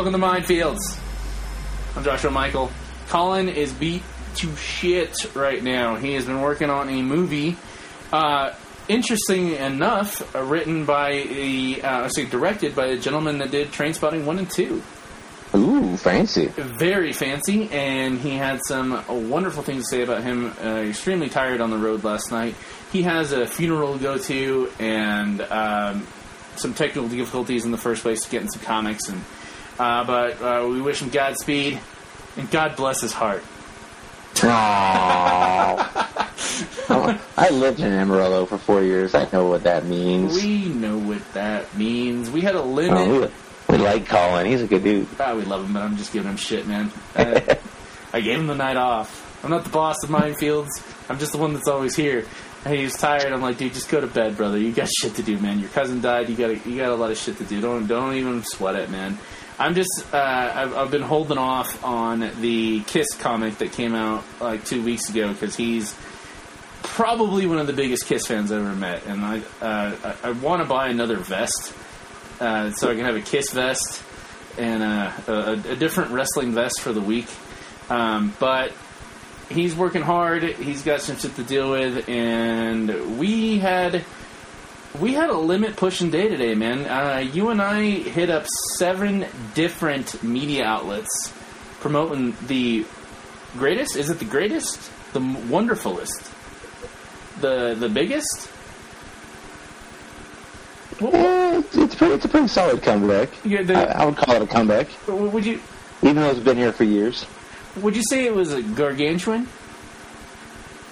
[0.00, 0.98] Welcome to Mindfields.
[1.94, 2.70] I'm Joshua Michael.
[3.08, 4.02] Colin is beat
[4.36, 5.96] to shit right now.
[5.96, 7.58] He has been working on a movie.
[8.10, 8.54] Uh,
[8.88, 13.72] interesting enough, uh, written by a, uh, I say directed by the gentleman that did
[13.72, 14.82] Trainspotting 1 and 2.
[15.56, 16.46] Ooh, fancy.
[16.46, 20.54] Very fancy, and he had some wonderful things to say about him.
[20.64, 22.54] Uh, extremely tired on the road last night.
[22.90, 26.06] He has a funeral to go to, and um,
[26.56, 29.10] some technical difficulties in the first place getting some comics.
[29.10, 29.22] And
[29.80, 31.80] uh, but uh, we wish him Godspeed,
[32.36, 33.42] and God bless his heart.
[34.34, 35.78] Aww.
[37.36, 39.14] I lived in Amarillo for four years.
[39.14, 40.34] I know what that means.
[40.34, 42.30] We know what that means.
[42.30, 43.30] We had a Oh, limit.
[43.68, 44.46] we, we like Colin.
[44.46, 45.08] He's a good dude.
[45.18, 46.90] Ah, we love him, but I'm just giving him shit, man.
[47.16, 47.40] Uh,
[48.12, 49.40] I gave him the night off.
[49.44, 50.68] I'm not the boss of Mindfields.
[51.08, 52.24] I'm just the one that's always here.
[52.64, 53.32] And he's tired.
[53.32, 54.58] I'm like, dude, just go to bed, brother.
[54.58, 55.60] You got shit to do, man.
[55.60, 56.28] Your cousin died.
[56.28, 57.60] You got you got a lot of shit to do.
[57.60, 59.16] Don't don't even sweat it, man.
[59.60, 64.24] I'm just uh, I've, I've been holding off on the Kiss comic that came out
[64.40, 65.94] like two weeks ago because he's
[66.82, 70.30] probably one of the biggest Kiss fans I've ever met, and I uh, I, I
[70.32, 71.74] want to buy another vest
[72.40, 74.02] uh, so I can have a Kiss vest
[74.56, 77.28] and uh, a, a different wrestling vest for the week.
[77.90, 78.72] Um, but
[79.50, 80.42] he's working hard.
[80.42, 84.06] He's got some shit to deal with, and we had
[84.98, 86.86] we had a limit pushing day today, man.
[86.86, 88.46] Uh, you and I hit up
[88.78, 91.32] seven different media outlets
[91.80, 92.84] promoting the
[93.56, 93.96] greatest.
[93.96, 94.90] Is it the greatest?
[95.12, 96.30] The wonderfulest?
[97.40, 98.50] The the biggest?
[101.02, 103.30] It's, it's, pretty, it's a pretty solid comeback.
[103.44, 105.60] Yeah, the- I, I would call it a comeback, would you
[106.02, 107.26] even though it's been here for years.
[107.76, 109.48] would you say it was a gargantuan?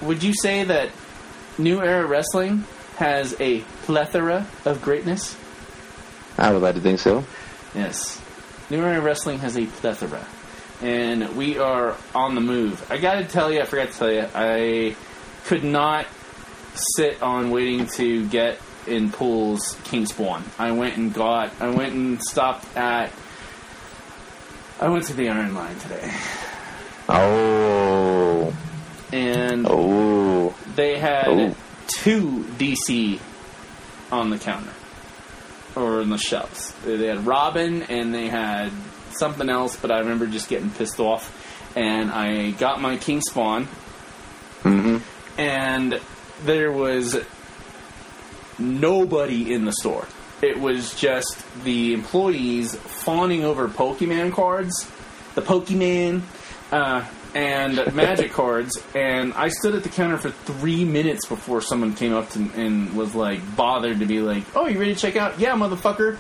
[0.03, 0.91] Would you say that
[1.57, 2.65] New Era Wrestling
[2.99, 5.37] has a plethora of greatness?
[6.37, 7.25] I would like to think so.
[7.75, 8.21] Yes.
[8.71, 10.27] New Era Wrestling has a plethora.
[10.83, 12.85] And we are on the move.
[12.91, 14.97] I gotta tell you, I forgot to tell you, I
[15.47, 16.07] could not
[16.75, 20.45] sit on waiting to get in Pool's King Spawn.
[20.59, 23.13] I went and got, I went and stopped at,
[24.81, 26.13] I went to the Iron Line today.
[27.09, 28.53] Oh,
[29.13, 31.55] And oh, they had Oh.
[31.89, 33.19] Two DC
[34.11, 34.73] on the counter
[35.77, 36.73] or on the shelves.
[36.85, 38.71] They had Robin and they had
[39.13, 41.35] something else, but I remember just getting pissed off.
[41.77, 43.65] And I got my King Spawn,
[44.63, 44.99] hmm
[45.37, 46.01] and
[46.45, 47.17] there was
[48.59, 50.07] nobody in the store.
[50.43, 54.91] It was just the employees fawning over Pokemon cards,
[55.35, 56.23] the Pokemon,
[56.73, 57.05] uh,
[57.35, 58.71] and Magic cards.
[58.95, 62.97] And I stood at the counter for three minutes before someone came up to, and
[62.97, 65.39] was like bothered to be like, "Oh, you ready to check out?
[65.39, 66.19] Yeah, motherfucker."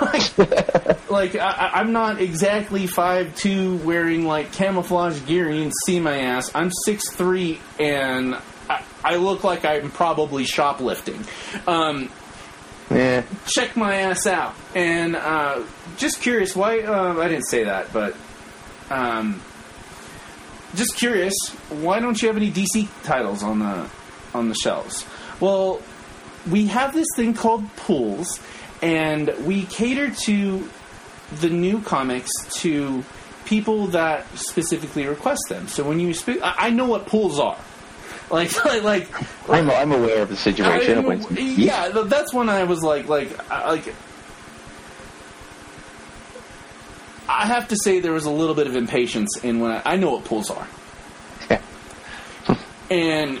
[0.00, 5.50] like, like I, I'm not exactly five two, wearing like camouflage gear.
[5.50, 6.50] You can see my ass.
[6.54, 8.36] I'm six three, and
[8.68, 11.24] I, I look like I'm probably shoplifting.
[11.66, 12.10] Um,
[12.90, 13.24] yeah.
[13.46, 14.54] check my ass out.
[14.74, 15.62] And uh,
[15.96, 16.80] just curious, why?
[16.80, 18.16] Uh, I didn't say that, but
[18.90, 19.40] um,
[20.74, 21.34] just curious,
[21.70, 23.88] why don't you have any DC titles on the
[24.34, 25.06] on the shelves?
[25.40, 25.80] Well,
[26.50, 28.40] we have this thing called pools,
[28.82, 30.68] and we cater to
[31.40, 33.04] the new comics to
[33.44, 35.68] people that specifically request them.
[35.68, 37.58] So when you speak, I I know what pools are.
[38.28, 39.08] Like, like, like
[39.48, 40.98] I'm, I'm aware of the situation.
[40.98, 43.94] I- When- yeah, that's when I was like, like, like.
[47.28, 49.96] I have to say there was a little bit of impatience in when I, I
[49.96, 50.68] know what pools are,
[52.90, 53.40] and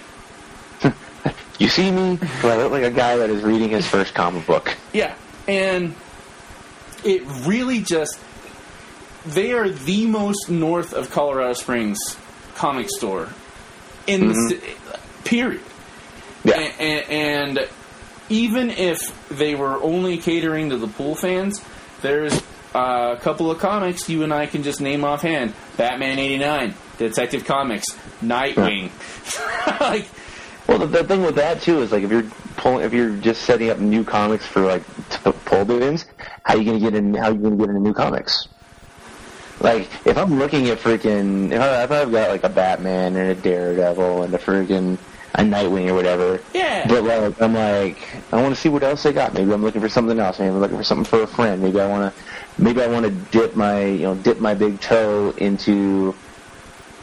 [1.58, 2.18] You see me?
[2.42, 4.76] Do I look like a guy that is reading his first comic book?
[4.92, 5.14] yeah,
[5.48, 5.94] and
[7.04, 8.18] it really just
[9.24, 11.98] they are the most north of Colorado Springs
[12.54, 13.28] comic store
[14.06, 14.48] in the mm-hmm.
[14.50, 15.62] ci- period.
[16.44, 16.58] Yeah.
[16.58, 17.68] A- a- and
[18.28, 18.98] even if
[19.28, 21.64] they were only catering to the pool fans,
[22.02, 22.40] there's
[22.76, 27.46] Uh, a couple of comics you and I can just name offhand: Batman '89, Detective
[27.46, 27.86] Comics,
[28.20, 28.90] Nightwing.
[29.80, 30.06] like,
[30.68, 32.24] Well, the, the thing with that too is like if you're
[32.58, 34.82] pulling, if you're just setting up new comics for like
[35.22, 36.04] to pull bins,
[36.42, 37.14] how are you gonna get in?
[37.14, 38.46] How are you gonna get into new comics?
[39.58, 43.30] Like if I'm looking at freaking, if, I, if I've got like a Batman and
[43.30, 44.98] a Daredevil and a freaking
[45.36, 46.86] a Nightwing or whatever, Yeah.
[46.88, 47.98] But like I'm like,
[48.32, 49.34] I want to see what else they got.
[49.34, 50.38] Maybe I'm looking for something else.
[50.38, 51.62] Maybe I'm looking for something for a friend.
[51.62, 52.22] Maybe I want to,
[52.62, 56.14] maybe I want to dip my, you know, dip my big toe into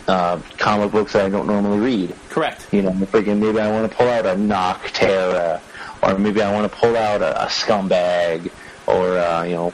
[0.07, 2.15] uh, comic books that I don't normally read.
[2.29, 2.67] correct.
[2.73, 5.61] You know, freaking maybe I want to pull out a Nocterra,
[6.01, 8.51] or maybe I want to pull out a, a scumbag,
[8.87, 9.73] or uh, you know,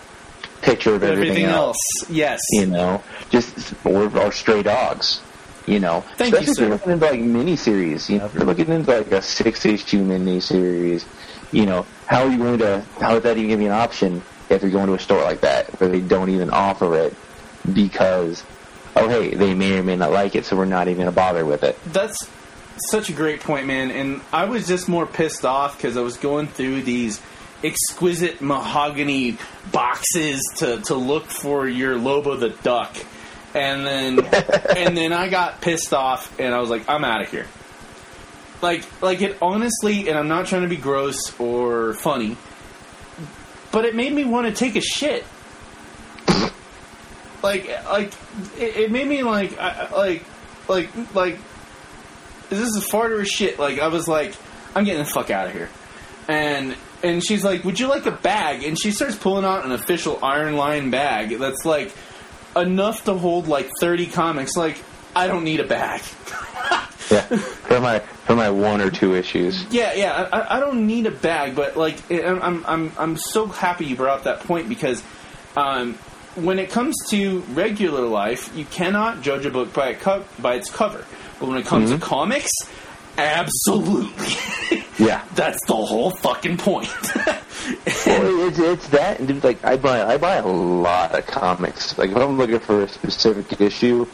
[0.62, 1.78] picture of everything, Everything else.
[2.02, 2.40] else, yes.
[2.52, 5.22] You know, just or, or stray dogs.
[5.69, 6.62] You know, Thank you, especially if sir.
[6.63, 8.10] you're looking into like miniseries.
[8.10, 11.06] You know, if you're looking into like a six issue miniseries,
[11.51, 12.83] you know, how are you going to?
[13.00, 15.42] How is that even gonna be an option if you're going to a store like
[15.42, 17.13] that where they don't even offer it
[17.71, 18.44] because,
[18.95, 21.45] oh hey, they may or may not like it, so we're not even gonna bother
[21.45, 21.77] with it.
[21.86, 22.27] That's
[22.89, 23.92] such a great point, man.
[23.92, 27.21] And I was just more pissed off because I was going through these
[27.63, 29.38] exquisite mahogany
[29.71, 32.95] boxes to, to look for your Lobo the duck,
[33.54, 34.19] and then
[34.78, 37.48] and then I got pissed off and I was like, I'm out of here.
[38.62, 42.36] Like like it honestly, and I'm not trying to be gross or funny,
[43.72, 45.24] but it made me want to take a shit.
[47.42, 48.13] Like like
[48.57, 50.24] it, it made me like I- like
[50.68, 51.40] like like
[52.52, 53.60] is this a fart or a shit?
[53.60, 54.36] Like I was like,
[54.75, 55.69] I'm getting the fuck out of here.
[56.28, 58.63] And and she's like, Would you like a bag?
[58.63, 61.94] And she starts pulling out an official Iron Line bag that's like
[62.56, 64.56] enough to hold like thirty comics.
[64.56, 64.78] Like,
[65.16, 66.01] I don't need a bag.
[67.12, 69.66] Yeah, for my for my one or two issues.
[69.72, 70.30] Yeah, yeah.
[70.31, 73.96] I, I don't need a bag, but like, I'm, I'm, I'm, I'm so happy you
[73.96, 75.01] brought up that point because
[75.57, 75.96] um,
[76.36, 80.69] when it comes to regular life, you cannot judge a book by co- by its
[80.69, 81.04] cover.
[81.40, 82.52] But when it comes to comics,
[83.25, 84.83] absolutely.
[84.98, 85.24] Yeah.
[85.36, 86.89] That's the whole fucking point.
[88.06, 91.95] Well, it's, it's that, and dude, like I buy I buy a lot of comics.
[91.98, 94.07] Like if I'm looking for a specific issue,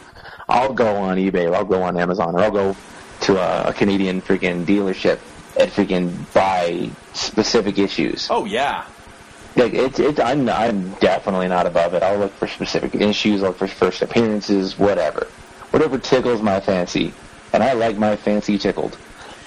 [0.48, 2.76] I'll go on eBay, or I'll go on Amazon, or I'll go
[3.22, 5.20] to a, a Canadian freaking dealership
[5.58, 8.28] and freaking buy specific issues.
[8.30, 8.84] oh yeah,
[9.54, 12.02] Like it's it's I'm I'm definitely not above it.
[12.02, 15.28] I'll look for specific issues, I'll look for first appearances, whatever,
[15.70, 17.14] whatever tickles my fancy,
[17.56, 18.98] and I like my fancy tickled.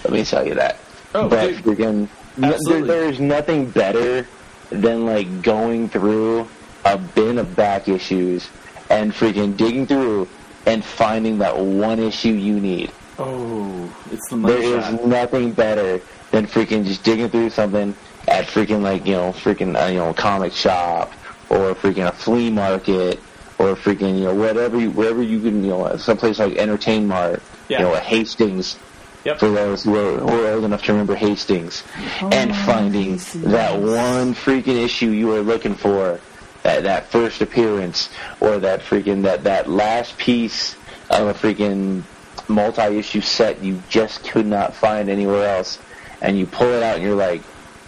[0.03, 0.77] Let me tell you that.
[1.13, 1.63] Oh, but dude.
[1.63, 2.07] freaking,
[2.37, 4.25] there, there's nothing better
[4.71, 6.47] than like going through
[6.85, 8.49] a bin of back issues
[8.89, 10.27] and freaking digging through
[10.65, 12.91] and finding that one issue you need.
[13.19, 15.05] oh, it's the money There is shot.
[15.05, 16.01] nothing better
[16.31, 17.93] than freaking just digging through something
[18.27, 21.11] at freaking like you know freaking uh, you know comic shop
[21.49, 23.19] or freaking a flea market
[23.59, 27.41] or freaking you know whatever you wherever you can you know someplace like Entertain Mart
[27.69, 27.79] Yeah.
[27.79, 28.77] you know a Hastings
[29.25, 29.39] Yep.
[29.39, 31.83] for those who are, who are old enough to remember Hastings
[32.21, 33.17] and finding
[33.51, 36.21] that one freaking issue you were looking for
[36.63, 40.75] that that first appearance or that freaking that that last piece
[41.09, 42.03] of a freaking
[42.47, 45.79] multi-issue set you just could not find anywhere else
[46.21, 47.41] and you pull it out and you're like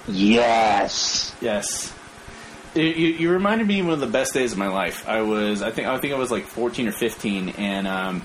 [0.07, 1.93] yes Yes.
[2.75, 5.07] You, you, you reminded me of one of the best days of my life.
[5.09, 8.21] I was, I think, I think I was like 14 or 15, and um,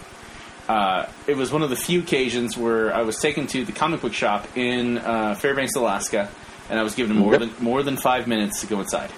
[0.69, 4.01] uh, it was one of the few occasions where I was taken to the comic
[4.01, 6.29] book shop in uh, Fairbanks, Alaska,
[6.69, 7.41] and I was given more Yep.
[7.41, 9.11] than more than five minutes to go inside.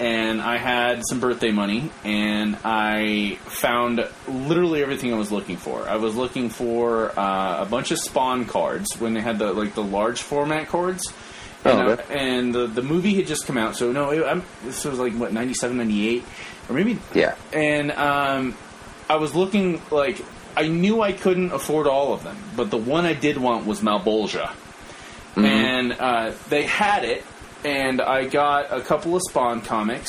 [0.00, 5.88] And I had some birthday money, and I found literally everything I was looking for.
[5.88, 9.74] I was looking for uh, a bunch of Spawn cards when they had the like
[9.74, 11.12] the large format cards.
[11.64, 12.04] Oh, And, uh, okay.
[12.30, 15.32] and the the movie had just come out, so no, it, this was like what
[15.32, 16.24] 97, 98,
[16.68, 18.54] or maybe yeah and um,
[19.10, 20.18] I was looking like
[20.58, 23.80] I knew I couldn't afford all of them, but the one I did want was
[23.80, 24.50] Malebolgia,
[25.36, 27.24] and uh, they had it,
[27.64, 30.08] and I got a couple of Spawn comics.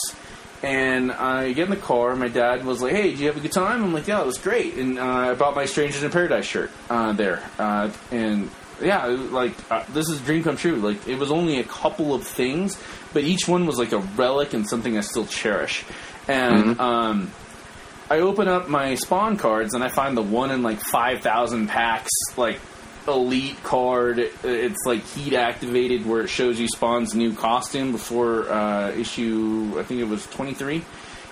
[0.62, 2.12] And I get in the car.
[2.12, 4.20] and My dad was like, "Hey, did you have a good time?" I'm like, "Yeah,
[4.22, 7.42] it was great." And uh, I bought my Strangers in Paradise shirt uh, there.
[7.58, 8.50] Uh, and
[8.82, 10.76] yeah, like uh, this is a dream come true.
[10.78, 12.78] Like it was only a couple of things,
[13.14, 15.86] but each one was like a relic and something I still cherish.
[16.28, 17.32] And um,
[18.10, 21.68] I open up my spawn cards and I find the one in like five thousand
[21.68, 22.60] packs, like
[23.08, 24.18] elite card.
[24.20, 29.76] It's like heat activated, where it shows you Spawn's new costume before uh, issue.
[29.78, 30.84] I think it was twenty three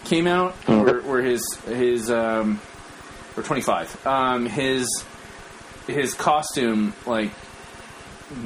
[0.06, 2.62] came out, where, where his his um,
[3.36, 4.06] or twenty five.
[4.06, 5.04] Um, his
[5.88, 7.32] his costume like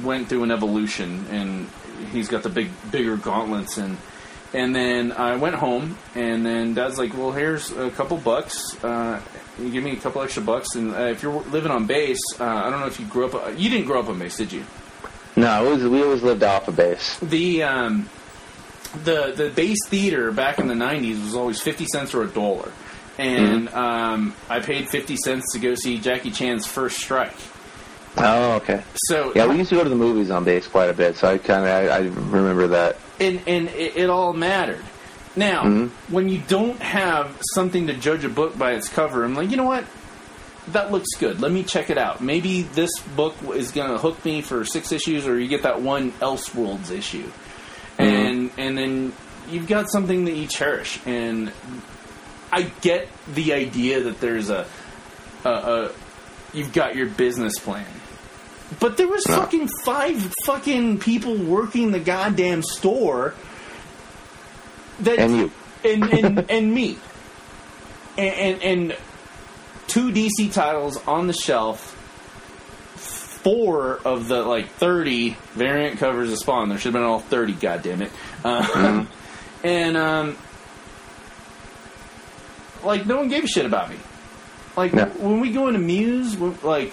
[0.02, 1.68] went through an evolution, and
[2.12, 3.98] he's got the big bigger gauntlets and.
[4.54, 8.76] And then I went home, and then Dad's like, "Well, here's a couple bucks.
[8.84, 9.20] Uh,
[9.58, 12.44] you give me a couple extra bucks, and uh, if you're living on base, uh,
[12.44, 13.58] I don't know if you grew up.
[13.58, 14.64] You didn't grow up on base, did you?
[15.34, 18.10] no it was, we always lived off of base The um,
[19.04, 22.70] the the base theater back in the '90s was always fifty cents or a dollar,
[23.16, 27.36] and um, I paid fifty cents to go see Jackie Chan's First Strike.
[28.18, 30.92] oh okay So yeah we used to go to the movies on base quite a
[30.92, 34.82] bit so I kind of I, I remember that and and it, it all mattered.
[35.34, 35.90] Now, Mhm.
[36.10, 39.56] when you don't have something to judge a book by its cover, I'm like, you
[39.56, 39.84] know what?
[40.68, 41.40] That looks good.
[41.40, 42.20] Let me check it out.
[42.20, 45.80] Maybe this book is going to hook me for six issues, or you get that
[45.80, 47.30] one Elseworlds issue,
[47.98, 49.12] and and then
[49.50, 51.50] you've got something that you cherish, and
[52.52, 54.66] I get the idea that there's a,
[55.44, 55.90] a, a
[56.52, 57.86] you've got your business plan.
[58.80, 59.36] But there was No.
[59.38, 63.34] fucking five fucking people working the goddamn store.
[65.00, 65.50] That And you.
[65.84, 66.96] and and, and me,
[68.16, 68.96] and, and and
[69.88, 71.98] two DC titles on the shelf.
[73.42, 76.68] Four of the like thirty variant covers of Spawn.
[76.68, 77.52] There should have been all thirty.
[77.54, 78.12] God damn it!
[78.44, 79.04] Uh,
[79.64, 80.36] and um,
[82.84, 83.96] like no one gave a shit about me.
[84.76, 85.06] Like No.
[85.06, 86.92] when we go into Muse, like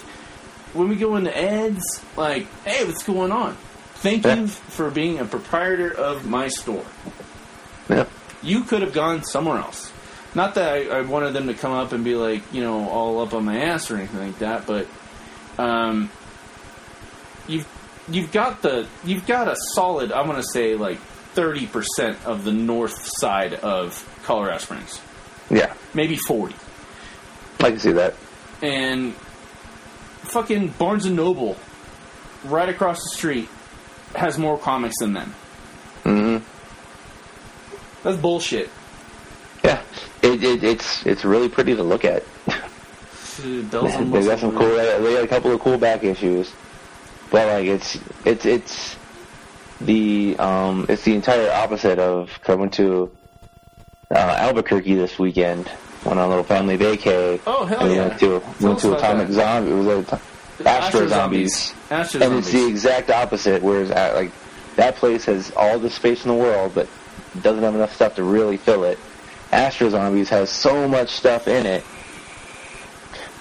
[0.74, 3.56] when we go into ads, like hey, what's going on?
[3.96, 4.36] Thank Yeah.
[4.36, 6.84] you for being a proprietor of my store.
[7.88, 8.06] Yeah.
[8.42, 9.92] You could have gone somewhere else.
[10.34, 13.20] Not that I, I wanted them to come up and be like, you know, all
[13.20, 14.86] up on my ass or anything like that, but
[15.58, 16.08] um,
[17.48, 17.66] you've
[18.08, 20.12] you've got the you've got a solid.
[20.12, 20.98] I'm going to say like
[21.34, 25.00] thirty percent of the north side of Colorado Springs,
[25.50, 25.72] Yeah.
[25.94, 26.54] maybe forty,
[27.60, 28.14] I can see that.
[28.62, 29.14] and
[30.22, 31.56] fucking Barnes and Noble,
[32.44, 33.48] right across the street,
[34.14, 35.34] has more comics than them.
[36.04, 36.38] hmm
[38.02, 38.70] That's bullshit.
[39.64, 39.82] Yeah.
[40.22, 42.22] It, it, it's it's really pretty to look at.
[43.42, 44.68] They got some cool.
[44.68, 46.52] They got a couple of cool back issues,
[47.30, 48.96] but like it's it's it's
[49.80, 53.10] the um it's the entire opposite of coming to
[54.10, 55.70] uh, Albuquerque this weekend.
[56.04, 57.40] Went on a little family vacay.
[57.46, 58.08] Oh, hell and we yeah.
[58.08, 59.34] Went to went to Atomic that.
[59.34, 59.70] Zombie.
[59.70, 60.20] It was a
[60.66, 61.74] Astro Zombies.
[61.90, 63.62] Astro and it's the exact opposite.
[63.62, 64.32] Whereas uh, like
[64.76, 66.88] that place has all the space in the world, but
[67.42, 68.98] doesn't have enough stuff to really fill it.
[69.52, 71.84] Astro Zombies has so much stuff in it,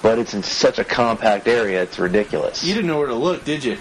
[0.01, 1.83] but it's in such a compact area.
[1.83, 2.63] It's ridiculous.
[2.63, 3.77] You didn't know where to look, did you?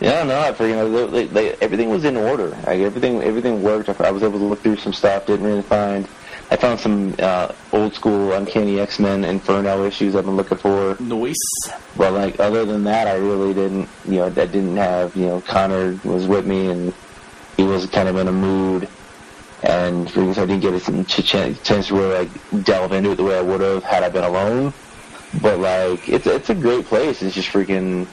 [0.00, 2.48] Yeah, no, I you know, they, they, everything was in order.
[2.48, 3.88] Like everything, everything worked.
[3.88, 5.26] I was able to look through some stuff.
[5.26, 6.06] Didn't really find.
[6.50, 10.96] I found some uh, old school Uncanny X Men Inferno issues I've been looking for.
[11.00, 11.34] Noise.
[11.96, 13.90] But like other than that, I really didn't.
[14.04, 15.16] You know, I didn't have.
[15.16, 16.94] You know, Connor was with me, and
[17.56, 18.88] he was kind of in a mood,
[19.62, 23.16] and because I didn't get a ch- ch- chance to really like delve into it
[23.16, 24.72] the way I would have had I been alone.
[25.40, 27.22] But like, it's it's a great place.
[27.22, 28.06] It's just freaking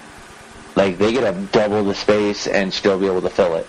[0.75, 3.67] like they get to double the space and still be able to fill it.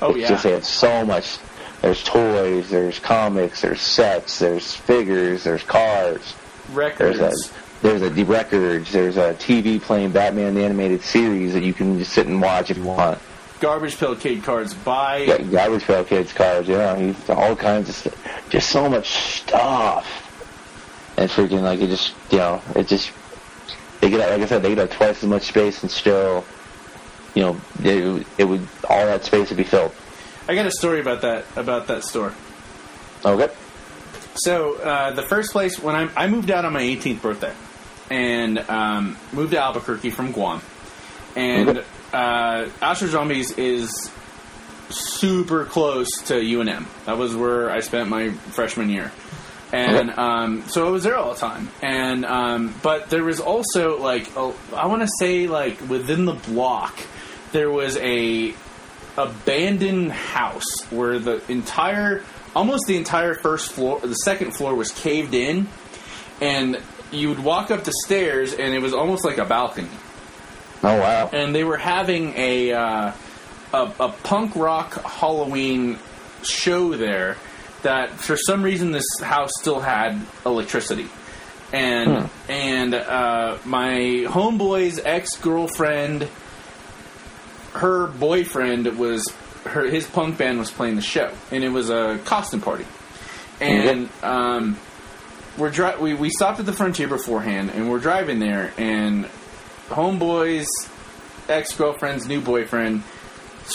[0.00, 0.28] Oh It's yeah.
[0.28, 1.38] just they have so much.
[1.82, 6.34] There's toys, there's comics, there's sets, there's figures, there's cars.
[6.72, 7.18] Records.
[7.18, 8.92] There's a there's a the records.
[8.92, 12.70] There's a TV playing Batman the animated series that you can just sit and watch
[12.70, 13.18] if you want.
[13.58, 14.74] Garbage Pail Kid cards.
[14.74, 15.18] Buy.
[15.18, 16.68] Yeah, Garbage Pail Kids cards.
[16.68, 18.48] Yeah, he's all kinds of stuff.
[18.48, 20.06] Just so much stuff.
[21.16, 23.10] And freaking like it just you know it just
[24.00, 26.44] they get like I said they get twice as much space and still
[27.34, 29.92] you know it, it would all that space would be filled.
[30.48, 32.32] I got a story about that about that store.
[33.24, 33.48] Okay.
[34.34, 37.52] So uh, the first place when I, I moved out on my 18th birthday,
[38.10, 40.60] and um, moved to Albuquerque from Guam,
[41.36, 41.86] and Okay.
[42.12, 44.10] uh, Astro Zombies is
[44.90, 46.86] super close to UNM.
[47.06, 49.10] That was where I spent my freshman year.
[49.72, 50.20] And Okay.
[50.20, 54.34] um, so I was there all the time, and um, but there was also like
[54.36, 56.94] a, I want to say like within the block
[57.52, 58.52] there was a
[59.16, 62.22] abandoned house where the entire
[62.56, 65.68] almost the entire first floor the second floor was caved in
[66.40, 69.88] and you would walk up the stairs and it was almost like a balcony
[70.82, 71.30] Oh wow.
[71.32, 73.12] and they were having a uh,
[73.72, 75.98] a, a punk rock Halloween
[76.42, 77.36] show there
[77.82, 81.06] that for some reason this house still had electricity.
[81.72, 86.28] And and uh, my homeboy's ex girlfriend,
[87.74, 89.26] her boyfriend was
[89.64, 92.84] her his punk band was playing the show, and it was a costume party.
[93.60, 94.76] And um,
[95.56, 99.26] we're dri- we we stopped at the frontier beforehand, and we're driving there, and
[99.88, 100.68] homeboy's
[101.48, 103.02] ex girlfriend's new boyfriend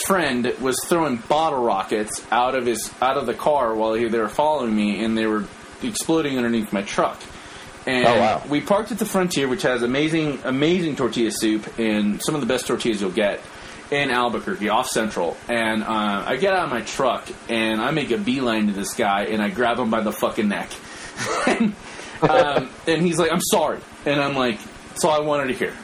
[0.06, 4.18] friend was throwing bottle rockets out of his out of the car while he, they
[4.18, 5.44] were following me, and they were
[5.82, 7.18] exploding underneath my truck.
[7.86, 8.42] And Oh, wow.
[8.50, 12.46] we parked at the Frontier, which has amazing, amazing tortilla soup and some of the
[12.46, 13.40] best tortillas you'll get
[13.90, 15.36] in Albuquerque, off Central.
[15.48, 18.94] And uh, I get out of my truck and I make a beeline to this
[18.94, 20.70] guy, and I grab him by the fucking neck.
[21.46, 21.74] and,
[22.22, 25.74] um, and he's like, "I'm sorry," and I'm like, "That's all I wanted to hear."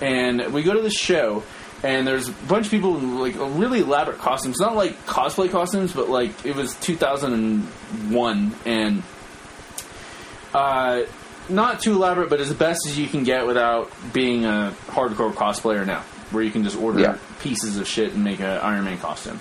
[0.00, 1.42] And we go to the show,
[1.82, 5.92] and there's a bunch of people in like really elaborate costumes, not like cosplay costumes,
[5.92, 9.02] but like it was 2001, and
[10.54, 11.02] uh,
[11.48, 15.86] not too elaborate, but as best as you can get without being a hardcore cosplayer
[15.86, 17.16] now, where you can just order Yeah.
[17.40, 19.38] pieces of shit and make an Iron Man costume.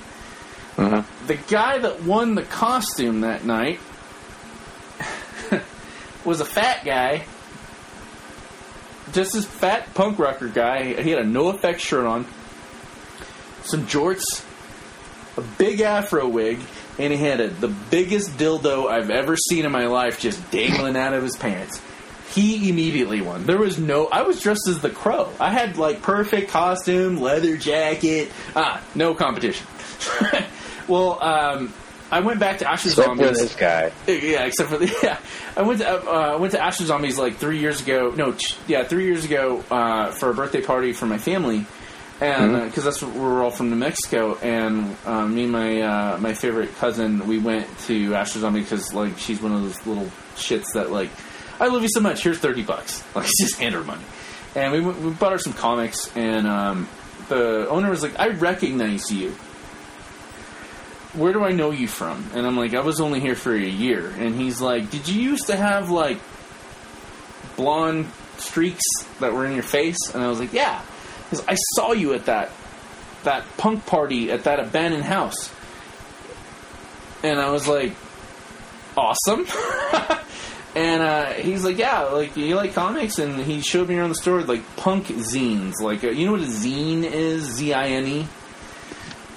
[0.78, 1.28] Mm-hmm.
[1.28, 3.80] The guy that won the costume that night
[6.26, 7.24] was a fat guy.
[9.14, 11.02] Just this fat punk rocker guy.
[11.02, 12.26] He had a no effect shirt on,
[13.64, 14.44] some jorts,
[15.38, 16.60] a big afro wig,
[16.98, 20.98] and he had a, the biggest dildo I've ever seen in my life just dangling
[20.98, 21.82] out of his pants.
[22.32, 23.46] He immediately won.
[23.46, 24.08] There was no.
[24.08, 25.32] I was dressed as the crow.
[25.40, 28.32] I had like perfect costume, leather jacket.
[28.56, 29.66] Ah, no competition.
[30.88, 31.74] well, um,
[32.12, 33.40] I went back to Astro Except for Zombies.
[33.40, 33.92] this guy.
[34.08, 35.18] Yeah, except for the yeah.
[35.56, 38.12] I went to uh, I went to Astro Zombies like three years ago.
[38.16, 41.66] No, ch- yeah, three years ago uh, for a birthday party for my family,
[42.22, 44.36] and because that's where we're all from New Mexico.
[44.42, 48.94] And uh, me and my uh, my favorite cousin, we went to Astro Zombie because
[48.94, 51.10] like she's one of those little shits that like
[51.60, 52.24] I love you so much.
[52.24, 53.04] Here's thirty bucks.
[53.16, 54.04] Like just hand her money.
[54.56, 56.88] And we we bought her some comics, and um,
[57.30, 59.36] the owner was like, "I recognize you."
[61.16, 62.26] where do I know you from?
[62.34, 64.10] And I'm like, I was only here for a year.
[64.18, 66.20] And he's like, Did you used to have like
[67.56, 68.84] blonde streaks
[69.20, 69.98] that were in your face?
[70.14, 70.82] And I was like, Yeah.
[71.24, 72.52] Because I saw you at that
[73.24, 75.52] that punk party at that abandoned house.
[77.24, 77.94] And I was like,
[78.98, 79.48] Awesome.
[80.76, 83.20] and uh, he's like, Yeah, like you like comics?
[83.20, 85.82] And he showed me around the store like punk zines.
[85.82, 87.44] Like, uh, you know what a zine is?
[87.44, 88.28] Z I N E.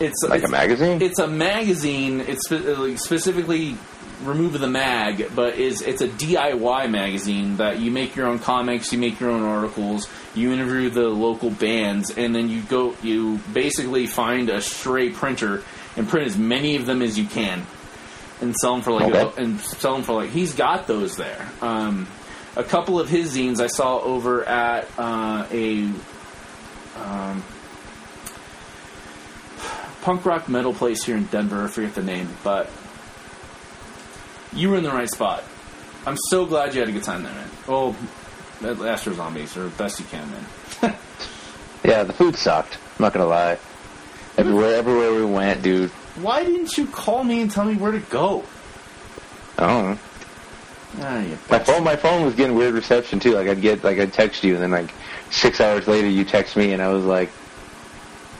[0.00, 1.02] It's Like it's, a magazine?
[1.02, 2.20] it's a magazine.
[2.20, 3.76] It's uh, like specifically
[4.22, 8.92] remove the mag, but is it's a DIY magazine that you make your own comics,
[8.92, 13.38] you make your own articles, you interview the local bands, and then you go you
[13.52, 15.62] basically find a stray printer
[15.96, 17.64] and print as many of them as you can,
[18.40, 19.42] and sell them for like Okay.
[19.42, 21.48] and sell them for like he's got those there.
[21.60, 22.06] Um,
[22.56, 25.90] a couple of his zines I saw over at uh, a.
[26.96, 27.44] Um,
[30.02, 31.64] punk rock metal place here in Denver.
[31.64, 32.70] I forget the name, but
[34.52, 35.44] you were in the right spot.
[36.06, 37.48] I'm so glad you had a good time there, man.
[37.68, 37.96] Oh,
[38.62, 40.96] Astro Zombies, or best you can, man.
[41.84, 42.74] Yeah, the food sucked.
[42.98, 43.56] I'm not gonna lie.
[44.36, 45.92] Everywhere, everywhere we went, dude.
[46.20, 48.44] Why didn't you call me and tell me where to go?
[49.58, 49.98] I don't know.
[51.00, 53.32] Ah, My phone, my phone was getting weird reception too.
[53.32, 54.90] Like I'd get, like I'd text you, and then like
[55.30, 57.30] six hours later, you text me, and I was like,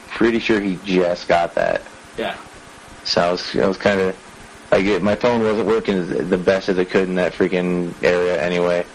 [0.09, 1.81] pretty sure he just got that.
[2.17, 2.35] Yeah.
[3.03, 4.17] So I was, I was kind of
[4.71, 7.93] like, it, my phone wasn't working as, the best as it could in that freaking
[8.03, 8.85] area anyway.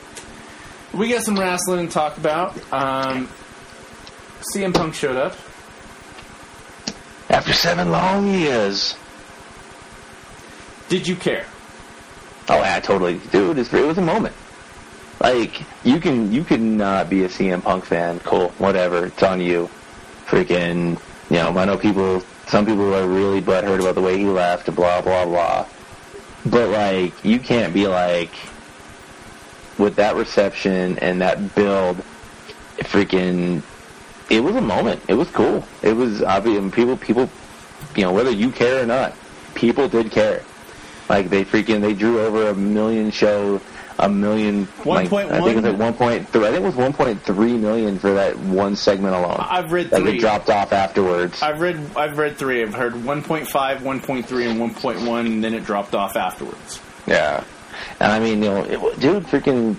[0.93, 2.57] We got some wrestling to talk about.
[2.73, 3.29] Um,
[4.55, 5.35] CM Punk showed up.
[7.31, 8.95] After seven long years.
[10.89, 11.47] Did you care?
[12.49, 13.59] Oh yeah, totally, dude.
[13.59, 14.35] It's, it was a moment.
[15.21, 18.21] Like you can you can not be a CM Punk fan.
[18.21, 19.07] Cool, whatever.
[19.07, 19.71] It's on you.
[20.27, 21.57] Freaking, you know.
[21.57, 22.23] I know people.
[22.47, 24.75] Some people are really butthurt about the way he left.
[24.75, 25.67] Blah blah blah.
[26.47, 28.33] But like, you can't be like,
[29.79, 32.03] with that reception and that build,
[32.81, 33.63] freaking.
[34.31, 35.03] It was a moment.
[35.09, 35.65] It was cool.
[35.83, 36.59] It was obvious.
[36.59, 37.29] and People, people,
[37.95, 39.15] you know, whether you care or not,
[39.55, 40.43] people did care.
[41.09, 43.61] Like they freaking they drew over a million show,
[43.99, 44.67] a million.
[44.87, 45.73] like, I think it was 1.1?
[45.73, 46.47] like one point three.
[46.47, 49.37] I think it was one point three million for that one segment alone.
[49.39, 50.17] I've read like three.
[50.17, 51.43] it dropped off afterwards.
[51.43, 52.63] I've read I've read three.
[52.63, 56.81] I've heard 1.5, 1.3, and 1.1, and then it dropped off afterwards.
[57.07, 57.45] Yeah,
[58.01, 59.77] and I mean, you know, it, dude, freaking,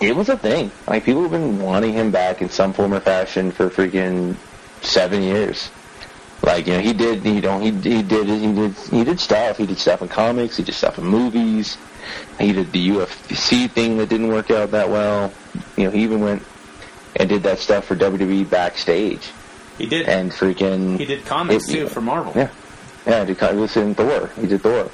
[0.00, 0.70] it was a thing.
[0.86, 4.36] Like people have been wanting him back in some form or fashion for freaking
[4.82, 5.70] seven years.
[6.42, 9.58] Like you know, he did, you know, he he did he did he did stuff.
[9.58, 10.56] He did stuff in comics.
[10.56, 11.76] He did stuff in movies.
[12.38, 15.32] He did the UFC thing that didn't work out that well.
[15.76, 16.42] You know, he even went
[17.16, 19.30] and did that stuff for WWE backstage
[19.76, 20.08] He did.
[20.08, 22.32] and freaking he did comics it- too for Marvel.
[22.34, 22.48] yeah,
[23.06, 23.24] yeah.
[23.26, 24.28] He did, he was in Thor.
[24.40, 24.90] He did Thor.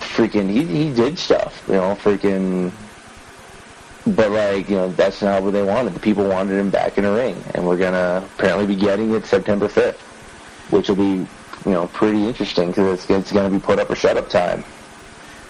[0.00, 1.62] Freaking, he he did stuff.
[1.66, 2.72] You know, freaking.
[4.06, 5.94] But like, you know, that's not what they wanted.
[5.94, 9.26] The people wanted him back in the ring, and we're gonna apparently be getting it
[9.26, 10.00] September fifth,
[10.70, 11.02] which will be,
[11.64, 14.64] you know, pretty interesting because it's it's gonna be put up or shut up time.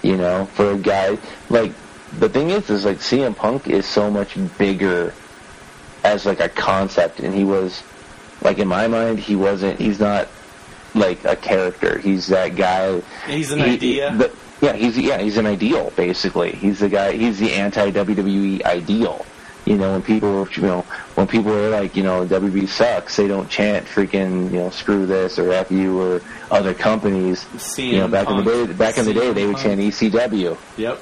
[0.02, 1.16] You know, for a guy
[1.48, 1.72] like
[2.18, 5.14] the thing is, is like CM Punk is so much bigger
[6.04, 7.82] as like a concept, and he was
[8.42, 9.80] like in my mind, he wasn't.
[9.80, 10.28] He's not
[10.94, 11.98] like a character.
[11.98, 13.00] He's that guy.
[13.26, 14.14] He's an he- idea.
[14.18, 16.52] but- yeah, he's yeah, he's an ideal basically.
[16.52, 17.12] He's the guy.
[17.12, 19.26] He's the anti WWE ideal.
[19.64, 20.80] You know, when people, you know,
[21.14, 25.06] when people are like, you know, WWE sucks, they don't chant freaking, you know, screw
[25.06, 27.44] this or F you or other companies.
[27.44, 30.58] CM you know, back in the day, back in the day, they would chant ECW
[30.78, 31.00] Yep.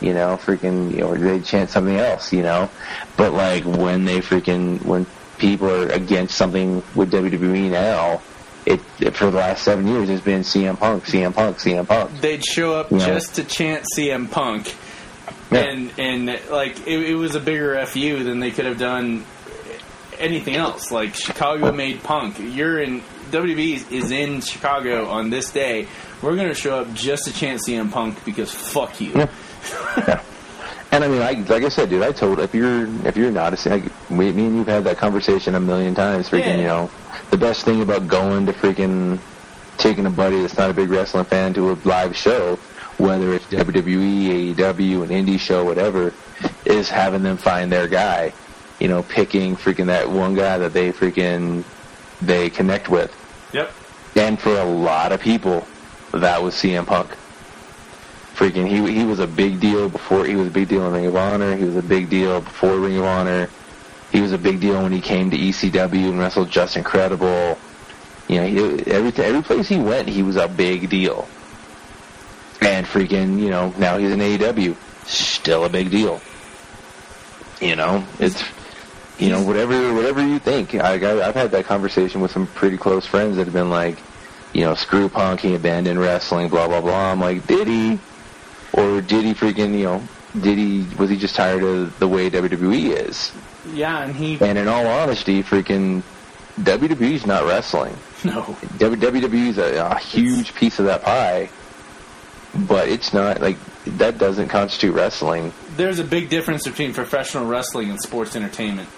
[0.00, 2.68] you know, freaking, you know, or they chant something else, you know.
[3.16, 5.06] But like when they freaking, when
[5.38, 8.22] people are against something with WWE now,
[8.66, 8.80] it,
[9.14, 12.20] for the last seven years has been CM Punk, CM Punk, CM Punk.
[12.20, 12.98] They'd show up Yeah.
[12.98, 14.74] just to chant CM Punk,
[15.50, 15.58] Yeah.
[15.60, 19.24] and and like it, it was a bigger fu than they could have done
[20.18, 20.90] anything else.
[20.90, 22.36] Like Chicago made Punk.
[22.38, 25.86] You're in WB is in Chicago on this day.
[26.22, 29.12] We're gonna show up just to chant CM Punk because fuck you.
[29.14, 29.28] Yeah.
[30.08, 30.22] yeah.
[30.94, 33.52] And I mean, like, like I said, dude, I told if you're if you're not
[33.52, 36.28] a like, we, me and you've had that conversation a million times.
[36.30, 36.56] Freaking, Yeah.
[36.56, 36.90] you know,
[37.30, 39.18] the best thing about going to freaking
[39.76, 42.54] taking a buddy that's not a big wrestling fan to a live show,
[42.98, 46.14] whether it's WWE, AEW, an indie show, whatever,
[46.64, 48.32] is having them find their guy.
[48.78, 51.64] You know, picking freaking that one guy that they freaking
[52.22, 53.12] they connect with.
[53.52, 53.72] Yep.
[54.14, 55.66] And for a lot of people,
[56.12, 57.10] that was CM Punk.
[58.34, 61.06] Freaking, he he was a big deal before he was a big deal in Ring
[61.06, 61.54] of Honor.
[61.54, 63.48] He was a big deal before Ring of Honor.
[64.10, 67.56] He was a big deal when he came to ECW and wrestled Justin Credible.
[68.28, 71.28] You know, he, every every place he went, he was a big deal.
[72.60, 74.74] And freaking, you know, now he's in AEW,
[75.06, 76.20] still a big deal.
[77.60, 78.42] You know, it's
[79.18, 80.74] you know whatever whatever you think.
[80.74, 83.98] I, I I've had that conversation with some pretty close friends that have been like,
[84.52, 87.12] you know, screw punk, he abandoned wrestling, blah blah blah.
[87.12, 87.98] I'm like, did he,
[88.74, 90.02] or did he freaking you know,
[90.40, 93.32] did he was he just tired of the way WWE is?
[93.72, 96.02] Yeah, and he And in all honesty, freaking
[96.60, 97.96] WWE's not wrestling.
[98.24, 98.42] no.
[98.42, 101.48] WWE's a, a huge piece of that pie,
[102.54, 103.56] but it's not like
[103.86, 105.52] that doesn't constitute wrestling.
[105.76, 108.88] There's a big difference between professional wrestling and sports entertainment.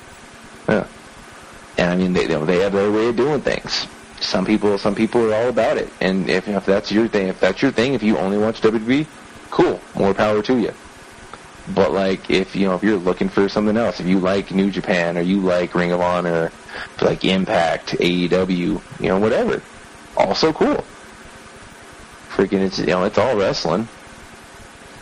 [0.68, 0.86] Yeah.
[1.76, 3.86] And I mean, they they they have their way of doing things.
[4.20, 5.90] Some people, some people are all about it.
[6.00, 9.06] And if, if that's your thing, if that's your thing, if you only watch WWE,
[9.50, 10.72] cool, more power to you.
[11.74, 14.70] But like, if you know, if you're looking for something else, if you like New
[14.70, 16.52] Japan or you like Ring of Honor,
[17.00, 19.62] like Impact, AEW, you know, whatever,
[20.16, 20.84] also cool.
[22.30, 23.88] Freaking, it's you know, it's all wrestling.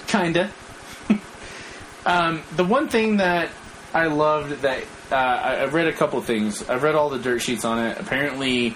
[0.07, 0.51] Kinda.
[2.07, 3.51] um, the one thing that
[3.93, 6.69] I loved that uh, I've read a couple things.
[6.69, 7.99] I've read all the dirt sheets on it.
[7.99, 8.75] Apparently,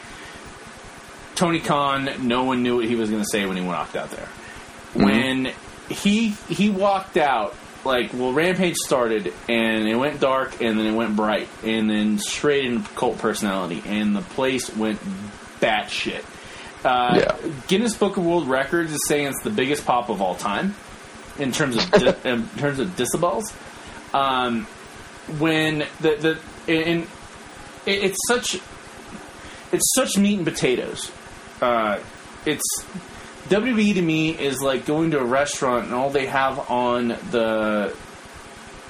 [1.35, 4.11] Tony Khan, no one knew what he was going to say when he walked out
[4.11, 4.28] there.
[4.94, 5.53] When
[5.88, 10.94] he he walked out, like well, Rampage started and it went dark and then it
[10.94, 14.98] went bright and then straight into cult personality and the place went
[15.61, 16.24] batshit.
[16.85, 17.51] Uh, Yeah.
[17.66, 20.74] Guinness Book of World Records is saying it's the biggest pop of all time
[21.38, 23.53] in terms of de- in terms of decibels.
[24.14, 24.64] Um,
[25.38, 27.03] when the the and
[27.87, 28.55] it, it's such
[29.72, 31.11] it's such meat and potatoes.
[31.61, 31.98] Uh,
[32.46, 32.62] it's
[33.48, 37.94] WWE to me is like going to a restaurant and all they have on the.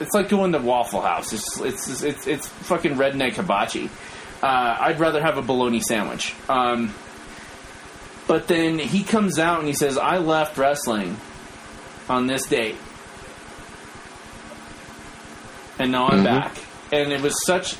[0.00, 1.32] It's like going to Waffle House.
[1.32, 3.90] It's it's it's it's fucking redneck hibachi.
[4.42, 6.34] Uh, I'd rather have a bologna sandwich.
[6.48, 6.94] Um,
[8.28, 11.16] but then he comes out and he says, "I left wrestling
[12.08, 12.76] on this date,
[15.78, 16.24] and now I'm Mhm.
[16.24, 16.56] back."
[16.92, 17.74] And it was such.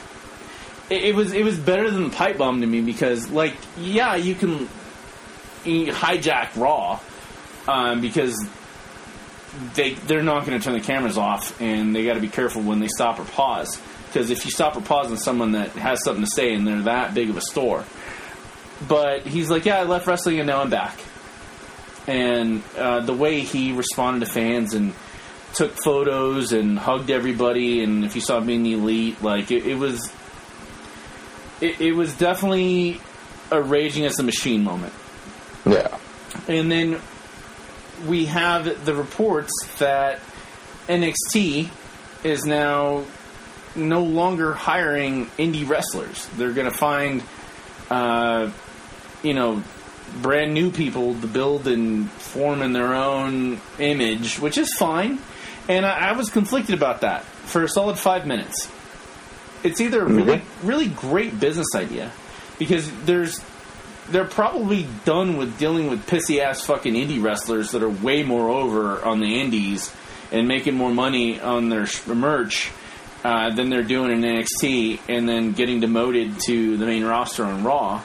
[0.91, 4.17] It, it was it was better than the pipe bomb to me because, like, yeah,
[4.17, 4.69] you can
[5.65, 7.01] hijack Raw
[7.67, 8.37] um, because
[9.75, 12.63] they they're not going to turn the cameras off, and they got to be careful
[12.63, 13.81] when they stop or pause.
[14.07, 16.83] Because if you stop or pause on someone that has something to say and they're
[16.83, 17.85] that big of a store,
[18.87, 20.99] but he's like, yeah, I left wrestling and now I'm back.
[22.07, 24.95] And uh, the way he responded to fans and
[25.55, 29.67] took photos and hugged everybody, and if you saw me in the elite, like it,
[29.67, 30.11] it was,
[31.61, 33.01] it, it was definitely
[33.51, 34.95] a raging as a machine moment.
[35.69, 35.99] Yeah.
[36.47, 37.01] And then
[38.07, 40.21] we have the reports that
[40.87, 41.69] NXT
[42.25, 43.05] is now
[43.75, 46.27] no longer hiring indie wrestlers.
[46.37, 47.23] They're going to find,
[47.91, 48.51] uh,
[49.23, 49.63] you know,
[50.23, 55.19] brand new people to build and form in their own image, which is fine.
[55.69, 58.71] And I, I was conflicted about that for a solid five minutes.
[59.63, 62.13] It's either a really, really great business idea
[62.59, 63.41] because there's
[64.11, 68.49] they're probably done with dealing with pissy ass fucking indie wrestlers that are way more
[68.49, 69.95] over on the indies
[70.33, 72.71] and making more money on their merch
[73.25, 77.65] uh, than they're doing in NXT, and then getting demoted to the main roster on
[77.65, 78.03] Raw.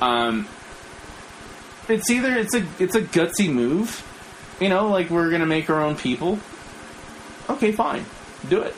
[0.00, 0.46] Um,
[1.88, 4.06] it's either it's a it's a gutsy move,
[4.60, 6.38] you know, like we're gonna make our own people.
[7.48, 8.04] Okay, fine,
[8.48, 8.74] do it.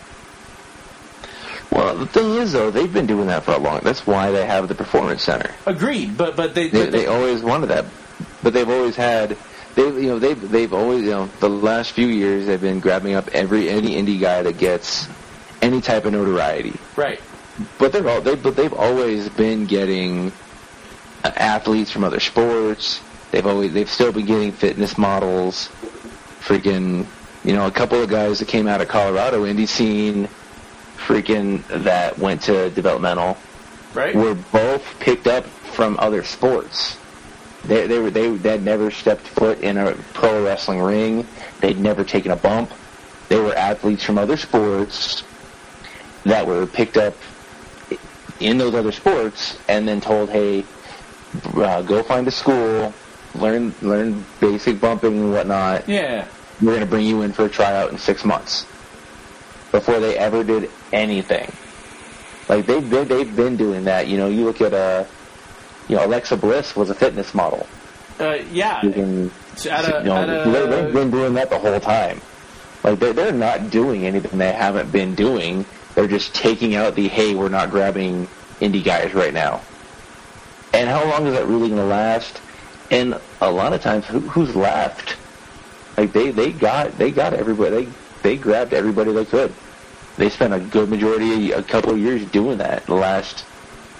[1.74, 3.80] Well, the thing is, though, they've been doing that for a long.
[3.82, 5.52] That's why they have the performance center.
[5.66, 7.86] Agreed, but but they, They, but they always wanted that,
[8.42, 9.36] but they've always had.
[9.74, 13.14] They, you know, they've they've always, you know, the last few years they've been grabbing
[13.14, 15.08] up every any indie guy that gets
[15.62, 16.74] any type of notoriety.
[16.96, 17.20] right.
[17.78, 20.32] But they're all they, but they've always been getting
[21.24, 23.00] athletes from other sports.
[23.30, 25.68] They've always they've still been getting fitness models.
[26.40, 27.06] Freaking,
[27.42, 30.28] you know, a couple of guys that came out of Colorado indie scene,
[30.96, 33.36] freaking that went to developmental,
[33.94, 34.14] right?
[34.14, 36.96] were both picked up from other sports.
[37.64, 41.26] They they were they they'd never stepped foot in a pro wrestling ring.
[41.60, 42.70] They'd never taken a bump.
[43.28, 45.24] They were athletes from other sports
[46.24, 47.14] that were picked up
[48.40, 50.64] in those other sports and then told, "Hey,
[51.56, 52.92] uh, go find a school,
[53.34, 55.88] learn learn basic bumping and whatnot.
[55.88, 56.26] yeah.
[56.60, 58.66] We're going to bring you in for a tryout in six months."
[59.74, 61.50] Before they ever did anything,
[62.48, 64.06] like they've been, they've been doing that.
[64.06, 65.04] You know, you look at uh,
[65.88, 67.66] you know, Alexa Bliss was a fitness model.
[68.20, 68.80] Uh, yeah.
[68.82, 69.32] Can,
[69.68, 72.20] At a, you know, at a, they, they've been doing that the whole time.
[72.84, 75.64] Like they're, they're not doing anything they haven't been doing.
[75.96, 78.28] They're just taking out the hey, we're not grabbing
[78.60, 79.60] indie guys right now.
[80.72, 82.40] And how long is that really going to last?
[82.92, 85.16] And a lot of times, who, who's left?
[85.96, 87.86] Like they, they got they got everybody.
[87.86, 89.52] They they grabbed everybody they could.
[90.16, 92.86] They spent a good majority, a couple of years doing that.
[92.86, 93.40] The last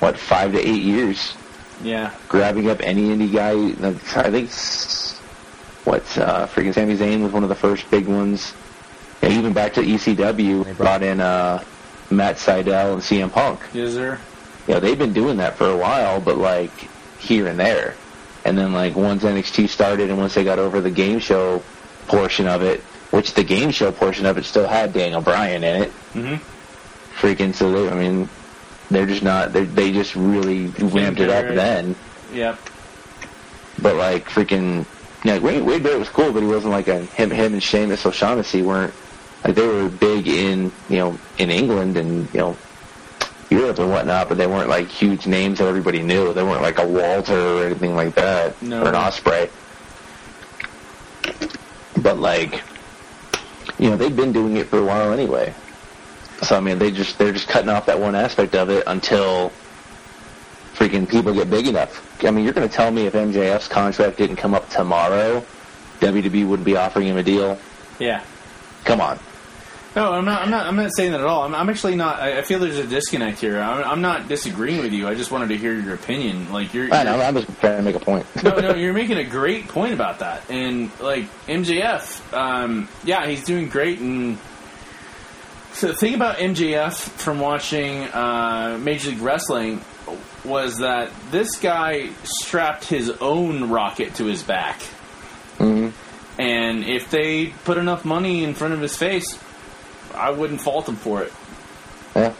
[0.01, 1.35] what five to eight years
[1.83, 2.13] yeah.
[2.29, 3.53] grabbing up any indie guy.
[4.21, 4.51] I think
[5.85, 8.55] what uh, freaking Sami Zayn was one of the first big ones.
[9.23, 11.63] Yeah, even back to ECW, they brought in uh,
[12.11, 13.61] Matt Sydal and CM Punk.
[13.73, 14.19] Yes, sir.
[14.67, 16.73] You know, they've been doing that for a while, but like
[17.19, 17.95] here and there.
[18.45, 21.63] And then like once NXT started and once they got over the game show
[22.07, 22.83] portion of it,
[23.15, 25.89] which the game show portion of it still had Daniel Bryan in it.
[26.15, 26.35] Mm-hmm.
[27.25, 28.29] Freaking they, I mean,
[28.91, 29.53] they're just not.
[29.53, 31.95] They they just really ramped it up then.
[32.33, 32.59] Yep.
[33.81, 34.85] But like freaking,
[35.25, 37.31] yeah, Wade, Wade Barrett was cool, but he wasn't like a him.
[37.31, 38.93] Him and Sheamus O'Shaughnessy weren't
[39.45, 42.57] like they were big in you know in England and you know
[43.49, 46.33] Europe and whatnot, but they weren't like huge names that everybody knew.
[46.35, 48.83] They weren't like a Walter or anything like that No.
[48.83, 49.51] or an Ospreay.
[52.03, 52.61] But like,
[53.79, 55.55] you know, they've been doing it for a while anyway.
[56.43, 59.53] So I mean, they just they're just cutting off that one aspect of it until
[60.75, 62.25] freaking people get big enough.
[62.25, 65.45] I mean, you're going to tell me if MJF's contract didn't come up tomorrow,
[66.01, 67.59] WWE wouldn't be offering him a deal?
[67.99, 68.23] Yeah.
[68.85, 69.19] Come on.
[69.97, 70.43] No, I'm not.
[70.43, 70.67] I'm not.
[70.67, 71.43] I'm not saying that at all.
[71.43, 72.19] I'm, I'm actually not.
[72.19, 73.61] I I feel there's a disconnect here.
[73.61, 75.07] I'm, I'm not disagreeing with you.
[75.07, 76.53] I just wanted to hear your opinion.
[76.53, 76.93] Like you're.
[76.93, 77.21] I know.
[77.21, 78.27] I'm just trying to make a point.
[78.43, 80.51] no, no, you're making a great point about that.
[80.51, 84.01] And like MJF, um, yeah, he's doing great.
[84.01, 84.39] And
[85.75, 89.81] so the thing about MJF from watching uh, Major League Wrestling
[90.45, 94.81] was that this guy strapped his own rocket to his back.
[95.59, 95.91] Mm-hmm.
[96.41, 99.39] And if they put enough money in front of his face,
[100.15, 101.33] I wouldn't fault him for it.
[102.17, 102.35] Yeah.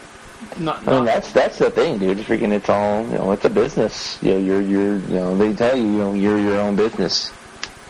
[0.57, 2.19] Not, I mean, that's that's the thing, dude.
[2.19, 3.31] Freaking, it's all you know.
[3.31, 4.21] It's a business.
[4.21, 5.37] You know, you're you're you know.
[5.37, 7.31] They tell you, you know, you're your own business.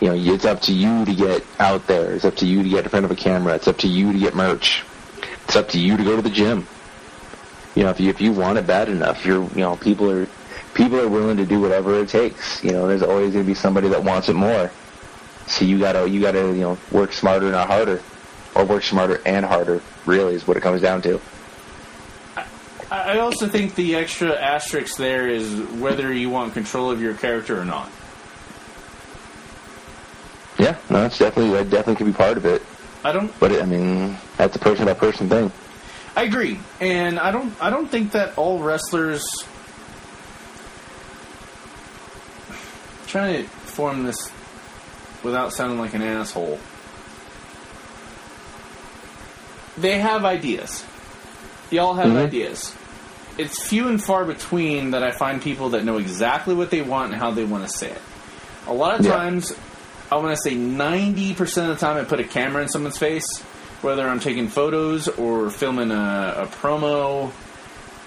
[0.00, 2.12] You know, it's up to you to get out there.
[2.12, 3.54] It's up to you to get in front of a camera.
[3.54, 4.84] It's up to you to get merch.
[5.44, 6.66] It's up to you to go to the gym.
[7.74, 10.26] You know, if you if you want it bad enough, you're you know people are
[10.74, 12.62] people are willing to do whatever it takes.
[12.64, 14.70] You know, there's always going to be somebody that wants it more.
[15.46, 18.02] So you gotta you gotta you know work smarter, not harder,
[18.56, 19.82] or work smarter and harder.
[20.06, 21.20] Really, is what it comes down to.
[22.90, 27.60] I also think the extra asterisk there is whether you want control of your character
[27.60, 27.90] or not.
[30.58, 32.62] Yeah, no, that's definitely that definitely could be part of it.
[33.04, 33.38] I don't.
[33.40, 35.52] But it, I mean, that's a person by person thing.
[36.14, 37.52] I agree, and I don't.
[37.60, 39.24] I don't think that all wrestlers.
[43.08, 44.30] trying to form this
[45.22, 46.58] without sounding like an asshole.
[49.78, 50.84] They have ideas.
[51.70, 52.26] Y'all have Mhm.
[52.26, 52.72] ideas.
[53.38, 57.12] It's few and far between that I find people that know exactly what they want
[57.12, 58.00] and how they want to say it.
[58.66, 59.12] A lot of Yeah.
[59.16, 59.52] times,
[60.10, 63.26] I want to say 90% of the time I put a camera in someone's face,
[63.82, 67.30] whether I'm taking photos or filming a, a promo.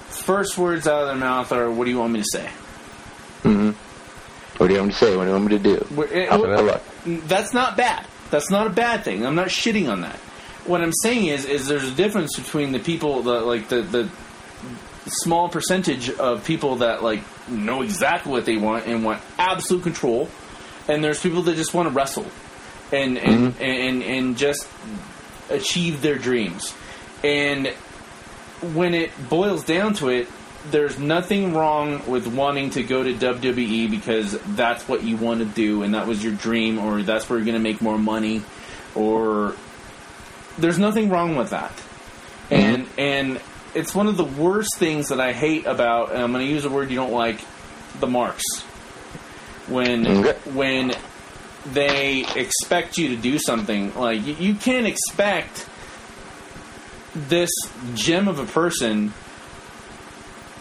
[0.09, 2.49] First words out of their mouth are, What do you want me to say?
[3.43, 3.71] hmm
[4.57, 5.15] What do you want me to say?
[5.15, 6.03] What do you want me to do?
[6.11, 6.81] It- about look?
[7.27, 8.03] that's not bad.
[8.31, 9.25] That's not a bad thing.
[9.25, 10.19] I'm not shitting on that.
[10.65, 14.09] What I'm saying is, is there's a difference between the people, the like the the
[15.07, 20.29] small percentage of people that like know exactly what they want and want absolute control,
[20.87, 22.27] and there's people that just want to wrestle
[22.91, 23.61] and mm-hmm.
[23.61, 24.67] and, and and just
[25.49, 26.73] achieve their dreams.
[27.23, 27.67] And
[28.61, 30.27] when it boils down to it,
[30.71, 35.45] there's nothing wrong with wanting to go to WWE because that's what you want to
[35.45, 38.43] do and that was your dream or that's where you're going to make more money
[38.95, 39.55] or
[40.59, 41.71] there's nothing wrong with that.
[42.51, 43.39] And and
[43.75, 46.65] it's one of the worst things that I hate about and I'm going to use
[46.65, 47.39] a word you don't like
[47.99, 48.43] the marks.
[49.67, 50.37] when Okay.
[50.53, 50.95] when
[51.73, 55.67] they expect you to do something like you, you can't expect
[57.13, 57.51] this
[57.93, 59.13] gem of a person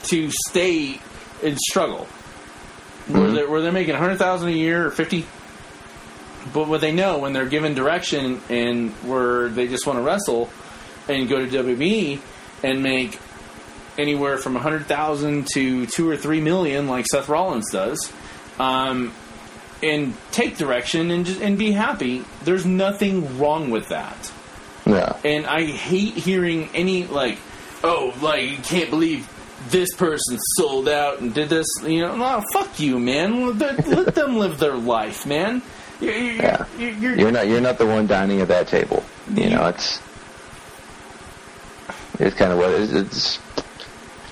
[0.05, 0.99] to stay
[1.43, 2.07] in struggle
[3.07, 3.35] where, Mhm.
[3.35, 5.25] they're, where they're making 100000 a year or 50
[6.53, 10.51] but what they know when they're given direction and where they just want to wrestle
[11.09, 12.21] and go to WWE
[12.63, 13.19] and make
[13.97, 18.13] anywhere from 100,000 to 2 or 3 million like Seth Rollins does
[18.59, 19.13] um,
[19.83, 24.31] and take direction and just and be happy there's nothing wrong with that
[24.87, 25.17] Yeah.
[25.25, 27.39] and I hate hearing any like,
[27.83, 29.29] oh, like you can't believe
[29.71, 31.67] this person sold out and did this.
[31.83, 33.59] You know, no, fuck you, man.
[33.59, 35.63] Let, let them live their life, man.
[36.01, 36.65] You're, you're, Yeah.
[36.79, 39.05] you're, you're, not you're not the one dining at that table.
[39.35, 40.01] You know, it's
[42.19, 42.93] it's kind of what it is.
[42.95, 43.39] It's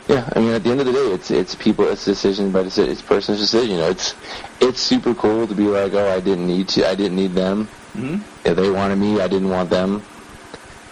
[0.09, 0.29] yeah.
[0.35, 1.87] I mean, at the end of the day, it's it's people.
[1.89, 2.93] It's decision by decision.
[2.93, 3.71] It's person's decision.
[3.71, 4.15] You know, it's
[4.61, 6.89] it's super cool to be like, oh, I didn't need to.
[6.89, 7.69] I didn't need them.
[7.95, 8.21] Mhm.
[8.45, 10.03] If they wanted me, I didn't want them.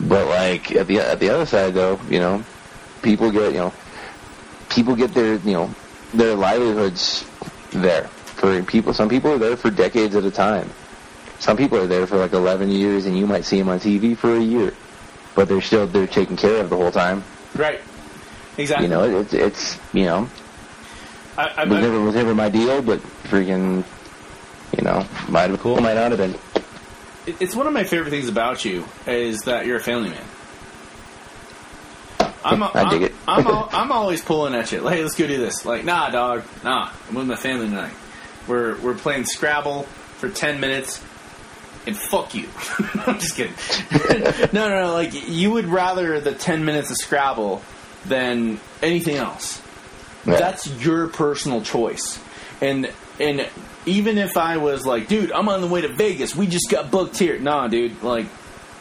[0.01, 2.43] But like at the at the other side, though, you know,
[3.03, 3.73] people get you know,
[4.71, 5.71] people get their you know
[6.13, 7.25] their livelihoods
[7.71, 8.09] there.
[8.37, 10.71] For people, some people are there for decades at a time.
[11.39, 14.17] Some people are there for like 11 years, and you might see them on TV
[14.17, 14.75] for a year,
[15.35, 17.25] but they're still they're taken care of the whole time.
[17.55, 17.81] right.
[18.57, 18.87] Exactly.
[18.87, 20.29] You know, it's it's you know
[21.37, 23.85] I, I, was never was never my deal, but freaking
[24.77, 26.39] you know might have been cool, might not have been.
[27.41, 30.25] it's one of my favorite things about you is that you're a family man.
[32.45, 33.49] I'm, a, I dig I'm, it.
[33.49, 34.81] I'm, I'm always pulling at you.
[34.81, 35.65] Like, hey, let's go do this.
[35.65, 36.91] Like, nah, dog, nah.
[37.09, 37.95] I'm with my family tonight.
[38.47, 39.85] We're we're playing Scrabble
[40.19, 41.03] for ten minutes,
[41.87, 42.49] and fuck you.
[43.07, 43.55] I'm just kidding.
[44.53, 44.93] no, no, no.
[44.93, 47.63] Like, you would rather the ten minutes of Scrabble
[48.07, 49.61] than anything else.
[50.25, 52.19] That's your personal choice.
[52.61, 53.47] And and
[53.87, 56.35] even if I was like, dude, I'm on the way to Vegas.
[56.35, 57.39] We just got booked here.
[57.39, 58.03] Nah, dude.
[58.03, 58.27] Like,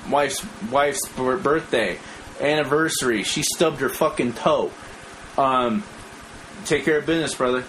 [0.10, 1.98] wife's wife's bir- birthday,
[2.40, 3.24] anniversary.
[3.24, 4.72] She stubbed her fucking toe.
[5.38, 5.84] Um,
[6.66, 7.64] take care of business, brother.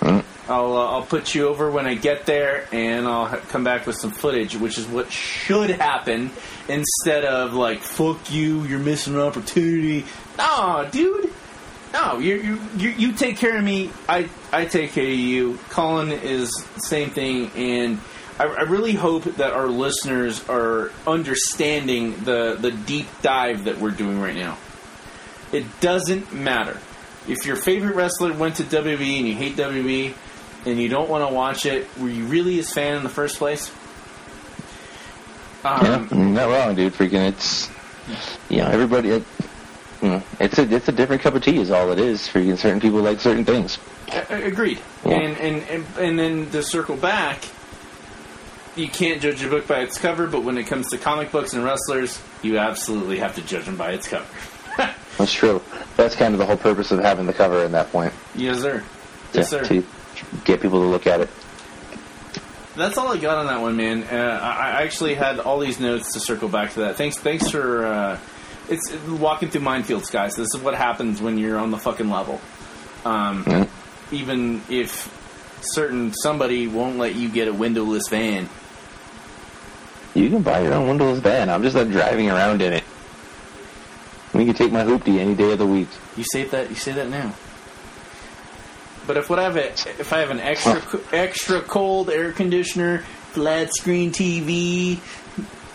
[0.00, 0.24] Mm.
[0.48, 3.86] I'll uh, I'll put you over when I get there, and I'll ha- come back
[3.86, 6.30] with some footage, which is what should happen
[6.68, 10.04] instead of like "fuck you, you're missing an opportunity."
[10.36, 11.32] Nah, dude.
[11.92, 13.90] No, you you you take care of me.
[14.08, 15.58] I I take care of you.
[15.70, 18.00] Colin is the same thing, and
[18.38, 23.92] I, I really hope that our listeners are understanding the the deep dive that we're
[23.92, 24.58] doing right now.
[25.52, 26.78] It doesn't matter
[27.28, 30.14] if your favorite wrestler went to WWE and you hate WWE
[30.66, 31.86] and you don't want to watch it.
[31.98, 33.70] Were you really his fan in the first place?
[35.64, 36.92] Yeah, Um, you're not wrong, dude.
[36.92, 37.68] Freaking, it's
[38.50, 39.10] you know everybody.
[39.10, 39.24] It,
[40.02, 42.28] you know, it's a it's a different cup of tea, is all it is.
[42.28, 43.78] Freaking, certain people like certain things.
[44.28, 44.78] Agreed.
[45.04, 45.12] Yeah.
[45.14, 47.42] And, and and and then to circle back,
[48.76, 51.54] you can't judge a book by its cover, but when it comes to comic books
[51.54, 54.26] and wrestlers, you absolutely have to judge them by its cover.
[55.16, 55.62] That's true.
[55.96, 58.12] That's kind of the whole purpose of having the cover in that point.
[58.34, 58.82] yes, sir.
[59.32, 59.64] Yes, Yeah, sir.
[59.68, 59.84] To
[60.44, 61.28] get people to look at it.
[62.76, 64.02] That's all I got on that one, man.
[64.02, 66.96] Uh, I actually had all these notes to circle back to that.
[66.96, 68.18] Thanks, thanks for uh,
[68.68, 70.34] it's walking through minefields, guys.
[70.34, 72.40] This is what happens when you're on the fucking level.
[73.04, 73.66] Um, Yeah.
[74.12, 75.08] Even if
[75.62, 78.48] certain somebody won't let you get a windowless van,
[80.14, 81.48] You can buy your own windowless van.
[81.50, 82.84] I'm just not driving around in it.
[84.34, 85.88] You can take my hoopty any day of the week.
[86.16, 86.68] You say that.
[86.70, 87.34] You say that now.
[89.06, 90.82] But if what I have, a, if I have an extra
[91.12, 92.98] extra cold air conditioner,
[93.32, 94.98] flat screen TV,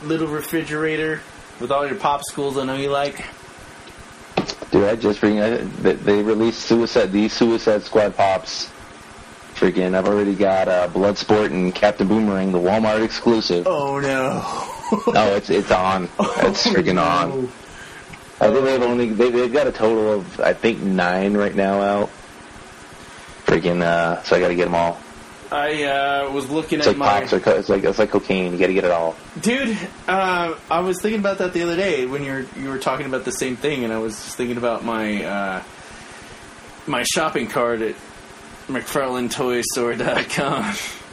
[0.04, 1.22] little refrigerator
[1.60, 3.24] with all your popsicles, I know you like.
[4.72, 8.70] Dude, I just freaking they, they released Suicide these Suicide Squad pops.
[9.56, 13.68] Freaking, I've already got uh, Bloodsport and Captain Boomerang, the Walmart exclusive.
[13.68, 14.42] Oh no!
[15.06, 16.06] Oh, it's it's on.
[16.20, 17.52] It's freaking on.
[18.42, 21.82] I think they've only they, they've got a total of I think nine right now
[21.82, 22.10] out.
[23.50, 24.98] Freaking, uh, so I got to get them all.
[25.52, 28.12] I uh, was looking It's at like my pops or co- it's like it's like
[28.12, 28.52] cocaine.
[28.54, 29.16] You got to get it all.
[29.42, 29.76] dude.
[30.08, 33.08] Uh, I was thinking about that the other day when you were you were talking
[33.08, 35.64] about the same thing, and I was just thinking about my uh,
[36.86, 37.96] my shopping cart at
[38.68, 40.64] McFarlaneToyStore.com.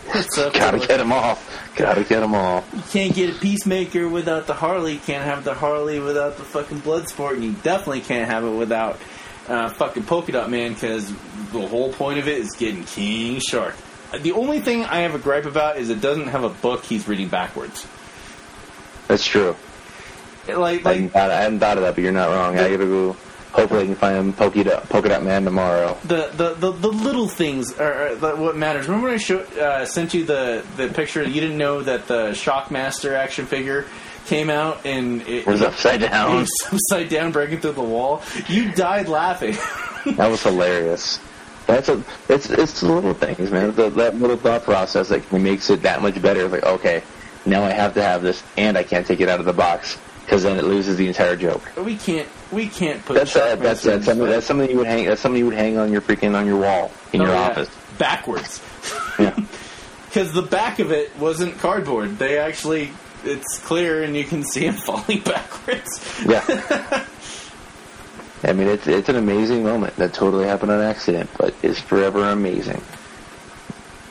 [0.06, 0.52] What's up?
[0.54, 1.38] Gotta get them all.
[1.74, 2.62] Gotta get them all.
[2.74, 4.92] You can't get a Peacemaker without the Harley.
[4.94, 8.50] You can't have the Harley without the fucking Bloodsport, and you definitely can't have it
[8.50, 8.98] without
[9.48, 11.10] uh, fucking Polka Dot Man because
[11.52, 13.74] the whole point of it is getting King Shark.
[14.20, 17.06] The only thing I have a gripe about is it doesn't have a book he's
[17.08, 17.86] reading backwards.
[19.08, 19.56] That's true.
[20.48, 22.56] Like, I hadn't, like thought, I hadn't thought of that, but you're not wrong.
[22.56, 23.16] I gotta go.
[23.52, 25.96] hopefully I can find Polka Dot, Polka Dot Man tomorrow.
[26.04, 28.86] the the, the, the little things are, are the, what matters.
[28.86, 31.24] Remember when I show, uh, sent you the, the picture?
[31.24, 33.86] You didn't know that the Shockmaster action figure
[34.26, 36.36] came out and it Was upside it down.
[36.36, 38.22] was upside down, breaking through the wall.
[38.48, 39.56] You died laughing.
[40.16, 41.18] That was hilarious.
[41.66, 43.72] That's a it's it's the little things, man.
[43.74, 46.42] The, that little thought process that makes it that much better.
[46.42, 47.02] It's like okay,
[47.44, 49.98] now I have to have this, and I can't take it out of the box
[50.24, 51.62] because then it loses the entire joke.
[51.76, 55.06] we can't we can't put That's uh, that's that's something that's something you would hang
[55.06, 57.48] that's something you would hang on your freaking on your wall in Oh, your yeah.
[57.50, 57.70] office.
[57.98, 58.60] backwards.
[59.18, 59.34] Yeah.
[60.08, 62.18] because the back of it wasn't cardboard.
[62.18, 62.90] They actually,
[63.24, 66.22] it's clear and you can see him falling backwards.
[66.26, 67.06] Yeah.
[68.46, 72.22] I mean, it's it's an amazing moment that totally happened on accident, but is forever
[72.24, 72.80] amazing.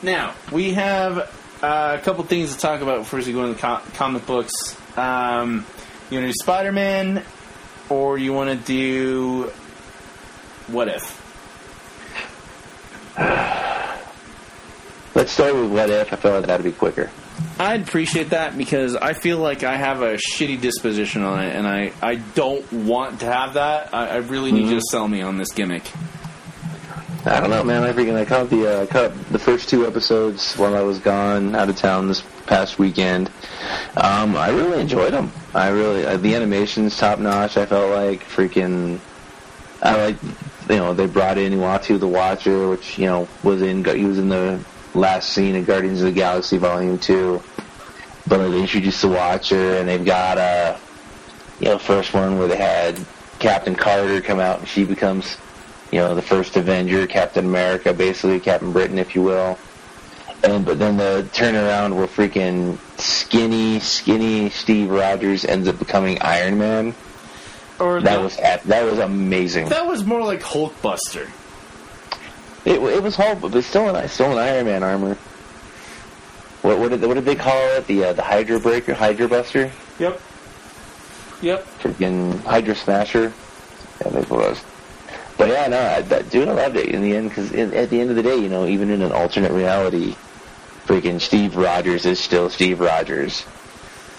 [0.02, 1.18] Now we have
[1.62, 4.76] uh, a couple things to talk about before we go into co- comic books.
[4.98, 5.64] Um,
[6.10, 7.22] you want to do Spider Man,
[7.88, 9.50] or you want to do
[10.66, 11.22] What If?
[15.14, 16.12] Let's start with what if.
[16.12, 17.10] I feel like that'd be quicker.
[17.58, 21.66] I'd appreciate that because I feel like I have a shitty disposition on it, and
[21.66, 23.94] I, I don't want to have that.
[23.94, 25.90] I, I really need you to sell me on this gimmick.
[27.24, 27.82] I don't know, man.
[27.82, 31.56] I freaking I caught the uh, caught the first two episodes while I was gone
[31.56, 33.28] out of town this past weekend.
[33.96, 35.32] Um, I really enjoyed them.
[35.52, 37.56] I really uh, the animation's top notch.
[37.56, 39.00] I felt like freaking.
[39.82, 40.22] I like
[40.70, 44.20] you know they brought in Uatu the Watcher, which you know was in he was
[44.20, 44.64] in the
[44.96, 47.42] last scene of Guardians of the Galaxy Volume Two.
[48.26, 50.78] But like, they introduced the Watcher, and they've got a
[51.60, 52.98] you know first one where they had
[53.38, 55.36] Captain Carter come out, and she becomes
[55.92, 59.56] you know, the first Avenger, Captain America, basically Captain Britain, if you will.
[60.42, 66.58] And but then the turnaround where freaking skinny, skinny Steve Rogers ends up becoming Iron
[66.58, 66.94] Man.
[67.78, 69.68] Or That the- was that was amazing.
[69.68, 71.28] that was more like Hulkbuster.
[72.66, 75.16] It, it was Hulk, but still an still an Iron Man armor.
[76.62, 77.86] What what did what did they call it?
[77.86, 80.20] The uh, the Hydra Breaker, Hydra Buster, Yep.
[81.42, 81.66] Yep.
[81.80, 83.32] freaking Hydra Smasher.
[84.00, 84.64] Yeah, that's what it was.
[85.38, 88.00] But yeah, no, I, that, dude, I loved it in the end because at the
[88.00, 90.16] end of the day, you know, even in an alternate reality,
[90.86, 93.44] freaking Steve Rogers is still Steve Rogers,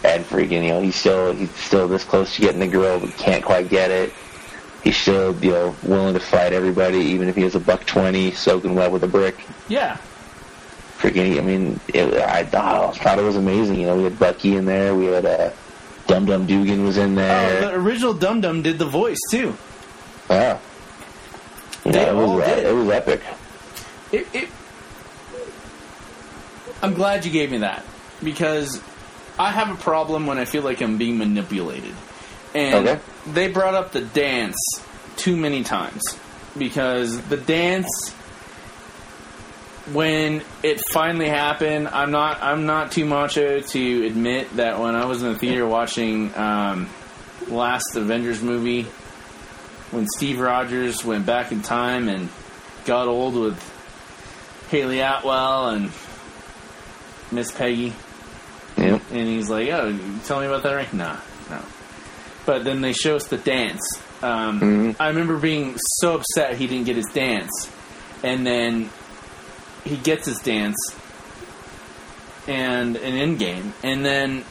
[0.03, 3.17] and freaking, you know, he's still he's still this close to getting the girl, but
[3.17, 4.13] can't quite get it.
[4.87, 8.31] He's still, you know, willing to fight everybody, even if he has a buck twenty
[8.31, 9.35] soaking wet with a brick.
[9.67, 9.97] Yeah.
[10.97, 13.81] Freaking, I mean, it, I, I thought it was amazing.
[13.81, 15.51] You know, we had Bucky in there, we had uh,
[16.07, 17.61] Dum Dum Dugan was in Oh, there.
[17.61, 19.57] the original Dum Dum did the voice too.
[20.29, 20.57] Yeah.
[21.83, 22.65] You They know, it was uh, did.
[22.67, 23.21] it was epic.
[24.13, 24.49] It, it,
[26.81, 27.83] I'm glad you gave me that
[28.23, 28.81] because
[29.37, 31.93] I have a problem when I feel like I'm being manipulated,
[32.55, 33.01] and Okay.
[33.33, 34.57] They brought up the dance
[35.17, 36.01] too many times
[36.57, 37.87] because the dance
[39.93, 45.05] when it finally happened i'm not i'm not too macho to admit that when i
[45.05, 46.89] was in the theater watching um,
[47.47, 48.83] last avengers movie
[49.91, 52.27] when steve rogers went back in time and
[52.85, 55.91] got old with hayley atwell and
[57.31, 57.93] miss peggy
[58.77, 59.01] Yep.
[59.11, 61.17] and he's like, "Oh, tell me about that ring." Nah,
[61.49, 61.59] no.
[62.47, 63.81] But then they show us the dance.
[64.23, 64.95] Um, Mhm.
[64.99, 67.69] I remember being so upset he didn't get his dance,
[68.23, 68.89] and then
[69.83, 70.75] he gets his dance
[72.47, 74.43] and an end game, and then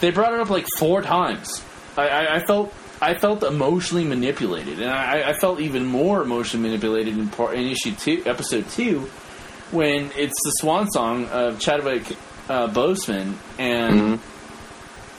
[0.00, 1.62] they brought it up like four times.
[1.96, 6.68] I, I, I felt I felt emotionally manipulated, and I, I felt even more emotionally
[6.68, 9.10] manipulated in, part, in issue two, episode two,
[9.70, 12.16] when it's the swan song of Chadwick
[12.48, 14.20] uh, Boseman, and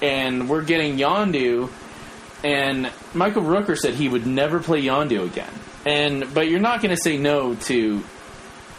[0.01, 1.69] and we're getting Yondu,
[2.47, 5.51] and Michael Rooker said he would never play Yondu again,
[5.85, 8.03] and but you're not going to say no to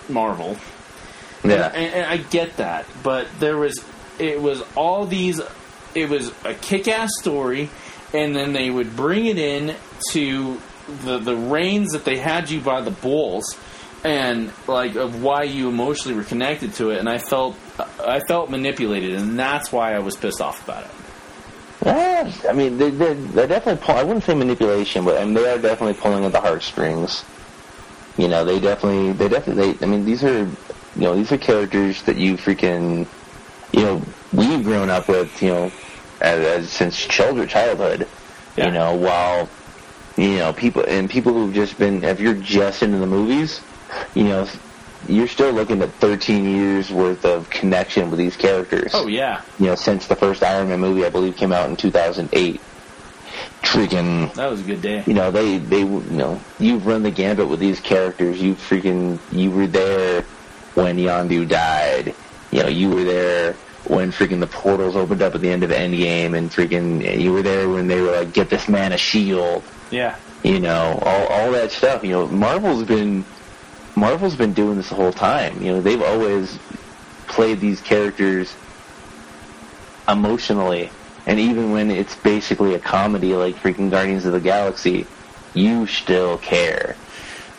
[0.08, 0.56] Marvel,
[1.44, 1.66] Yeah.
[1.74, 3.74] and, and I get that, but there was
[4.18, 5.40] it was all these.
[5.94, 7.70] It was a kick-ass story,
[8.12, 9.74] and then they would bring it in
[10.12, 10.60] to
[11.04, 13.56] the the reins that they had you by the balls,
[14.04, 16.98] and like of why you emotionally were connected to it.
[16.98, 17.56] And I felt
[18.04, 20.90] I felt manipulated, and that's why I was pissed off about it.
[21.84, 23.84] Yeah, I mean, they, they're, they're definitely.
[23.84, 27.24] Pull, I wouldn't say manipulation, but I mean, they are definitely pulling at the heartstrings.
[28.16, 29.72] You know, they definitely, they definitely.
[29.74, 30.56] They, I mean, these are, you
[30.96, 33.06] know, these are characters that you freaking,
[33.72, 34.02] you know,
[34.32, 35.72] we've grown up with, you know,
[36.20, 38.08] as, as since children, childhood.
[38.56, 38.66] Yeah.
[38.66, 39.48] You know, while,
[40.16, 43.60] you know, people and people who've just been, if you're just into the movies,
[44.16, 44.48] you know,
[45.06, 49.66] you're still looking at 13 years worth of connection with these characters Oh yeah, you
[49.66, 52.60] know, since the first Iron Man movie, I believe, came out in 2008.
[53.62, 55.04] freaking That was a good day.
[55.06, 59.20] you know they they you know you've run the gambit with these characters you freaking
[59.30, 60.22] you were there
[60.74, 62.14] when Yondu died
[62.50, 65.70] you know you were there when freaking the portals opened up at the end of
[65.70, 69.62] Endgame and freaking you were there when they were like get this man a shield
[69.90, 70.16] Yeah.
[70.42, 73.24] you know all all that stuff you know Marvel's been
[73.98, 76.58] Marvel's been doing this the whole time you know they've always
[77.28, 78.56] played these characters
[80.08, 80.92] emotionally
[81.28, 85.10] and even when it's basically a comedy like freaking Guardians of the Galaxy,
[85.52, 86.96] you still care.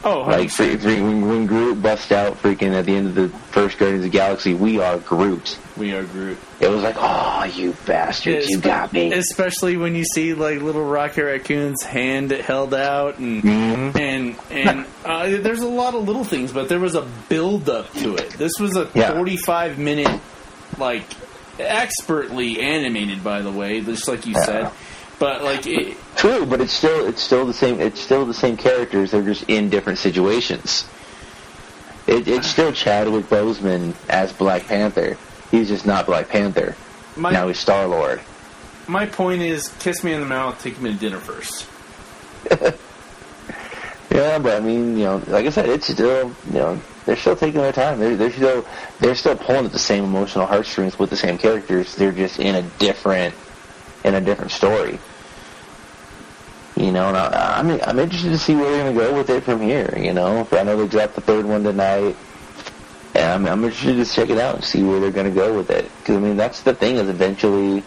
[0.04, 0.52] Oh, Like 100%.
[0.52, 4.06] fre- fre- when, when Groot bust out freaking at the end of the first Guardians
[4.06, 5.58] of the Galaxy, we are Groot.
[5.76, 6.38] we are Groot.
[6.62, 9.12] It was like, oh, you bastards, you got me.
[9.12, 13.96] Especially when you see like little Rocket Raccoon's hand held out, and Mhm.
[14.00, 17.92] and and uh, there's a lot of little things, but there was a build up
[17.96, 18.30] to it.
[18.32, 19.14] This was a Yeah.
[19.14, 20.20] 45 minute,
[20.78, 21.04] like
[21.60, 24.46] expertly animated, by the way, just like you Yeah.
[24.46, 24.72] said.
[25.20, 27.80] But like, it, True, but it's still it's still the same.
[27.80, 29.12] It's still the same characters.
[29.12, 30.88] They're just in different situations.
[32.08, 35.18] It, it's still Chadwick Boseman as Black Panther.
[35.52, 36.76] He's just not Black Panther.
[37.16, 38.22] my now he's Star Lord.
[38.88, 41.68] my point is, kiss me in the mouth, take me to dinner first.
[44.12, 47.36] Yeah, but I mean, you know, like I said, it's still, you know, they're still
[47.36, 48.00] taking their time.
[48.00, 48.66] They're, they're still,
[49.00, 51.96] they're still pulling at the same emotional heartstrings with the same characters.
[51.96, 53.36] They're just in a different,
[54.04, 54.98] in a different story.
[56.80, 59.30] You know, and I, I'm, I'm interested to see where they're going to go with
[59.30, 59.94] it from here.
[59.98, 62.16] You know, I know they dropped the third one tonight,
[63.16, 65.58] and I'm, I'm interested to check it out and see where they're going to go
[65.58, 65.92] with it.
[66.00, 67.84] Because I mean, that's the thing is eventually,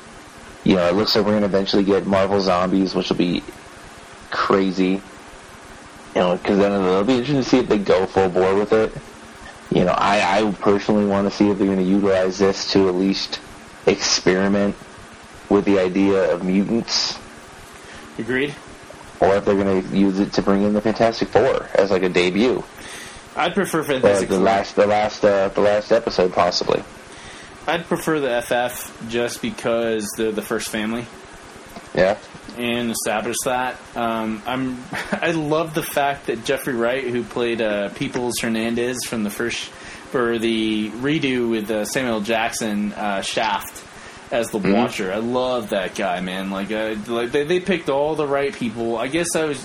[0.65, 3.43] you know, it looks like we're going to eventually get Marvel Zombies, which will be
[4.31, 5.01] crazy
[6.15, 8.73] you know, because then it'll be interesting to see if they go full bore with
[8.75, 8.93] it.
[9.75, 12.89] You know, I, I personally want to see if they're going to utilize this to
[12.89, 13.41] at least
[13.87, 14.77] experiment
[15.49, 17.19] with the idea of mutants,
[18.19, 18.55] Agreed.
[19.23, 22.03] Or if they're going to use it to bring in the Fantastic Four as like
[22.03, 22.63] a debut,
[23.37, 24.45] I'd prefer Fantastic the Four.
[24.45, 26.83] last, the last, uh, the last episode possibly.
[27.67, 31.07] I'd prefer the FF just because they're the first family.
[31.95, 32.19] Yeah,
[32.57, 33.77] and establish that.
[33.95, 39.23] Um, I'm I love the fact that Jeffrey Wright, who played uh, Peoples Hernandez from
[39.23, 39.69] the first
[40.11, 43.82] for the redo with uh, Samuel Jackson uh, Shaft
[44.33, 44.75] as the Mhm.
[44.75, 46.51] Watcher, I love that guy, man.
[46.51, 48.97] Like, uh, like they, they picked all the right people.
[48.97, 49.65] I guess I was.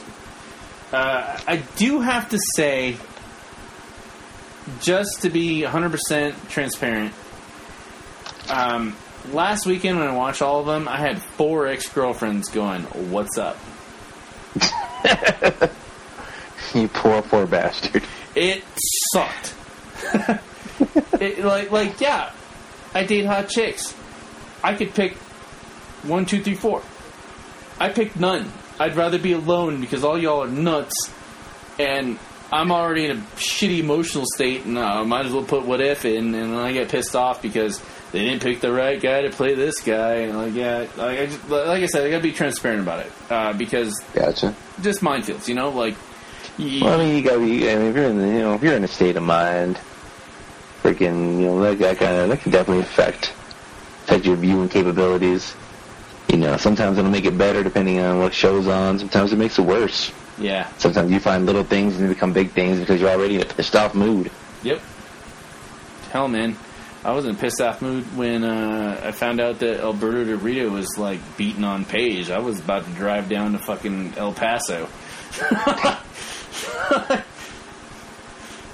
[0.93, 2.97] Uh, I do have to say,
[4.81, 7.13] just to be 100% transparent,
[8.49, 8.95] um,
[9.31, 13.37] last weekend when I watched all of them, I had four ex girlfriends going, "What's
[13.37, 13.57] up?"
[16.73, 18.03] you poor, poor bastard.
[18.35, 18.63] It
[19.13, 19.53] sucked.
[21.19, 22.31] it, like, like, yeah,
[22.93, 23.93] I date hot chicks.
[24.63, 25.13] I could pick
[26.03, 26.81] one, two, three, four.
[27.79, 28.51] I picked none.
[28.79, 31.11] I'd rather be alone because all y'all are nuts,
[31.79, 32.17] and
[32.51, 35.81] I'm already in a shitty emotional state, and uh, I might as well put what
[35.81, 37.81] if in, and then I get pissed off because
[38.11, 41.25] they didn't pick the right guy to play this guy, and like, yeah, like I,
[41.25, 44.55] just, like I said, I gotta be transparent about it uh, because Gotcha.
[44.81, 45.95] just minefields, you know, like.
[46.57, 47.69] y- Well, I mean, you got to be.
[47.69, 49.79] I mean, if you're in, the, you know, if you're in a state of mind,
[50.83, 53.33] freaking, you know, that, that kind of that can definitely affect
[54.07, 55.53] affect your viewing capabilities.
[56.29, 58.99] You know, sometimes it'll make it better depending on what show's on.
[58.99, 60.11] Sometimes it makes it worse.
[60.37, 63.41] yeah, Sometimes you find little things and they become big things because you're already in
[63.41, 64.31] a pissed off mood.
[64.63, 64.81] Yep.
[66.11, 66.55] Hell, man.
[67.03, 70.37] I was in a pissed off mood when uh, I found out that Alberto Del
[70.37, 72.29] Rio was like beating on Paige.
[72.29, 74.87] I was about to drive down to fucking El Paso.
[75.41, 77.21] I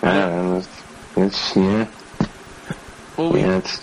[0.01, 0.63] don't know.
[1.17, 1.87] It's yeah,
[3.17, 3.57] Well, we yeah.
[3.57, 3.79] It's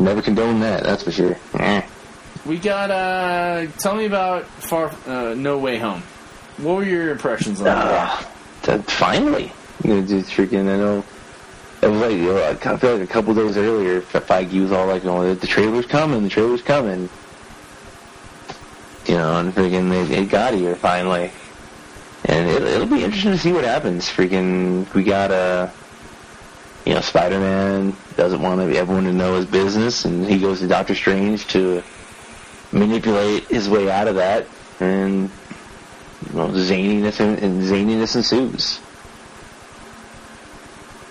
[0.00, 0.82] never condone that.
[0.84, 1.36] That's for sure.
[1.54, 1.82] Eh.
[2.46, 2.90] we got.
[2.90, 6.02] uh Tell me about Far uh, No Way Home.
[6.58, 7.76] What were your impressions on that?
[7.76, 8.32] Ah,
[8.62, 10.68] that finally, you know, just freaking.
[10.68, 11.04] I know
[11.82, 14.86] it was like you know, I feel like a couple days earlier, Feige was all
[14.86, 17.08] like, "Oh, the trailer's coming, the trailer's coming."
[19.06, 21.30] You know, and freaking, it, it got here finally,
[22.26, 24.08] and it, it'll be interesting to see what happens.
[24.08, 25.72] Freaking, we got a.
[26.90, 30.96] You know, Spider-Man doesn't want everyone to know his business, and he goes to Doctor
[30.96, 31.84] Strange to
[32.72, 34.48] manipulate his way out of that,
[34.80, 35.30] and
[36.26, 38.80] you know, zaniness and, and zaniness ensues.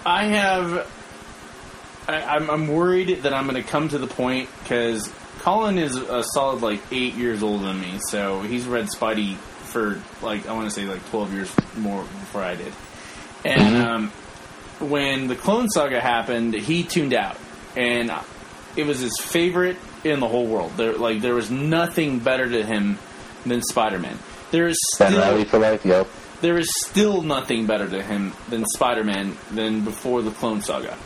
[0.06, 0.92] I have.
[2.10, 5.10] I, I'm, I'm worried that I'm going to come to the point because
[5.40, 10.02] Colin is a solid like eight years older than me, so he's read Spidey for
[10.22, 12.74] like I want to say like 12 years more before I did.
[13.46, 13.86] And Mhm.
[13.86, 14.12] um,
[14.80, 17.38] when the Clone Saga happened, he tuned out,
[17.76, 18.12] and
[18.76, 20.74] it was his favorite in the whole world.
[20.78, 22.98] There, like there was nothing better to him
[23.46, 24.18] than Spider-Man.
[24.52, 26.08] There is Ben still Reilly for life, yo.
[26.42, 30.98] there is still nothing better to him than Spider-Man than before the Clone Saga.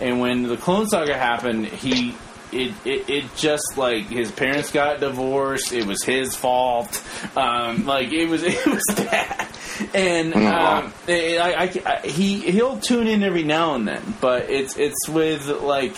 [0.00, 2.14] And when the Clone Saga happened, he
[2.54, 5.72] it, it, it just like his parents got divorced.
[5.72, 7.02] It was his fault.
[7.36, 9.48] Um, like it was it was bad.
[9.92, 14.76] And um, I, I, I, he he'll tune in every now and then, but it's
[14.76, 15.94] it's with like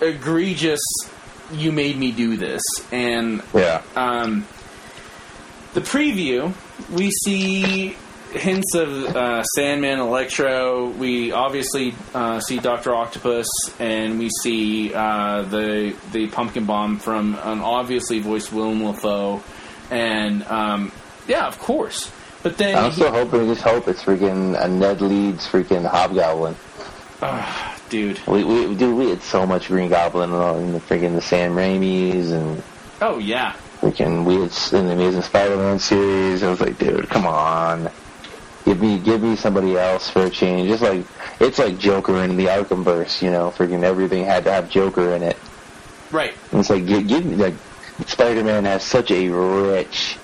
[0.00, 0.80] egregious.
[1.52, 3.82] You made me do this, and Yeah.
[3.96, 4.46] um,
[5.74, 6.54] the preview,
[6.90, 7.96] we see
[8.34, 10.88] hints of uh, Sandman, Electro.
[10.88, 13.46] We obviously uh, see Doctor Octopus,
[13.78, 19.42] and we see uh, the the pumpkin bomb from an obviously voiced Willem Dafoe,
[19.90, 20.92] and um,
[21.26, 22.12] yeah, of course.
[22.42, 26.54] But then, I'm still hoping, just hope it's freaking a Ned Leeds freaking Hobgoblin.
[27.88, 31.54] Dude, We, we, dude, we had so much Green Goblin in the, freaking the Sam
[31.54, 32.62] Raimi's and
[33.00, 36.42] oh yeah, freaking we had in the Amazing Spider-Man series.
[36.42, 37.90] I was like, dude, come on,
[38.64, 40.70] give me give me somebody else for a change.
[40.70, 41.04] It's like
[41.40, 45.22] it's like Joker in the Arkhamverse, you know, freaking everything had to have Joker in
[45.22, 45.36] it.
[46.10, 46.34] right.
[46.50, 47.54] And it's like give, give me like
[48.06, 50.16] Spider-Man has such a rich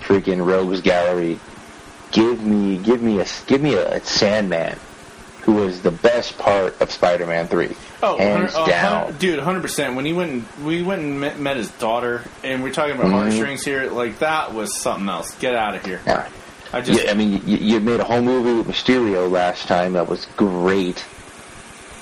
[0.00, 1.38] freaking rogues gallery.
[2.12, 4.78] Give me give me a give me a, Sandman,
[5.42, 7.74] who was the best part of Spider-Man Three.
[8.02, 9.16] Oh, hands 100 oh, down.
[9.18, 9.96] dude, hundred percent.
[9.96, 13.06] When he went, and, we went and met, met his daughter, and we're talking about
[13.06, 13.12] Mhm.
[13.22, 13.90] heartstrings here.
[13.90, 15.34] Like that was something else.
[15.36, 16.00] Get out of here.
[16.06, 16.28] Yeah.
[16.72, 19.92] I just Yeah, I mean, you, you made a whole movie with Mysterio last time.
[19.94, 21.04] That was great.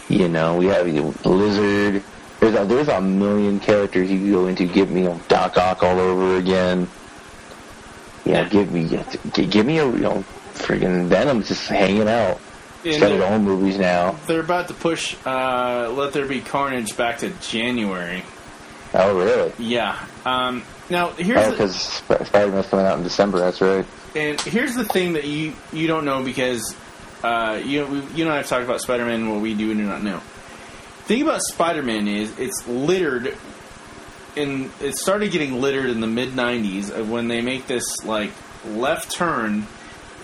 [0.08, 0.86] You know, we have
[1.26, 2.02] Lizard.
[2.40, 4.66] There's a, there's a million characters you can go into.
[4.66, 6.88] Give me you know, Doc Ock all over again.
[8.24, 8.48] Yeah, Yeah.
[8.48, 8.84] give me
[9.32, 12.40] give me a you know friggin' Venom's just hanging out.
[12.84, 14.16] It's And got its they're, own movies now.
[14.26, 18.22] they're about to push uh, "Let There Be Carnage" back to January.
[18.92, 19.52] Oh, really?
[19.58, 19.98] Yeah.
[20.26, 23.38] Um, now here's Oh, because Spider-Man's coming out in December.
[23.38, 23.84] That's right.
[24.14, 26.76] And here's the thing that you you don't know because
[27.22, 29.86] uh, you you and I have talked about Spider-Man and what we do and do
[29.86, 30.18] not know.
[31.06, 33.36] thing about Spider-Man is it's littered.
[34.36, 38.30] and it started getting littered in the mid '90s when they make this like
[38.66, 39.66] left turn,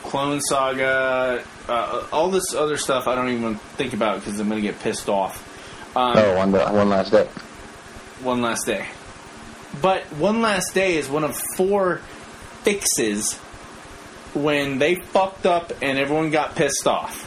[0.03, 3.07] Clone Saga, uh, all this other stuff.
[3.09, 5.47] I don't even think about because I'm gonna get pissed off.
[5.97, 7.26] Um, Oh, one one last day.
[8.22, 8.86] one last day.
[9.80, 12.01] But one last day is one of four
[12.62, 13.38] fixes
[14.35, 17.26] when they fucked up and everyone got pissed off.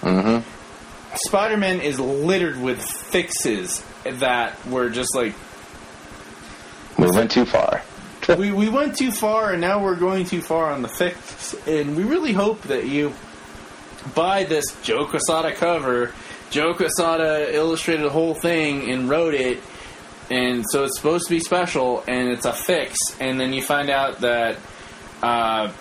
[0.00, 0.48] Mm-hmm.
[1.26, 5.34] Spider Man is littered with fixes that were just like
[6.98, 7.82] We went too far.
[8.38, 11.96] we, we went too far and now we're going too far on the fix and
[11.96, 13.14] we really hope that you
[14.14, 16.12] buy this Joe Quesada cover.
[16.50, 19.60] Joe Quesada illustrated the whole thing and wrote it
[20.30, 23.88] and so it's supposed to be special and it's a fix and then you find
[23.88, 24.58] out that
[25.22, 25.72] uh,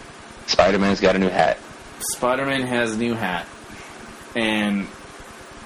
[0.47, 1.57] Spider-Man's got a new hat.
[2.13, 3.45] Spider-Man has a new hat
[4.35, 4.87] and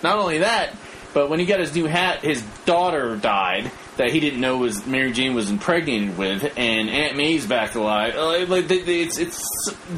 [0.03, 0.73] not only that
[1.13, 4.85] but when he got his new hat his daughter died that he didn't know was
[4.87, 8.15] Mary Jane was impregnated with, and Aunt May's back alive.
[8.15, 9.45] Uh, Like it's it's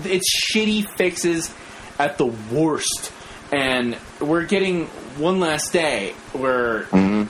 [0.04, 1.54] it's shitty fixes
[2.00, 3.14] at the worst,
[3.52, 6.86] and we're getting one last day where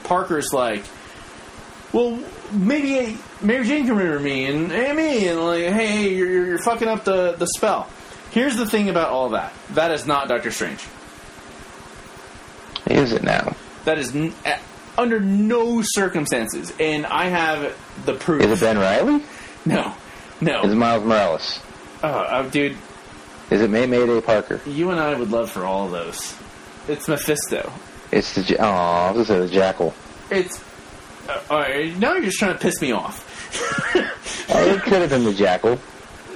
[0.05, 0.83] Parker's like,
[1.91, 2.17] well,
[2.53, 6.87] maybe Mary Jane can remember me and May, and like, hey, you're, you're you're fucking
[6.87, 7.89] up the the spell.
[8.31, 9.53] Here's the thing about all that.
[9.71, 10.83] That is not Doctor Strange.
[12.87, 13.55] Is it now?
[13.85, 14.33] That is n-
[14.97, 18.41] under no circumstances, and I have the proof.
[18.43, 19.23] Is it Ben Reilly?
[19.65, 19.93] No,
[20.41, 21.59] no, Is it Miles Morales?
[22.03, 22.75] oh, uh, dude,
[23.49, 24.59] Is it May Mayday Parker?
[24.65, 26.37] you and I would love for all of those.
[26.87, 27.71] It's Mephisto.
[28.11, 29.93] It's the oh, I was gonna say the Jackal.
[30.29, 30.61] It's
[31.29, 31.97] uh, all right.
[31.97, 33.29] Now you're just trying to piss me off.
[34.49, 35.79] Oh, it could have been the Jackal.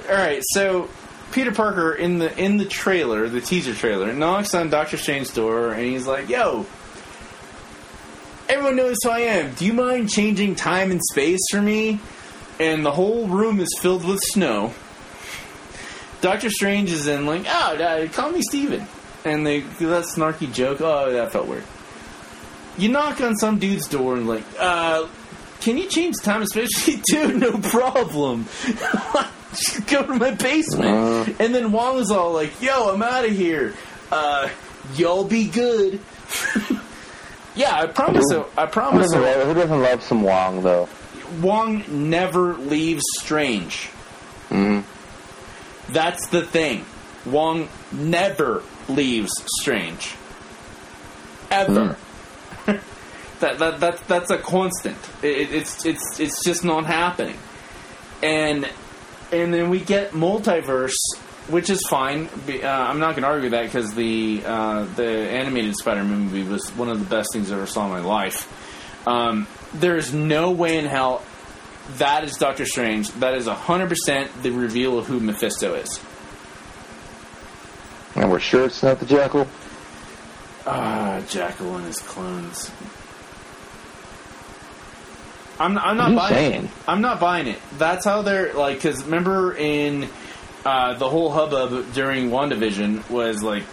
[0.08, 0.88] all right, so
[1.32, 5.72] Peter Parker in the in the trailer, the teaser trailer, knocks on Doctor Strange's door,
[5.72, 6.66] and he's like, "Yo."
[8.48, 9.52] Everyone knows who I am.
[9.54, 12.00] Do you mind changing time and space for me?
[12.58, 14.72] And the whole room is filled with snow.
[16.22, 18.86] Doctor Strange is in like, oh, uh, call me Stephen.
[19.26, 20.80] And they do that snarky joke.
[20.80, 21.62] Oh, that felt weird.
[22.78, 25.06] You knock on some dude's door and like, uh,
[25.68, 26.86] can you change time and space?
[27.10, 28.46] Dude, no problem.
[29.50, 31.36] Just go to my basement.
[31.38, 33.74] And then Wong is all like, yo, I'm out of here.
[34.10, 34.48] Uh,
[34.94, 36.00] y'all be good.
[37.54, 38.24] yeah, I promise.
[38.30, 39.12] So, I Who promise.
[39.12, 40.88] doesn't, love, who doesn't love some Wong though?
[41.42, 43.90] Wong never leaves Strange.
[44.48, 44.84] Mhm.
[45.90, 46.86] That's the thing.
[47.26, 50.14] Wong never leaves Strange.
[51.50, 51.98] Ever.
[53.40, 54.96] That, that that that's a constant.
[55.22, 57.36] It, it's it's it's just not happening.
[58.22, 58.68] and
[59.30, 60.96] and then we get multiverse,
[61.48, 62.28] which is fine.
[62.48, 66.70] Uh, I'm not going to argue that because the uh, the animated Spider-Man movie was
[66.70, 69.06] one of the best things I ever saw in my life.
[69.06, 71.22] Um, there is no way in hell
[71.96, 73.10] that is Doctor Strange.
[73.12, 75.98] That is 100% the reveal of who Mephisto is.
[78.14, 79.46] And we're sure it's not the Jackal.
[80.66, 82.70] Ah, Jackal and his clones.
[85.60, 86.64] I'm, I'm not buying saying?
[86.66, 86.70] it.
[86.86, 87.58] I'm not buying it.
[87.78, 88.76] That's how they're like.
[88.76, 90.08] Because remember in
[90.64, 93.64] uh, the whole hubbub during WandaVision was like,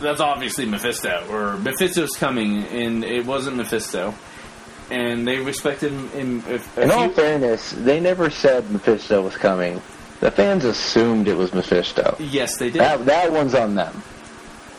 [0.00, 4.14] that's obviously Mephisto or Mephisto's coming, and it wasn't Mephisto.
[4.90, 6.10] And they respected him.
[6.14, 9.80] In, if, In all you- fairness, they never said Mephisto was coming.
[10.20, 12.16] The fans assumed it was Mephisto.
[12.20, 12.80] yes, they did.
[12.80, 14.02] That that one's on them.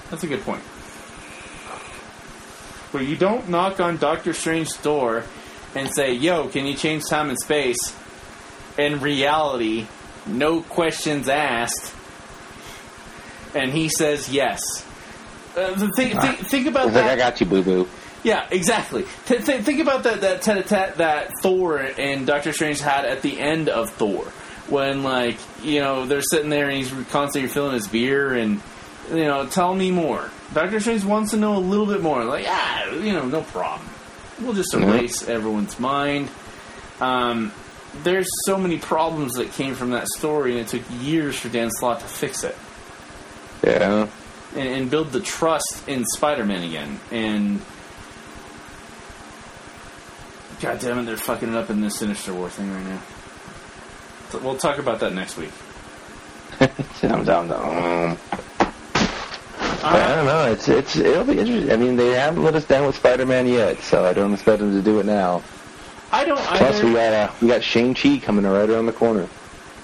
[0.09, 0.61] That's a good point.
[2.91, 5.24] Where you don't knock on Doctor Strange's door
[5.76, 7.95] and say, "Yo, can you change time and space?"
[8.78, 9.88] In reality,
[10.26, 11.93] no questions asked,
[13.53, 14.61] and he says yes.
[15.55, 17.05] Uh, think, think, think about that.
[17.05, 17.88] like I got you, boo boo.
[18.24, 19.05] Yeah, exactly.
[19.26, 23.39] Th- th- think about that that tete-a-tete that Thor and Doctor Strange had at the
[23.39, 24.24] end of Thor,
[24.67, 28.61] when like you know they're sitting there and he's constantly filling his beer and
[29.09, 30.30] you know tell me more.
[30.53, 32.24] Doctor Strange wants to know a little bit more.
[32.24, 33.88] Like ah, you know, no problem.
[34.41, 36.29] We'll just erase everyone's mind.
[36.99, 37.51] Um,
[38.03, 41.69] there's so many problems that came from that story, and it took years for Dan
[41.71, 42.57] Slott to fix it
[43.63, 44.07] Yeah.
[44.55, 46.99] and, and build the trust in Spider-Man again.
[47.11, 47.61] And
[50.61, 53.01] God damn it, they're fucking it up in this Sinister War thing right now.
[54.29, 55.51] So we'll talk about that next week.
[57.01, 58.17] Dum, dum, dum.
[59.84, 60.51] I don't know.
[60.51, 61.71] It's it's it'll be interesting.
[61.71, 64.71] I mean, they haven't let us down with Spider-Man yet, so I don't expect them
[64.73, 65.43] to do it now.
[66.11, 66.86] I don't Plus, either.
[66.88, 69.27] we got uh, we got Shang Chi coming right around the corner.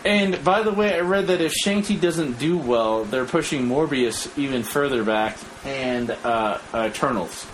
[0.06, 4.36] And by the way, I read that if Shang-Chi doesn't do well, they're pushing Morbius
[4.38, 7.46] even further back and uh, Eternals.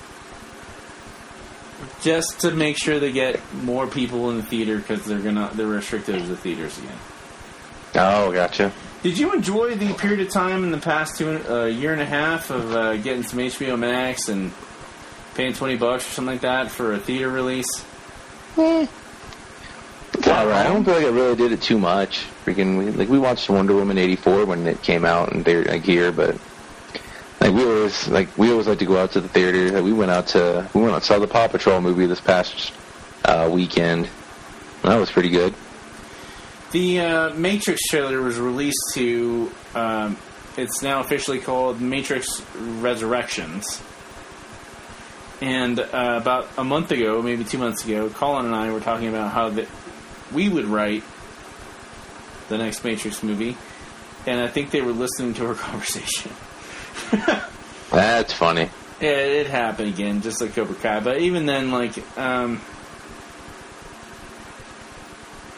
[2.01, 5.65] Just to make sure they get more people in the theater because they're gonna they're
[5.67, 6.97] restricted to the theaters again.
[7.95, 8.71] Oh, gotcha.
[9.05, 12.07] Did you enjoy the period of time in the past two uh, year and a
[12.07, 14.51] half of uh, getting some HBO Max and
[15.35, 17.85] paying twenty bucks or something like that for a theater release?
[18.57, 18.87] Eh.
[20.25, 20.55] All right.
[20.55, 22.25] I don't feel like I really did it too much.
[22.45, 25.83] Freaking, we, like we watched Wonder Woman '84 when it came out and they're like
[25.83, 26.35] here, but
[27.39, 29.69] like we always like we always like to go out to the theater.
[29.69, 32.73] Like, we went out to we went out saw the Paw Patrol movie this past
[33.23, 34.09] uh, weekend.
[34.81, 35.53] That was pretty good.
[36.75, 39.49] The uh, Matrix trailer was released to.
[39.73, 40.17] Um,
[40.57, 43.81] it's now officially called Matrix Resurrections.
[45.39, 49.07] And uh, about a month ago, maybe two months ago, Colin and I were talking
[49.07, 49.69] about how that
[50.33, 51.03] we would write
[52.49, 53.55] the next Matrix movie,
[54.27, 56.33] and I think they were listening to our conversation.
[57.89, 58.69] That's funny.
[58.99, 60.99] Yeah, it happened again, just like Cobra Kai.
[60.99, 62.59] But even then, like, um,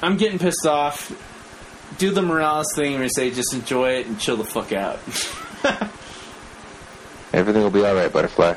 [0.01, 1.11] I'm getting pissed off.
[1.97, 4.99] Do the Morales thing and say just enjoy it and chill the fuck out.
[7.33, 8.53] Everything will be all right, Butterfly.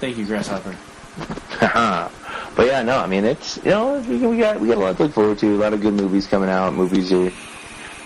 [0.00, 0.76] Thank you, Grasshopper.
[1.60, 4.96] but yeah, no, I mean it's you know we, we got we got a lot
[4.96, 5.54] to look forward to.
[5.54, 6.72] A lot of good movies coming out.
[6.74, 7.30] Movies are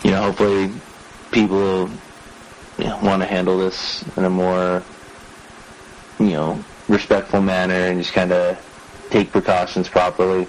[0.03, 0.71] you know hopefully
[1.31, 1.89] people
[2.79, 4.83] you know, want to handle this in a more
[6.19, 8.59] you know respectful manner and just kind of
[9.11, 10.47] take precautions properly.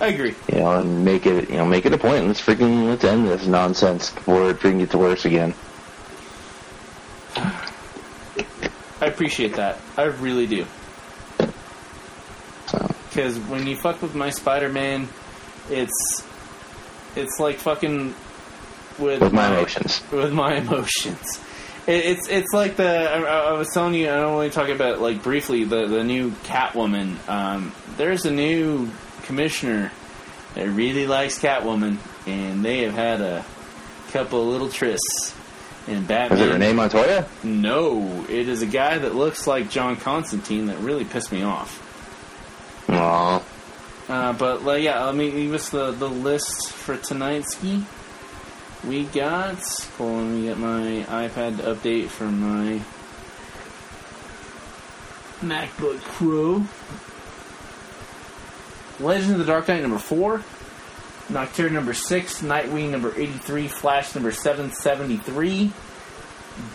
[0.00, 0.34] I agree.
[0.52, 2.26] You know, and make it you know make it a point.
[2.26, 5.54] Let's freaking let's end this nonsense before it freaking gets worse again.
[7.36, 9.78] I appreciate that.
[9.96, 10.66] I really do.
[13.08, 15.08] Because when you fuck with my Spider-Man,
[15.70, 16.24] it's
[17.14, 18.14] it's like fucking
[18.98, 20.02] with, with my emotions.
[20.10, 21.40] with my emotions.
[21.86, 24.08] It, it's it's like the I, I was telling you.
[24.10, 27.16] I don't only talk about like briefly the the new Catwoman.
[27.28, 28.90] Um, there's a new
[29.24, 29.90] commissioner
[30.54, 33.44] that really likes Catwoman, and they have had a
[34.12, 35.34] couple of little trysts.
[35.86, 36.38] And Batman.
[36.38, 37.26] Is it Renee Montoya?
[37.42, 41.82] No, it is a guy that looks like John Constantine that really pissed me off.
[42.88, 43.42] Aw.
[44.08, 47.84] Uh, but like, yeah, let me give us the, the list for tonight, Ski.
[48.86, 49.62] We got.
[49.98, 52.80] Hold on, let me get my iPad to update from my
[55.40, 56.64] MacBook Pro.
[59.04, 60.42] Legend of the Dark Knight number four.
[61.28, 62.42] Nocterra number six.
[62.42, 63.68] Nightwing number 83.
[63.68, 65.72] Flash number 773.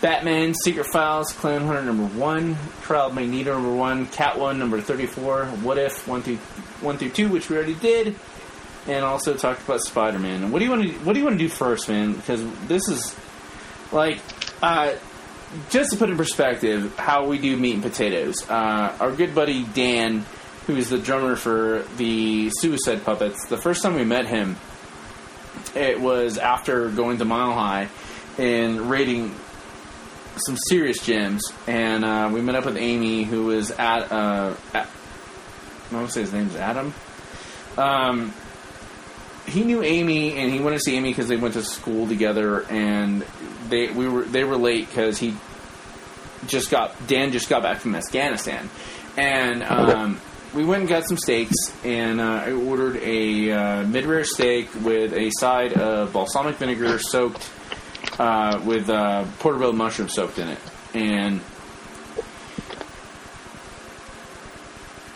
[0.00, 2.56] Batman Secret Files Clownhunter number one,
[2.90, 6.36] of Magneto number one, Catwoman number thirty four, What If one through
[6.82, 8.14] one through two, which we already did,
[8.86, 10.50] and also talked about Spider Man.
[10.50, 12.12] What do you want to What do you want to do first, man?
[12.12, 13.16] Because this is
[13.90, 14.20] like,
[14.62, 14.94] uh,
[15.70, 18.48] just to put in perspective, how we do meat and potatoes.
[18.48, 20.26] Uh, our good buddy Dan,
[20.70, 24.56] who is the drummer for the Suicide Puppets, the first time we met him,
[25.74, 27.88] it was after going to Mile High
[28.38, 29.34] and raiding
[30.46, 34.88] some serious gyms, and uh, we met up with Amy, who was at, uh, at
[35.90, 36.94] I want to say his name's Adam.
[37.76, 38.32] Um,
[39.46, 42.64] he knew Amy, and he went to see Amy because they went to school together,
[42.70, 43.26] and
[43.68, 45.34] they we were they were late because he
[46.46, 48.70] just got Dan just got back from Afghanistan,
[49.16, 50.20] and um,
[50.54, 54.68] we went and got some steaks, and uh, I ordered a uh, mid rare steak
[54.82, 57.50] with a side of balsamic vinegar soaked
[58.18, 60.58] uh, with uh, portobello mushroom soaked in it,
[60.94, 61.40] and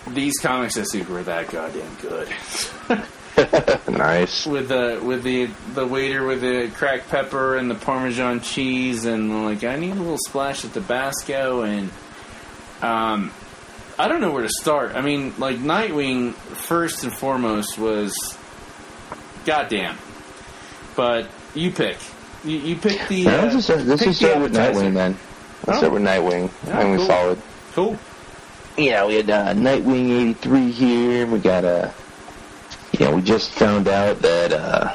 [0.08, 2.28] these comics this week were that goddamn good.
[3.88, 4.46] nice.
[4.46, 9.44] with the with the the waiter with the cracked pepper and the parmesan cheese and
[9.44, 11.90] like I need a little splash of Tabasco and
[12.80, 13.32] um
[13.98, 14.94] I don't know where to start.
[14.94, 18.36] I mean, like Nightwing first and foremost was
[19.44, 19.96] goddamn.
[20.96, 21.96] But you pick.
[22.44, 23.26] You, you pick the.
[23.28, 24.52] Uh, let's just, let's just start with.
[24.54, 25.16] Nightwing then.
[25.66, 25.78] Let's Oh.
[25.78, 26.50] start with Nightwing.
[26.66, 27.06] Yeah, Nightwing's cool.
[27.06, 27.42] solid.
[27.72, 27.98] Cool.
[28.76, 31.26] Yeah, we had uh, Nightwing 83 here.
[31.26, 31.90] We got Uh,
[32.98, 34.94] you know, we just found out that uh,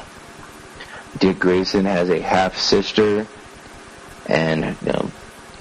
[1.18, 3.26] Dick Grayson has a half sister,
[4.26, 5.10] and you know,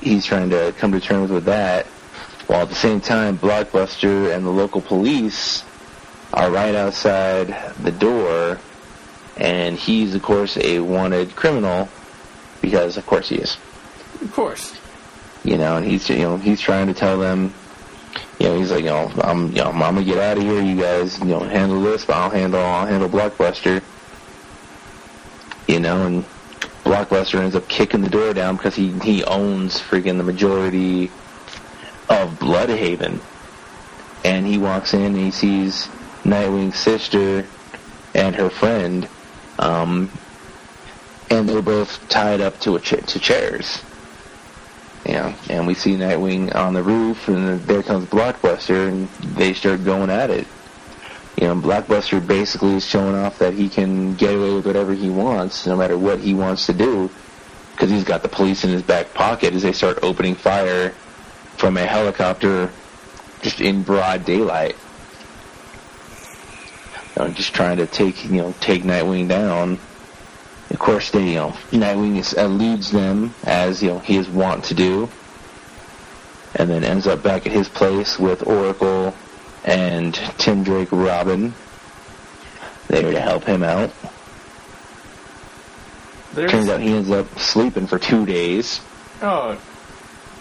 [0.02, 1.86] he's trying to come to terms with that.
[2.50, 5.64] While at the same time, Blockbuster and the local police
[6.34, 8.58] are right outside the door,
[9.38, 11.88] and he's of course a wanted criminal
[12.60, 13.56] because of course he is
[14.20, 14.76] Of course.
[15.44, 17.54] you know, and he's you know he's trying to tell them,
[18.40, 20.60] you know, he's like, you know, I'm you know I'm gonna get out of here.
[20.60, 23.84] You guys, you know, handle this, but I'll handle I'll handle Blockbuster.
[25.68, 26.26] You know, and
[26.84, 31.12] Blockbuster ends up kicking the door down because he he owns freaking the majority
[32.10, 33.28] of Blüdhaven,
[34.24, 35.90] and he walks in and he sees
[36.26, 37.54] Nightwing's sister
[38.14, 39.10] and her friend,
[39.60, 40.20] um,
[41.30, 43.86] and they're both tied up to a cha- to chairs.
[45.06, 49.84] Yeah, and we see Nightwing on the roof, and there comes Blockbuster, and they start
[49.84, 50.52] going at it.
[51.40, 55.10] You know, Blockbuster basically is showing off that he can get away with whatever he
[55.10, 57.16] wants, no matter what he wants to do,
[57.72, 60.98] because he's got the police in his back pocket as they start opening fire
[61.60, 62.72] from a helicopter
[63.42, 64.78] just in broad daylight.
[67.18, 69.78] You know, just trying to take, you know, take Nightwing down.
[70.70, 74.30] Of course, they, you know, Nightwing is, uh, eludes them as you know he is
[74.30, 75.10] wont to do,
[76.56, 79.14] and then ends up back at his place with Oracle
[79.66, 81.54] and Tim Drake Robin
[82.88, 83.92] there to help him out.
[86.34, 88.80] There's, Turns out he ends up sleeping for two days.
[89.22, 89.60] Oh,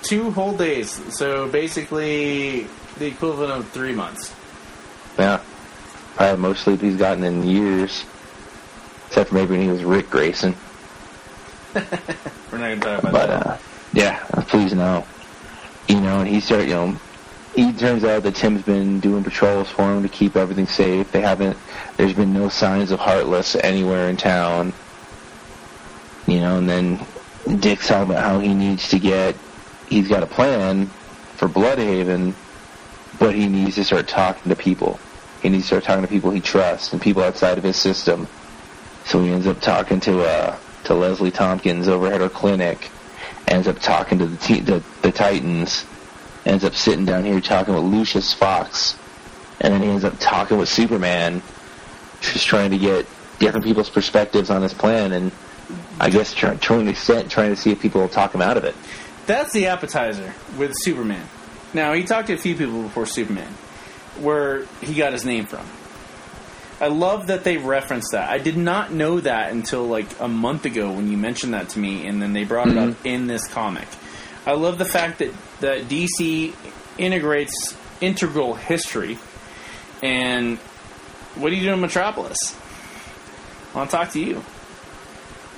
[0.03, 0.90] two whole days.
[1.16, 2.66] So basically,
[2.99, 4.34] the equivalent of three months.
[5.18, 5.40] Yeah,
[6.14, 8.05] probably the most sleep he's gotten in years,
[9.07, 10.55] except for maybe when he was Ric Grayson.
[11.74, 11.82] We're
[12.59, 13.46] not going to talk about But that.
[13.46, 13.59] uh,
[13.92, 15.05] yeah, please no.
[15.88, 16.68] You know, and he started.
[16.68, 17.01] You know,
[17.55, 21.11] he turns out that Tim's been doing patrols for him to keep everything safe.
[21.12, 21.57] They haven't.
[21.96, 24.72] There's been no signs of Heartless anywhere in town.
[26.26, 27.01] You know, and then
[27.61, 29.34] Dick's talking about how he needs to get.
[29.89, 30.86] He's got a plan
[31.36, 32.34] for Blüdhaven,
[33.18, 34.99] but he needs to start talking to people.
[35.43, 38.26] He needs to start talking to people he trusts and people outside of his system.
[39.05, 42.91] So he ends up talking to uh, to Leslie Tompkins over at her clinic.
[43.47, 45.86] Ends up talking to the the, the Titans.
[46.45, 48.97] Ends up sitting down here talking with Lucius Fox,
[49.61, 51.43] and then he ends up talking with Superman,
[52.20, 53.07] just trying to get
[53.39, 55.32] different people's perspectives on his plan, and
[56.01, 58.57] I guess try, trying to set, trying to see if people will talk him out
[58.57, 58.74] of it.
[59.28, 61.28] That's the appetizer with Superman.
[61.74, 63.52] Now, he talked to a few people before Superman,
[64.18, 65.66] where he got his name from.
[66.80, 68.30] I love that they referenced that.
[68.30, 71.78] I did not know that until like a month ago when you mentioned that to
[71.78, 73.06] me, and then they brought it up mm-hmm.
[73.06, 73.86] in this comic.
[74.46, 76.54] I love the fact that, that DC
[76.96, 79.18] integrates integral history.
[80.02, 80.56] And
[81.34, 82.58] what are you doing in Metropolis?
[83.74, 84.42] I want to talk to you.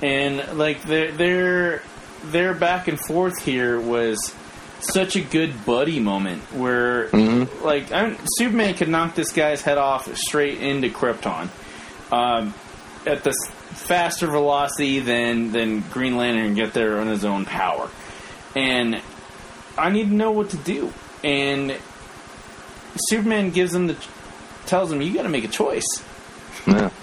[0.01, 1.83] And like their their
[2.25, 4.33] their back and forth here was
[4.79, 7.63] such a good buddy moment where Mhm.
[7.63, 11.49] like I'm, Superman could knock this guy's head off straight into Krypton
[12.11, 12.53] um,
[13.05, 13.35] at this
[13.73, 17.89] faster velocity than than Green Lantern can get there on his own power,
[18.55, 18.99] and
[19.77, 20.91] I need to know what to do.
[21.23, 21.75] And
[23.09, 23.95] Superman gives him the
[24.65, 25.87] tells him you got to make a choice.
[26.67, 26.89] Yeah.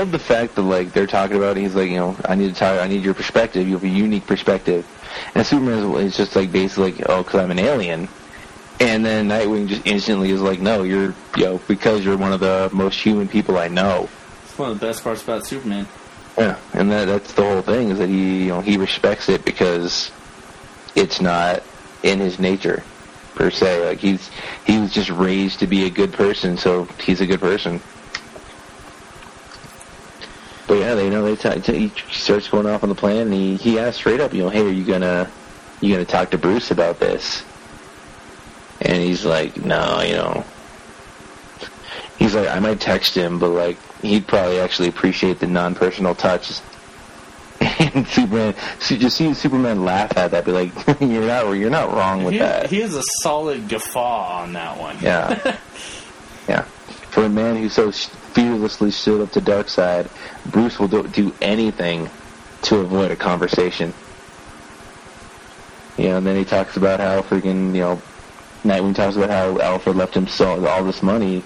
[0.00, 1.56] love the fact that like they're talking about.
[1.56, 2.80] It, he's like, you know, I need to talk.
[2.80, 3.66] I need your perspective.
[3.66, 4.86] You have a unique perspective.
[5.34, 8.08] And Superman is, is just like basically, like, oh, because I'm an alien.
[8.80, 12.40] And then Nightwing just instantly is like, no, you're, you know, because you're one of
[12.40, 14.08] the most human people I know.
[14.44, 15.86] It's one of the best parts about Superman.
[16.38, 19.44] Yeah, and that that's the whole thing is that he, you know, he respects it
[19.44, 20.10] because
[20.94, 21.62] it's not
[22.02, 22.82] in his nature
[23.34, 23.86] per se.
[23.86, 24.30] Like he's
[24.66, 27.80] he was just raised to be a good person, so he's a good person.
[30.70, 33.22] But yeah, they you know they t- t- he starts going off on the plan,
[33.22, 35.28] and he he asks straight up, you know, hey, are you gonna
[35.80, 37.42] you gonna talk to Bruce about this?
[38.80, 40.44] And he's like, no, you know.
[42.20, 46.52] He's like, I might text him, but like, he'd probably actually appreciate the non-personal touch.
[47.92, 51.92] And Superman, so just see Superman laugh at that, be like, you're not, you're not
[51.92, 52.70] wrong with He, that.
[52.70, 54.98] he has a solid guffaw on that one.
[55.00, 55.58] Yeah.
[56.48, 56.62] yeah.
[57.10, 60.08] For a man who so fearlessly stood up to Darkseid,
[60.46, 62.08] Bruce will do, do anything
[62.62, 63.92] to avoid a conversation.
[65.96, 68.02] You know, and then he talks about how freaking, you know,
[68.64, 71.42] Nightwing talks about how Alfred left him so all this money,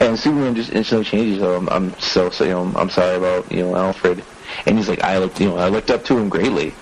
[0.00, 1.42] and Superman just instantly changes.
[1.42, 4.22] Oh, I'm, I'm so, so, you know, I'm sorry about, you know, Alfred.
[4.64, 6.72] And he's like, I looked, you know, I looked up to him greatly.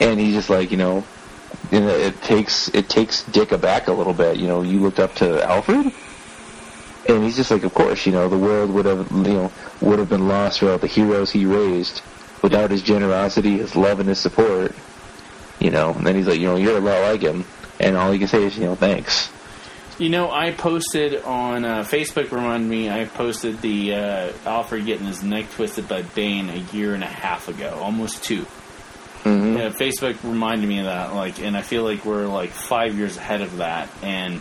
[0.00, 1.04] And he's just like, you know,
[1.70, 4.36] you know, it takes it takes Dick aback a little bit.
[4.36, 5.92] You know, you looked up to Alfred,
[7.08, 9.98] and he's just like, of course, you know, the world would have, you know, would
[9.98, 12.02] have been lost without the heroes he raised,
[12.42, 14.74] without his generosity, his love, and his support.
[15.58, 17.44] You know, and then he's like, you know, you're a lot like him,
[17.78, 19.30] and all he can say is, you know, thanks.
[19.98, 22.30] You know, I posted on uh, Facebook.
[22.30, 26.94] Remind me, I posted the uh, Alfred getting his neck twisted by Bane a year
[26.94, 28.46] and a half ago, almost 2
[29.24, 29.56] Mm-hmm.
[29.56, 31.14] Yeah, Facebook reminded me of that.
[31.14, 33.90] Like, and I feel like we're like five years ahead of that.
[34.02, 34.40] And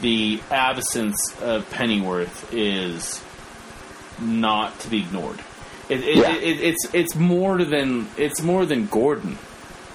[0.00, 3.23] the absence of Pennyworth is
[4.20, 5.40] not to be ignored.
[5.88, 6.34] It, it, Yeah.
[6.36, 9.38] it, it, it's it's more than it's more than Gordon.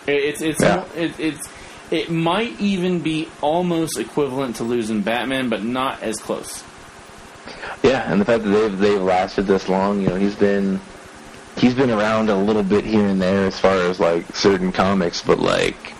[0.08, 0.76] It, it's it's Yeah.
[0.78, 1.48] more- it's
[1.92, 6.64] it might even be almost equivalent to losing Batman, but not as close.
[7.82, 10.80] Yeah, and the fact that they've they've lasted this long, you know, he's been
[11.58, 15.22] he's been around a little bit here and there as far as like certain comics,
[15.24, 15.94] but like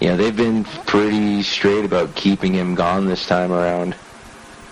[0.00, 3.94] you know, they've been pretty straight about keeping him gone this time around.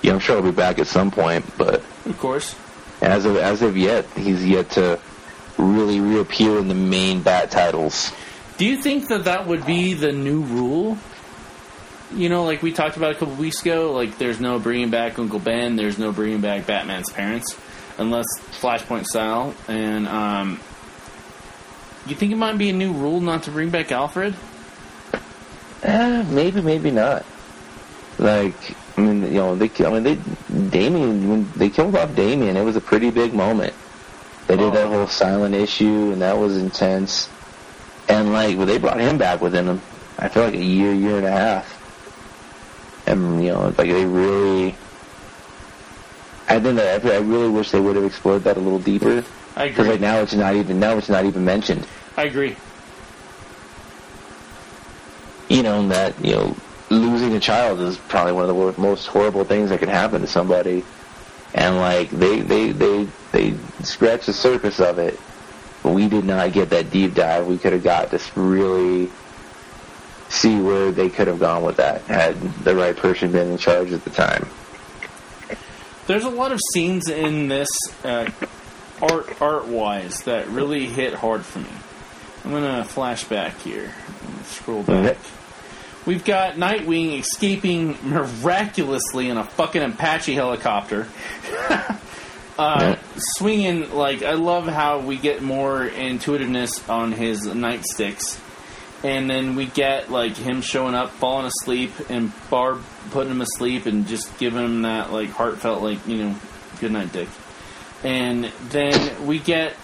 [0.02, 2.56] Yeah, I'm sure he'll be back at some point, but Of course,
[3.00, 4.98] as of as of yet, he's yet to
[5.58, 8.12] really reappear in the main bat titles.
[8.58, 10.98] do you think that that would be the new rule?
[12.14, 15.18] You know, like we talked about a couple weeks ago, like there's no bringing back
[15.18, 17.56] Uncle Ben, there's no bringing back Batman's parents,
[17.96, 18.26] unless
[18.60, 19.54] Flashpoint style.
[19.68, 20.60] And um,
[22.06, 24.34] you think it might be a new rule not to bring back Alfred?
[25.82, 27.24] Eh, maybe, maybe not.
[28.18, 28.54] Like,
[29.24, 30.18] I you know, they, I mean, they,
[30.70, 33.74] Damian, when they killed off Damian, it was a pretty big moment.
[34.46, 34.90] They did that Oh.
[34.90, 37.28] whole silent issue, and that was intense.
[38.08, 39.80] And like, well, they brought him back within, them.
[40.18, 41.78] I feel like a year, year and a half.
[43.06, 44.74] And you know, like they really,
[46.48, 49.24] I think that I really wish they would have explored that a little deeper.
[49.56, 49.68] I agree.
[49.70, 51.86] Because like now it's not even now it's not even mentioned.
[52.16, 52.56] I agree.
[55.48, 56.56] you know that you know
[56.92, 60.26] losing a child is probably one of the most horrible things that could happen to
[60.26, 60.84] somebody
[61.54, 65.18] and like they they they they scratched the surface of it
[65.82, 69.10] but we did not get that deep dive we could have got to really
[70.28, 73.92] see where they could have gone with that had the right person been in charge
[73.92, 74.46] at the time
[76.06, 77.68] There's a lot of scenes in this
[78.04, 78.30] uh,
[79.00, 81.70] art art wise that really hit hard for me.
[82.44, 83.94] I'm gonna flash back here.
[84.44, 85.10] Scroll back.
[85.10, 85.18] Okay.
[86.04, 91.06] We've got Nightwing escaping miraculously in a fucking Apache helicopter.
[91.70, 91.96] uh,
[92.58, 92.98] Yeah.
[93.16, 98.40] Swinging like I love how we get more intuitiveness on his nightsticks,
[99.04, 103.86] and then we get like him showing up, falling asleep, and Barb putting him asleep
[103.86, 106.36] and just giving him that like heartfelt like you know,
[106.80, 107.28] good night, Dick.
[108.02, 109.74] And then we get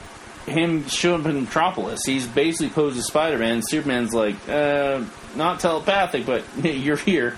[0.47, 2.01] him showing up in Metropolis.
[2.05, 3.63] He's basically posed as Spider Man.
[3.63, 5.05] Superman's like, uh,
[5.39, 7.37] not telepathic, but you're here.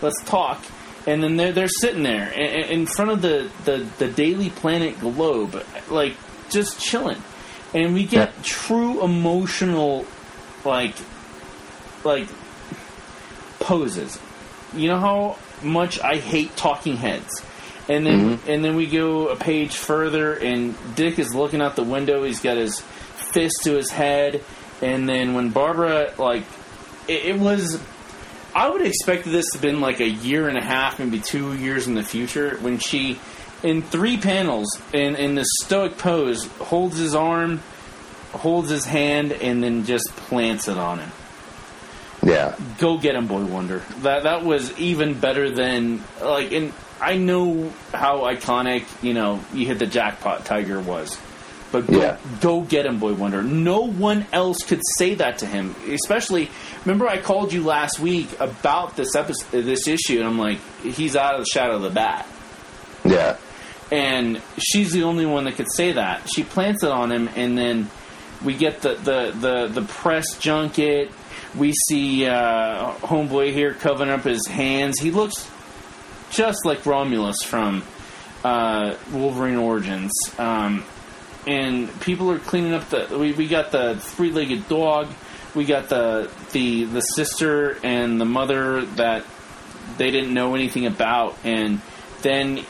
[0.00, 0.64] Let's talk.
[1.06, 5.64] And then they're they're sitting there in front of the, the, the Daily Planet globe,
[5.88, 6.16] like
[6.50, 7.20] just chilling.
[7.74, 8.42] And we get Yeah.
[8.42, 10.06] true emotional,
[10.64, 10.94] like,
[12.04, 12.28] like
[13.60, 14.18] poses.
[14.74, 17.42] You know how much I hate talking heads.
[17.88, 18.50] And then mm-hmm.
[18.50, 22.40] and then we go a page further and Dick is looking out the window, he's
[22.40, 24.42] got his fist to his head,
[24.80, 26.44] and then when Barbara like
[27.08, 27.80] it, it was
[28.54, 31.54] I would expect this to have been like a year and a half, maybe two
[31.54, 33.18] years in the future when she
[33.62, 37.60] in three panels in in this stoic pose holds his arm,
[38.32, 41.10] holds his hand, and then just plants it on him.
[42.24, 42.56] Yeah.
[42.78, 43.82] Go get him, Boy Wonder.
[44.00, 46.52] That that was even better than like.
[46.52, 51.18] And I know how iconic you know you hit the jackpot Tiger was,
[51.72, 52.16] but go, Yeah.
[52.40, 53.42] go get him, Boy Wonder.
[53.42, 55.74] No one else could say that to him.
[55.88, 56.50] Especially,
[56.84, 61.16] remember I called you last week about this episode, this issue, and I'm like, he's
[61.16, 62.26] out of the shadow of the bat
[63.04, 63.36] Yeah.
[63.90, 66.28] and she's the only one that could say that.
[66.32, 67.90] She plants it on him, and then
[68.44, 71.10] we get the the the, the press junket.
[71.56, 74.98] We see uh, homeboy here covering up his hands.
[75.00, 75.50] He looks
[76.30, 77.82] just like Romulus from
[78.42, 80.12] uh, Wolverine Origins.
[80.38, 80.82] Um,
[81.46, 83.16] and people are cleaning up the.
[83.18, 85.08] We, we got the three-legged dog.
[85.54, 89.24] We got the the the sister and the mother that
[89.98, 91.80] they didn't know anything about, and
[92.22, 92.64] then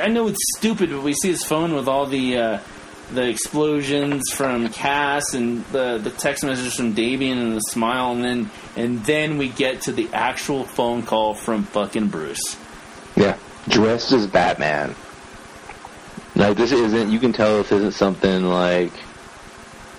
[0.00, 2.60] I know it's stupid, but we see his phone with all the uh,
[3.12, 8.24] the explosions from Cass and the the text messages from Damian and the smile, and
[8.24, 12.56] then and then we get to the actual phone call from fucking Bruce.
[13.16, 13.36] Yeah.
[13.68, 14.94] Dressed as Batman.
[16.36, 17.10] Like this isn't.
[17.10, 18.92] You can tell this isn't something like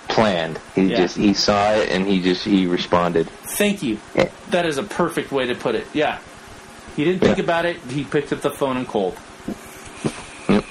[0.08, 0.58] planned.
[0.74, 0.96] He Yeah.
[0.98, 3.28] just he saw it and he just he responded.
[3.56, 3.98] Thank you.
[4.14, 4.30] Yeah.
[4.50, 5.86] That is a perfect way to put it.
[5.92, 6.18] Yeah,
[6.96, 7.44] he didn't think Yeah.
[7.44, 7.76] about it.
[7.90, 9.16] He picked up the phone and called.
[10.48, 10.64] Yep.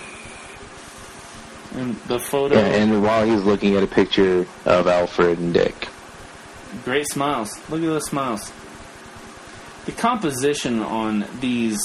[1.76, 5.90] And the photo, Yeah, and while he's looking at a picture of Alfred and Dick.
[6.86, 7.50] great smiles.
[7.70, 8.52] Look at those smiles.
[9.86, 11.78] The composition on these,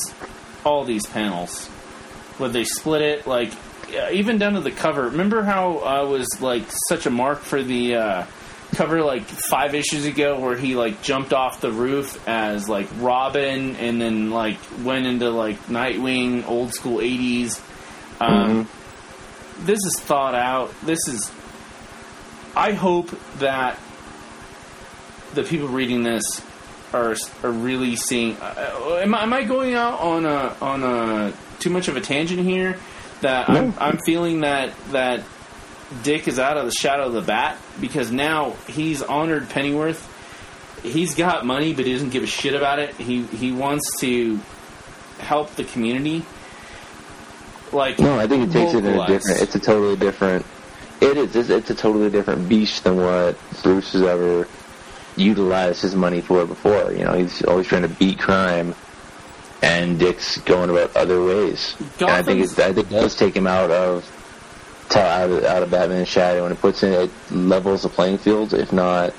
[0.65, 1.67] all these panels,
[2.39, 3.53] where they split it, like
[3.95, 5.03] uh, even down to the cover.
[5.05, 8.27] Remember how I was like such a mark for the uh,
[8.75, 13.77] cover like five issues ago, where he like jumped off the roof as like Robin,
[13.77, 17.61] and then like went into like Nightwing, old school '80s.
[18.21, 18.69] Um,
[19.61, 20.73] This is thought out.
[20.83, 21.31] This is.
[22.55, 23.79] I hope that
[25.35, 26.23] the people reading this
[26.93, 28.37] are are really seeing.
[28.37, 32.01] Uh, am, I, am I going out on a on a too much of a
[32.01, 32.79] tangent here?
[33.23, 35.25] That I'm I'm feeling that that
[36.03, 40.09] Dick is out of the shadow of the bat because now he's honored Pennyworth.
[40.83, 42.95] He's got money, but he doesn't give a shit about it.
[42.97, 44.41] He he wants to
[45.19, 46.25] help the community.
[47.73, 49.41] Like No, I think it takes it in a different.
[49.41, 50.45] It's a totally different.
[51.01, 51.35] It is.
[51.35, 54.47] It's, it's a totally different beast than what Bruce has ever
[55.17, 56.93] utilized his money for before.
[56.93, 58.75] You know, he's always trying to beat crime,
[59.63, 61.77] and Dick's going about other ways.
[62.01, 62.59] And I think it's.
[62.59, 64.05] I think it does take him out of
[64.95, 68.53] out of, out of Batman's shadow, and it puts in it levels the playing field.
[68.53, 69.15] If not,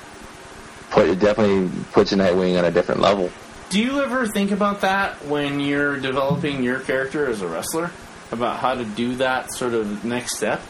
[0.90, 3.30] put it definitely puts Nightwing on a different level.
[3.70, 7.90] Do you ever think about that when you're developing your character as a wrestler?
[8.30, 10.60] About how to do that sort of next step?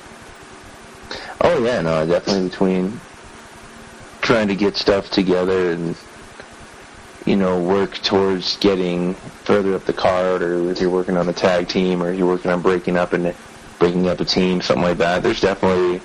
[1.40, 3.00] Oh yeah, no, definitely between
[4.22, 5.96] trying to get stuff together and
[7.24, 9.14] you know work towards getting
[9.44, 12.50] further up the card, or if you're working on a tag team, or you're working
[12.50, 13.34] on breaking up and
[13.78, 15.22] breaking up a team, something like that.
[15.22, 15.98] There's definitely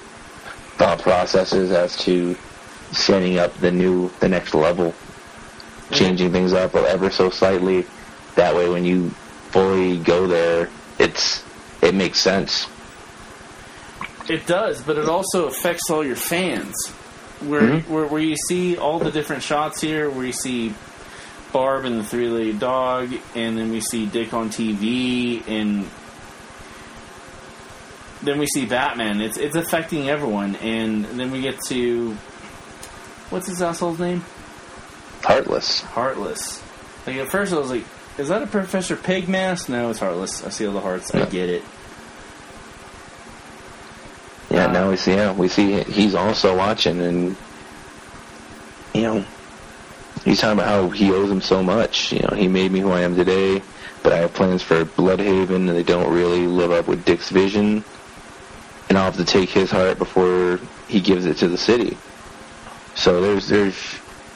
[0.78, 2.36] thought processes as to
[2.92, 4.94] setting up the new, the next level,
[5.92, 7.86] changing things up ever so slightly.
[8.36, 9.10] That way, when you
[9.52, 11.44] fully go there, it's
[11.82, 12.68] it makes sense.
[14.30, 16.76] It does, but it also affects all your fans.
[17.40, 17.88] Where, Mhm.
[17.88, 20.74] where where you see all the different shots here, where you see
[21.52, 25.88] Barb and the three-legged dog, and then we see Dick on TV, and
[28.22, 29.22] then we see Batman.
[29.22, 32.14] It's it's affecting everyone, and then we get to
[33.30, 34.24] what's his asshole's name?
[35.24, 35.82] Heartless.
[35.82, 36.64] Heartless.
[37.08, 37.86] Like at first I was like,
[38.18, 39.70] is that a Professor Pig mask?
[39.70, 40.44] No, it's Heartless.
[40.46, 41.14] I see all the hearts.
[41.16, 41.64] I get it.
[44.50, 45.14] Yeah, Uh, now we see.
[45.14, 47.36] Yeah, we see he's also watching, and
[48.94, 49.26] you know,
[50.24, 52.12] he's talking about how he owes him so much.
[52.12, 53.62] You know, he made me who I am today,
[54.04, 57.84] but I have plans for Blüdhaven, and they don't really live up with Dick's vision.
[58.90, 61.98] And I'll have to take his heart before he gives it to the city.
[62.96, 63.76] So there's there's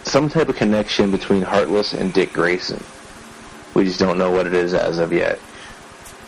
[0.03, 2.83] some type of connection between Heartless and Dick Grayson.
[3.73, 5.39] We just don't know what it is as of yet.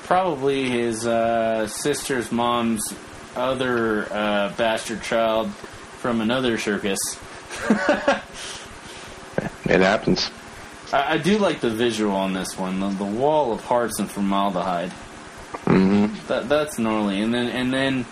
[0.03, 2.93] Probably his uh, sister's mom's
[3.35, 6.99] other uh, bastard child from another circus.
[9.65, 10.29] It happens.
[10.93, 12.79] I, I do like the visual on this one.
[12.79, 14.91] The, the wall of hearts and formaldehyde.
[15.63, 17.21] hmm That that's gnarly.
[17.21, 18.05] And then and then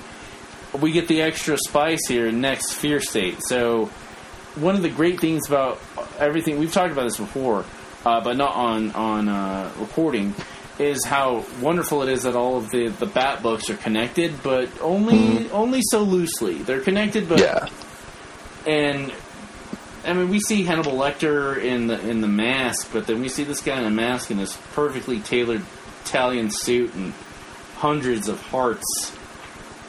[0.80, 3.38] we get the extra spice here next Fear State.
[3.48, 3.86] So
[4.56, 5.80] one of the great things about
[6.20, 7.66] everything we've talked about this before,
[8.06, 10.34] uh, but not on on uh, recording,
[10.80, 14.70] is how wonderful it is that all of the the Bat books are connected, but
[14.82, 16.56] only only so loosely.
[16.64, 17.68] They're connected, but Yeah.
[18.66, 19.14] and
[20.06, 23.44] I mean, we see Hannibal Lecter in the in the mask, but then we see
[23.44, 25.64] this guy in a mask in this perfectly tailored
[26.04, 27.14] Italian suit and
[27.78, 29.12] hundreds of hearts.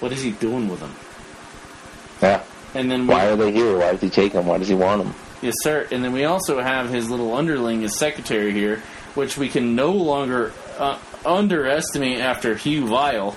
[0.00, 0.94] What is he doing with them?
[2.22, 2.42] Yeah.
[2.74, 3.78] And then we, Why are they here?
[3.78, 4.46] Why does he take them?
[4.46, 5.14] Why does he want them?
[5.42, 5.86] yes, sir.
[5.92, 8.82] And then we also have his little underling, his secretary here,
[9.14, 13.36] which we can no longer uh, underestimate after Hugh Vile.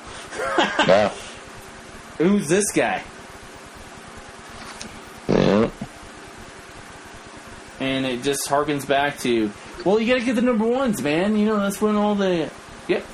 [0.57, 1.09] Yeah.
[2.17, 3.03] Who's this guy?
[5.27, 5.69] Yeah.
[7.79, 9.51] And it just harkens back to,
[9.85, 11.37] well, you got to get the number ones, man.
[11.37, 12.49] You know, that's when all the,
[12.87, 13.05] yep,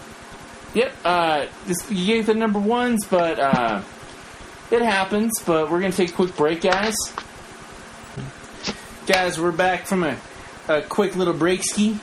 [0.73, 0.93] yep.
[1.03, 3.81] Uh, this, you get the number ones, but uh,
[4.71, 5.41] it happens.
[5.45, 6.95] But we're gonna take a quick break, guys.
[9.05, 10.17] Guys, we're back from a,
[10.69, 11.99] a quick little break ski.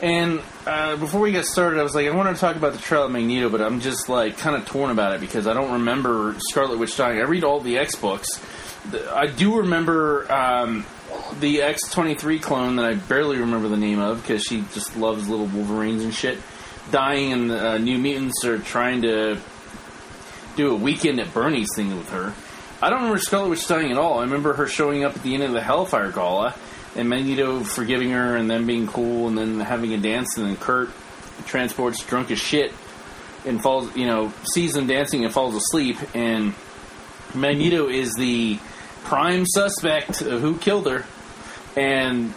[0.00, 2.78] And uh, before we get started, I was like, I want to talk about the
[2.78, 5.72] Trial of Magneto, but I'm just like kind of torn about it because I don't
[5.72, 7.18] remember Scarlet Witch dying.
[7.18, 8.28] I read all the X books.
[9.10, 10.84] I do remember um,
[11.40, 15.46] the X23 clone that I barely remember the name of because she just loves little
[15.46, 16.38] Wolverines and shit.
[16.90, 19.38] Dying and uh, New Mutants are trying to
[20.56, 22.32] do a weekend at Bernie's thing with her.
[22.80, 24.18] I don't remember Scarlet Witch dying at all.
[24.18, 26.54] I remember her showing up at the end of the Hellfire Gala
[26.94, 30.56] and Magneto forgiving her and then being cool and then having a dance and then
[30.56, 30.90] Kurt
[31.46, 32.72] transports drunk as shit
[33.44, 36.54] and falls, you know, sees them dancing and falls asleep and
[37.34, 38.58] Magneto is the
[39.06, 41.04] prime suspect of who killed her
[41.76, 42.32] and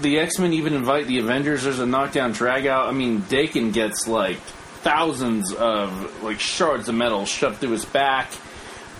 [0.00, 1.62] the X-Men even invite the Avengers.
[1.62, 2.88] There's a knockdown drag out.
[2.88, 8.32] I mean, Daken gets like thousands of like shards of metal shoved through his back.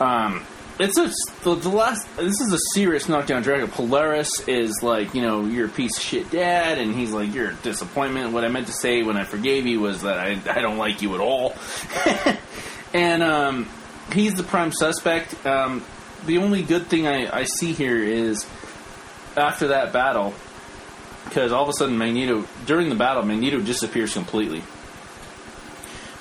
[0.01, 0.45] Um,
[0.79, 1.11] it's a
[1.43, 2.17] the, the last.
[2.17, 3.71] This is a serious knockdown drag out.
[3.71, 7.51] Polaris is like, you know, you're a piece of shit dad, and he's like, you're
[7.51, 8.33] a disappointment.
[8.33, 11.03] What I meant to say when I forgave you was that I I don't like
[11.03, 11.55] you at all.
[12.95, 13.69] and um,
[14.13, 15.47] he's the prime suspect.
[15.47, 15.85] Um,
[16.27, 18.47] the only good thing I, I see here is
[19.37, 20.35] after that battle,
[21.25, 24.61] because all of a sudden Magneto during the battle Magneto disappears completely.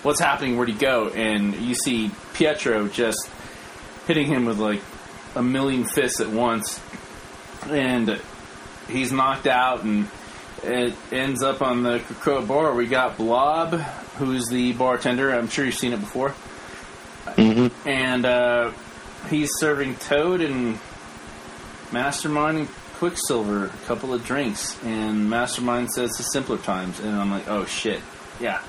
[0.02, 0.58] What's happening?
[0.58, 1.10] Where'd he go?
[1.10, 3.30] And you see Pietro just
[4.08, 4.82] hitting him with like
[5.36, 6.82] a million fists at once,
[7.70, 8.20] and
[8.90, 10.08] he's knocked out, and
[10.64, 12.74] it ends up on the Krakoa bar.
[12.74, 13.74] We got Blob,
[14.18, 15.32] who's the bartender.
[15.32, 16.34] I'm sure you've seen it before,
[17.26, 17.88] Mm-hmm.
[17.88, 18.72] and uh,
[19.30, 20.80] he's serving Toad and
[21.92, 27.30] Mastermind and Quicksilver a couple of drinks, and Mastermind says to simpler times, and I'm
[27.32, 28.02] like, oh shit,
[28.40, 28.62] yeah,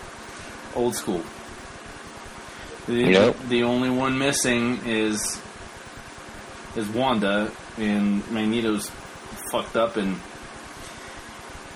[0.75, 1.23] old school.
[2.87, 3.37] The, Yep.
[3.49, 5.41] the only one missing is
[6.77, 8.91] is Wanda, and Magneto's
[9.53, 10.19] fucked up, and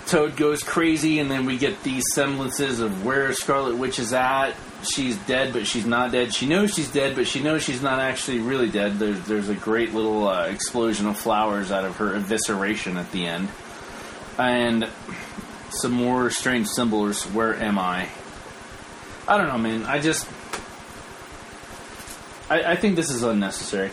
[0.06, 4.55] Toad goes crazy, and then we get these semblances of where Scarlet Witch is at.
[4.93, 6.35] She's dead, but she's not dead.
[6.35, 8.98] She knows she's dead, but she knows she's not actually really dead.
[8.98, 13.27] There's there's a great little uh, explosion of flowers out of her evisceration at the
[13.27, 13.48] end,
[14.39, 14.89] and
[15.70, 17.24] some more strange symbols.
[17.24, 18.09] Where am I?
[19.27, 19.85] I don't know, man.
[19.85, 20.27] I just
[22.51, 23.90] I, I think this is unnecessary.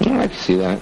[0.00, 0.80] Yeah, I can see that.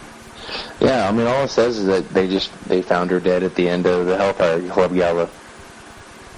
[0.80, 3.54] Yeah, I mean, all it says is that they just they found her dead at
[3.54, 5.28] the end of the Hellfire Club gala,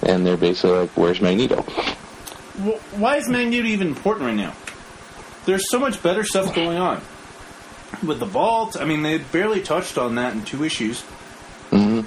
[0.09, 1.61] and they're basically like, "Where's Magneto?"
[2.97, 4.53] Why is Magneto even important right now?
[5.45, 7.01] There's so much better stuff going on
[8.05, 8.75] with the vault.
[8.79, 11.01] I mean, they barely touched on that in two issues,
[11.71, 12.01] hmm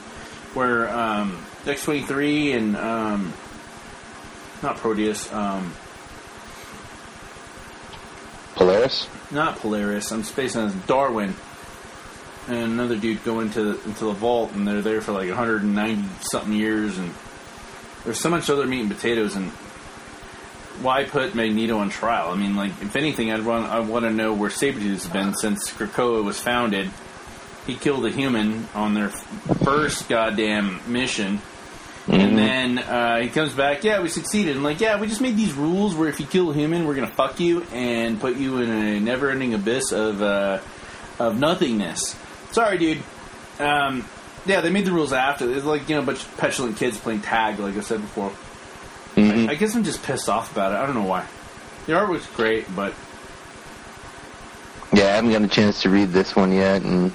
[0.54, 3.32] where um, X twenty three and um,
[4.62, 5.72] not Proteus, um,
[8.54, 9.08] Polaris.
[9.30, 10.10] not Polaris.
[10.12, 11.34] I'm spacing as Darwin
[12.48, 16.08] and another dude go into the, into the vault, and they're there for like 190
[16.30, 17.10] something years, and
[18.04, 19.50] there's so much other meat and potatoes, and
[20.80, 22.30] why put Magneto on trial?
[22.30, 25.34] I mean, like if anything, I'd want I want to know where Sabretooth has been
[25.34, 26.90] since Krakoa was founded.
[27.66, 31.40] He killed a human on their first goddamn mission.
[32.08, 34.56] And then uh, he comes back, yeah, we succeeded.
[34.56, 36.96] And like, yeah, we just made these rules where if you kill a human, we're
[36.96, 40.58] gonna fuck you and put you in a never-ending abyss of uh,
[41.20, 42.16] of nothingness.
[42.50, 43.02] Sorry, dude.
[43.60, 44.04] Um,
[44.46, 45.50] yeah, they made the rules after.
[45.52, 48.32] It's like you know, a bunch of petulant kids playing tag, like I said before.
[49.16, 49.48] Mhm.
[49.48, 50.76] I guess I'm just pissed off about it.
[50.76, 51.24] I don't know why.
[51.86, 52.94] The art was great, but
[54.92, 57.12] Yeah, I haven't gotten a chance to read this one yet, and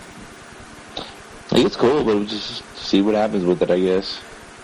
[0.97, 1.01] I
[1.49, 4.19] think it's cool, but we'll just see what happens with it, I guess.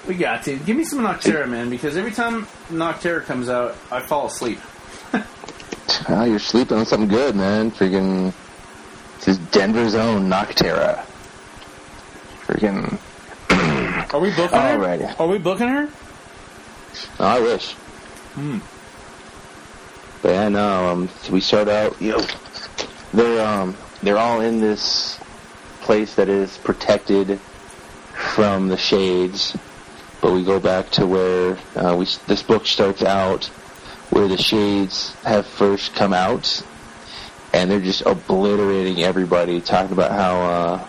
[0.07, 4.02] we got to give me some Nocterra, man, because every time Nocterra comes out, I
[4.02, 4.60] fall asleep.
[6.10, 7.72] Oh, you're sleeping on something good, man.
[7.72, 8.34] Freaking,
[9.19, 11.06] this is Denver's own Nocterra.
[12.45, 12.99] Freaking,
[14.14, 15.15] Are we booking her?
[15.18, 15.90] Are we booking her?
[17.20, 17.72] Oh, I wish.
[18.34, 18.60] Hmm.
[20.22, 20.90] But yeah, no.
[20.90, 22.02] Um, so we start out.
[22.02, 22.26] You know,
[23.14, 25.20] they're um, they're all in this
[25.82, 27.40] place that is protected
[28.14, 29.57] from the shades.
[30.22, 33.45] But we go back to where uh, we this book starts out,
[34.10, 36.64] where the shades have first come out,
[37.53, 40.88] and they're just obliterating everybody, talking about how uh,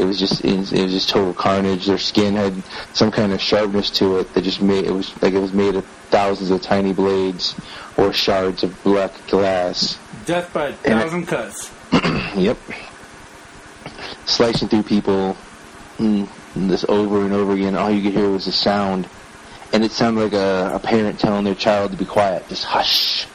[0.00, 1.86] it was just it was just total carnage.
[1.86, 2.62] Their skin had
[2.94, 5.76] some kind of sharpness to it that just made it was like it was made
[5.76, 7.54] of thousands of tiny blades
[7.96, 9.98] or shards of black glass.
[10.24, 11.70] Death by a thousand cuts.
[12.36, 12.58] Yep.
[14.24, 15.36] Slicing through people,
[15.98, 17.74] mm, this over and over again.
[17.74, 19.08] All you could hear was the sound,
[19.72, 23.26] and it sounded like a, a parent telling their child to be quiet, just hush.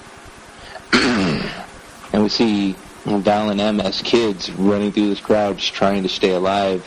[0.93, 6.09] and we see Val and Em as kids running through this crowd, just trying to
[6.09, 6.83] stay alive.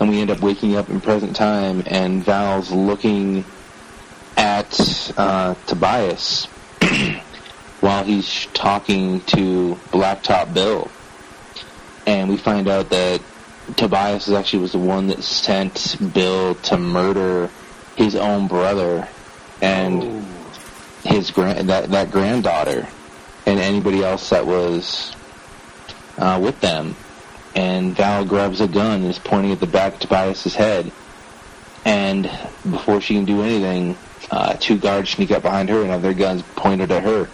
[0.00, 3.44] And we end up waking up in present time, and Val's looking
[4.36, 6.46] at uh, Tobias
[7.80, 10.90] while he's talking to Blacktop Bill.
[12.06, 13.20] And we find out that
[13.76, 17.50] Tobias actually was the one that sent Bill to murder
[17.96, 19.08] his own brother
[19.60, 20.24] and
[21.02, 22.86] his grand that that granddaughter
[23.46, 25.14] and anybody else that was
[26.18, 26.96] uh, with them.
[27.54, 30.92] And Val grabs a gun and is pointing at the back of Tobias's head.
[31.84, 32.24] And
[32.68, 33.96] before she can do anything,
[34.30, 37.28] uh, two guards sneak up behind her and have their guns pointed at her.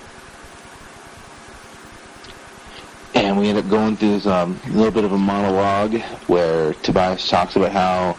[3.14, 7.28] And we end up going through this um, little bit of a monologue where Tobias
[7.28, 8.16] talks about how,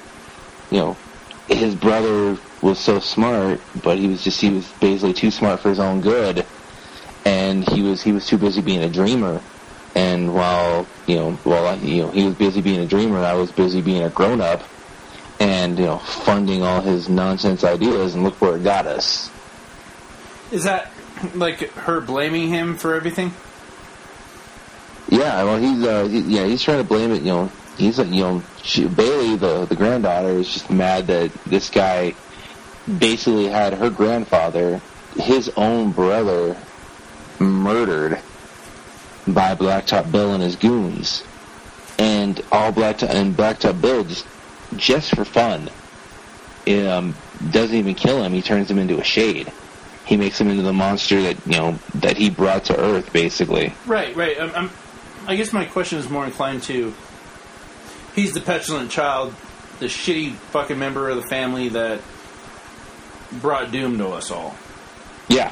[0.71, 0.97] you know,
[1.47, 5.69] his brother was so smart, but he was just he was basically too smart for
[5.69, 6.45] his own good,
[7.25, 9.41] and he was he was too busy being a dreamer.
[9.95, 13.33] And while you know, while I, you know he was busy being a dreamer, I
[13.33, 14.63] was busy being a grown up,
[15.39, 18.15] and you know, funding all his nonsense ideas.
[18.15, 19.29] And look where it got us.
[20.51, 20.91] Is that
[21.35, 23.33] like her blaming him for everything?
[25.09, 27.21] Yeah, well, he's uh, he, yeah, he's trying to blame it.
[27.21, 31.31] You know, he's uh, you know, she, Bailey, the the granddaughter, is just mad that
[31.45, 32.15] this guy
[32.99, 34.81] basically had her grandfather,
[35.15, 36.57] his own brother,
[37.39, 38.19] murdered
[39.27, 41.23] by Blacktop Bill and his goons,
[41.97, 44.25] and all Blacktop and Blacktop Bill just
[44.75, 45.69] just for fun,
[46.67, 47.15] um,
[47.51, 48.33] doesn't even kill him.
[48.33, 49.51] He turns him into a shade.
[50.05, 53.73] He makes him into the monster that you know that he brought to Earth, basically.
[53.85, 54.39] Right, right.
[54.39, 54.69] I'm, I'm,
[55.27, 56.93] I guess my question is more inclined to
[58.15, 59.33] he's the petulant child,
[59.79, 62.01] the shitty fucking member of the family that
[63.41, 64.55] brought doom to us all.
[65.29, 65.51] Yeah.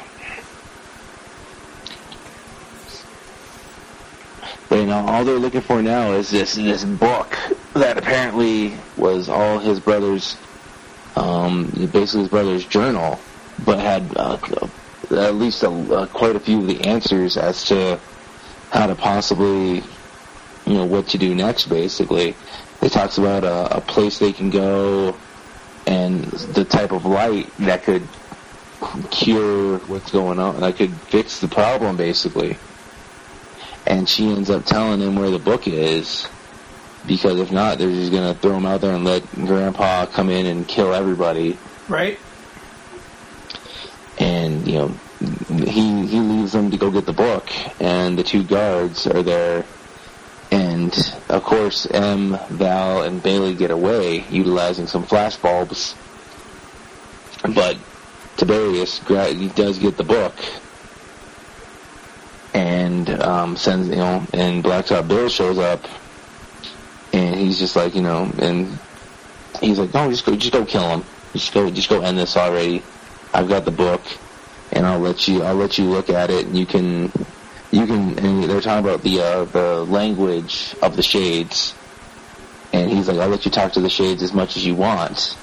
[4.41, 7.37] But you know, all they're looking for now is this this book
[7.73, 10.37] that apparently was all his brother's,
[11.15, 13.19] um, basically his brother's journal,
[13.65, 14.37] but had uh,
[15.11, 17.99] at least a, uh, quite a few of the answers as to
[18.71, 19.83] how to possibly,
[20.65, 21.65] you know, what to do next.
[21.67, 22.35] Basically,
[22.81, 25.15] it talks about a, a place they can go
[25.85, 28.07] and the type of light that could
[29.09, 32.57] cure what's going on, that could fix the problem, basically.
[33.85, 36.27] And she ends up telling him where the book is,
[37.07, 40.45] because if not, they're just gonna throw him out there and let Grandpa come in
[40.45, 41.57] and kill everybody.
[41.87, 42.19] Right?
[44.19, 44.87] And you know,
[45.65, 47.49] he he leaves them to go get the book,
[47.81, 49.65] and the two guards are there.
[50.51, 50.93] And
[51.29, 55.95] of course, M, Val, and Bailey get away utilizing some flash bulbs.
[57.43, 57.77] But
[58.37, 60.33] Tiberius he does get the book,
[62.53, 65.85] and um, sends you know, and Blacktop Bill shows up,
[67.13, 68.77] and he's just like you know, and
[69.59, 71.03] he's like, no, just go, just go kill him,
[71.33, 72.83] just go, just go end this already.
[73.33, 74.01] I've got the book,
[74.71, 77.11] and I'll let you, I'll let you look at it, and you can,
[77.71, 78.19] you can.
[78.19, 81.73] And they're talking about the uh, the language of the shades,
[82.73, 85.37] and he's like, I'll let you talk to the shades as much as you want.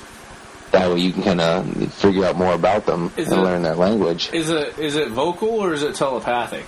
[0.73, 3.63] That way, you can kind of figure out more about them Is and it- learn
[3.63, 4.29] their language.
[4.35, 6.67] Is it is it vocal or is it telepathic?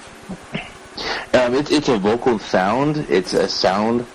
[1.33, 3.07] Um, it's it's a vocal sound.
[3.09, 4.07] It's a sound,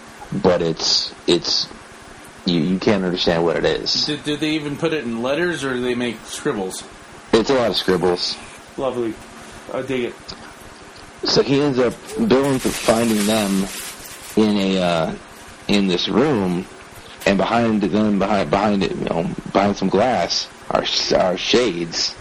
[0.43, 1.67] but it's it's
[2.45, 4.05] you you can't understand what it is.
[4.05, 6.83] Did, did they even put it in letters or do they make scribbles?
[7.33, 8.37] It's a lot of scribbles.
[8.77, 9.13] Lovely.
[9.73, 10.15] I dig it.
[11.23, 13.65] So he ends up Bill ends up finding them
[14.35, 15.15] in a uh,
[15.67, 16.65] in this room,
[17.25, 20.85] and behind them behind behind it you know behind some glass are
[21.17, 22.15] are shades.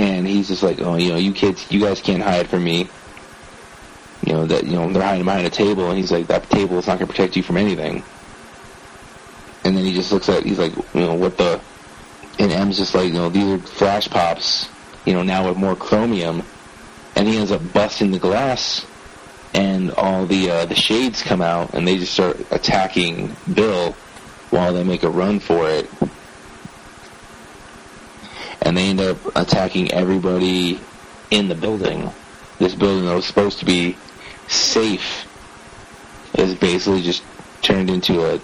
[0.00, 2.88] And he's just like, oh, you know, you kids, you guys can't hide from me.
[4.26, 6.78] You know that you know they're hiding behind a table, and he's like, that table
[6.78, 8.02] is not going to protect you from anything.
[9.64, 11.60] and then he just looks at, he's like, you know, what the,
[12.38, 14.68] and M's just like, you know, these are flash pops,
[15.04, 16.42] you know, now with more chromium,
[17.16, 18.86] and he ends up busting the glass,
[19.54, 23.92] and all the uh, the shades come out, and they just start attacking Bill
[24.50, 25.88] while they make a run for it,
[28.62, 30.80] and they end up attacking everybody
[31.30, 32.10] in the building.
[32.58, 33.96] This building that was supposed to be
[34.48, 35.26] safe
[36.34, 37.22] is basically just
[37.62, 38.40] turned into a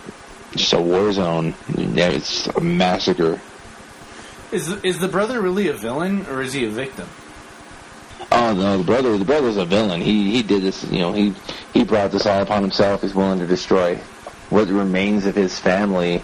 [0.52, 1.54] just a war zone.
[1.68, 3.40] It's a massacre.
[4.52, 7.08] Is is the brother really a villain or is he a victim?
[8.32, 10.00] Oh no, the brother the brother's a villain.
[10.00, 11.34] He he did this you know, he
[11.74, 13.02] he brought this all upon himself.
[13.02, 13.96] He's willing to destroy
[14.48, 16.22] what remains of his family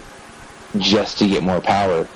[0.77, 2.07] just to get more power.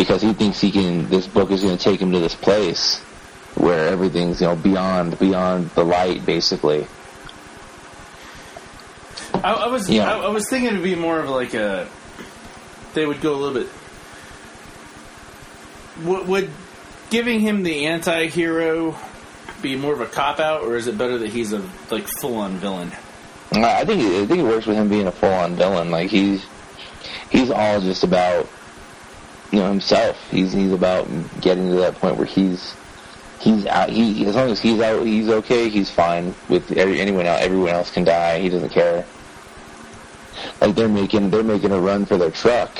[0.00, 2.98] Because he thinks he can this book is gonna take him to this place
[3.54, 6.86] where everything's, you know, beyond beyond the light basically.
[9.34, 10.10] I, I was Yeah.
[10.10, 11.86] I, I was thinking it'd be more of like a
[12.94, 13.70] they would go a little bit
[16.06, 16.50] would, would
[17.10, 18.96] giving him the anti-hero
[19.60, 22.36] be more of a cop out or is it better that he's a like full
[22.36, 22.90] on villain
[23.52, 25.90] I think I think it works with him being a full on villain.
[25.90, 26.44] Like he's
[27.30, 28.48] he's all just about
[29.50, 30.16] you know himself.
[30.30, 31.08] He's he's about
[31.40, 32.74] getting to that point where he's
[33.40, 33.90] he's out.
[33.90, 35.68] He as long as he's out, he's okay.
[35.68, 37.42] He's fine with every, anyone else.
[37.42, 38.40] Everyone else can die.
[38.40, 39.04] He doesn't care.
[40.60, 42.70] Like they're making they're making a run for their truck.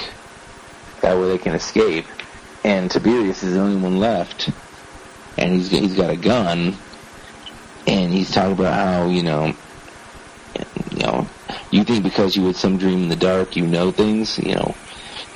[1.03, 2.07] That way they can escape.
[2.63, 4.51] And Tiberius is the only one left,
[5.39, 6.77] and he's he's got a gun,
[7.87, 9.55] and he's talking about how you know
[10.91, 11.29] you know,
[11.71, 14.75] you think because you had some dream in the dark, you know things, you know.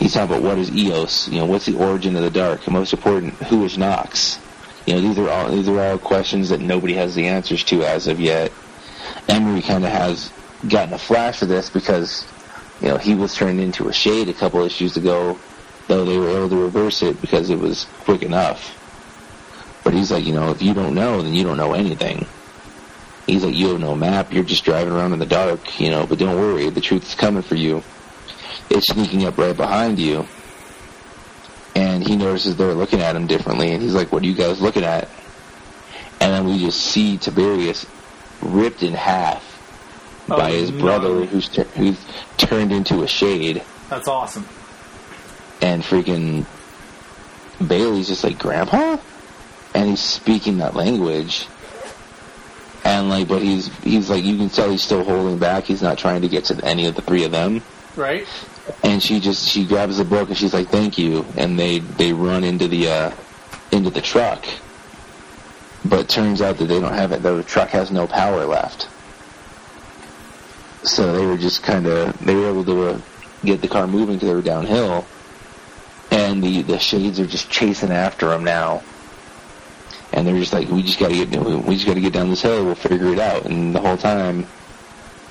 [0.04, 2.74] He's talking about what is Eos, you know, what's the origin of the dark, and
[2.74, 4.38] most important, who is Knox?
[4.84, 7.84] You know, these are all these are all questions that nobody has the answers to
[7.84, 8.52] as of yet.
[9.30, 10.30] Emery kind of has
[10.68, 12.26] gotten a flash of this because,
[12.82, 15.38] you know, he was turned into a shade a couple issues ago,
[15.88, 18.76] though they were able to reverse it because it was quick enough.
[19.84, 22.26] But he's like, you know, if you don't know, then you don't know anything.
[23.26, 24.34] He's like, you have no map.
[24.34, 26.06] You're just driving around in the dark, you know.
[26.06, 27.82] But don't worry, the truth is coming for you.
[28.70, 30.26] It's sneaking up right behind you.
[31.76, 34.60] And he notices they're looking at him differently, and he's like, "What are you guys
[34.60, 35.08] looking at?"
[36.20, 37.84] And then we just see Tiberius
[38.40, 39.42] ripped in half
[40.30, 40.80] Oh, by his no.
[40.80, 41.98] brother, who's tur- who's
[42.38, 44.46] turned into a shade, that's awesome
[45.60, 46.44] and freaking
[47.66, 48.96] Bailey's just like, "Grandpa,"
[49.74, 51.46] and he's speaking that language.
[52.84, 55.64] And like, but he's he's like, you can tell he's still holding back.
[55.64, 57.62] He's not trying to get to any of the three of them.
[57.96, 58.26] right
[58.82, 62.12] And she just she grabs the book and she's like, "Thank you." And they they
[62.12, 63.12] run into the uh,
[63.72, 64.44] into the truck.
[65.84, 67.22] But turns out that they don't have it.
[67.22, 68.88] The truck has no power left.
[70.82, 73.00] So they were just kind of they were able to uh,
[73.44, 75.06] get the car moving because they were downhill.
[76.10, 78.82] And the the shades are just chasing after them now.
[80.12, 82.30] And they're just like, "We just got to get we just got to get down
[82.30, 82.64] this hill.
[82.64, 84.46] We'll figure it out." And the whole time,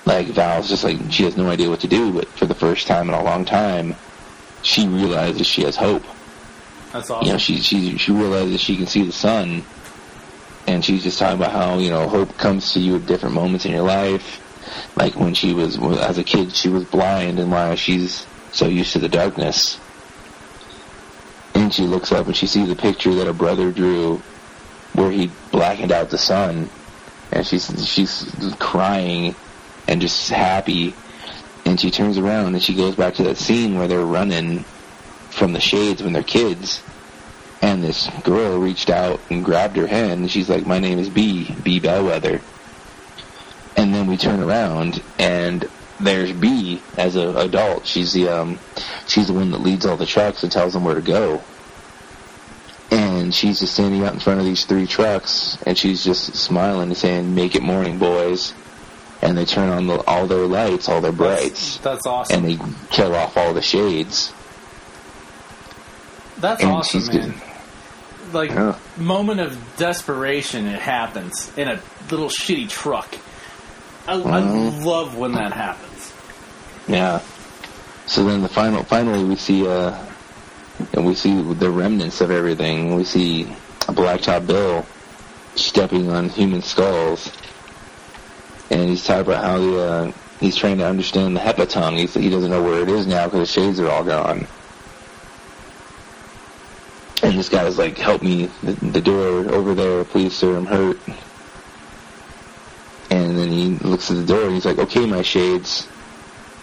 [0.05, 2.87] like Val's just like she has no idea what to do, but for the first
[2.87, 3.95] time in a long time,
[4.61, 6.03] she realizes she has hope.
[6.91, 9.63] that's all You know, she she she realizes she can see the sun,
[10.67, 13.65] and she's just talking about how you know hope comes to you at different moments
[13.65, 14.41] in your life.
[14.95, 18.93] Like when she was as a kid, she was blind, and why she's so used
[18.93, 19.79] to the darkness.
[21.55, 24.17] And she looks up and she sees a picture that her brother drew,
[24.93, 26.69] where he blackened out the sun,
[27.31, 29.35] and she's she's crying
[29.87, 30.93] and just happy.
[31.65, 34.65] And she turns around and she goes back to that scene where they're running
[35.29, 36.81] from the shades when they're kids.
[37.61, 41.09] And this girl reached out and grabbed her hand and she's like, My name is
[41.09, 42.41] B, B Bellwether.
[43.75, 45.67] And then we turn around and
[45.99, 47.85] there's B as an adult.
[47.87, 48.59] She's the um
[49.07, 51.41] she's the one that leads all the trucks and tells them where to go.
[52.91, 56.89] And she's just standing out in front of these three trucks and she's just smiling
[56.89, 58.53] and saying, Make it morning, boys.
[59.23, 62.63] And they turn on the, all their lights, all their brights, that's awesome and they
[62.91, 64.33] kill off all the shades.
[66.39, 68.33] that's and awesome man good.
[68.33, 68.75] like Yeah.
[68.97, 71.79] moment of desperation it happens in a
[72.11, 73.15] little shitty truck
[74.07, 74.83] I, I Mhm.
[74.83, 76.11] love when that happens
[76.87, 77.21] Yeah.
[78.07, 79.95] So then the final, finally we see, uh,
[80.91, 82.95] and we see the remnants of everything.
[82.97, 83.43] We see
[83.87, 84.85] a Blacktop Bill
[85.55, 87.31] stepping on human skulls,
[88.73, 91.91] and he's talking about how the, uh, he's trying to understand the.
[91.95, 94.47] He's, he doesn't know where it is now because the shades are all gone.
[97.21, 98.47] And this guy is like, "Help me!
[98.63, 100.57] The, the door over there, please, sir.
[100.57, 100.99] I'm hurt."
[103.09, 105.87] And then he looks at the door and he's like, "Okay, my shades."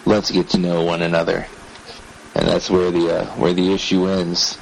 [0.05, 1.45] let's get to know one another.
[2.35, 4.57] and that's where the uh, where the issue ends.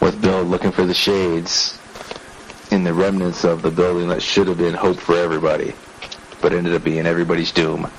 [0.00, 1.78] With Bill looking for the shades
[2.70, 5.74] in the remnants of the building that should have been hope for everybody,
[6.40, 7.90] but ended up being everybody's doom.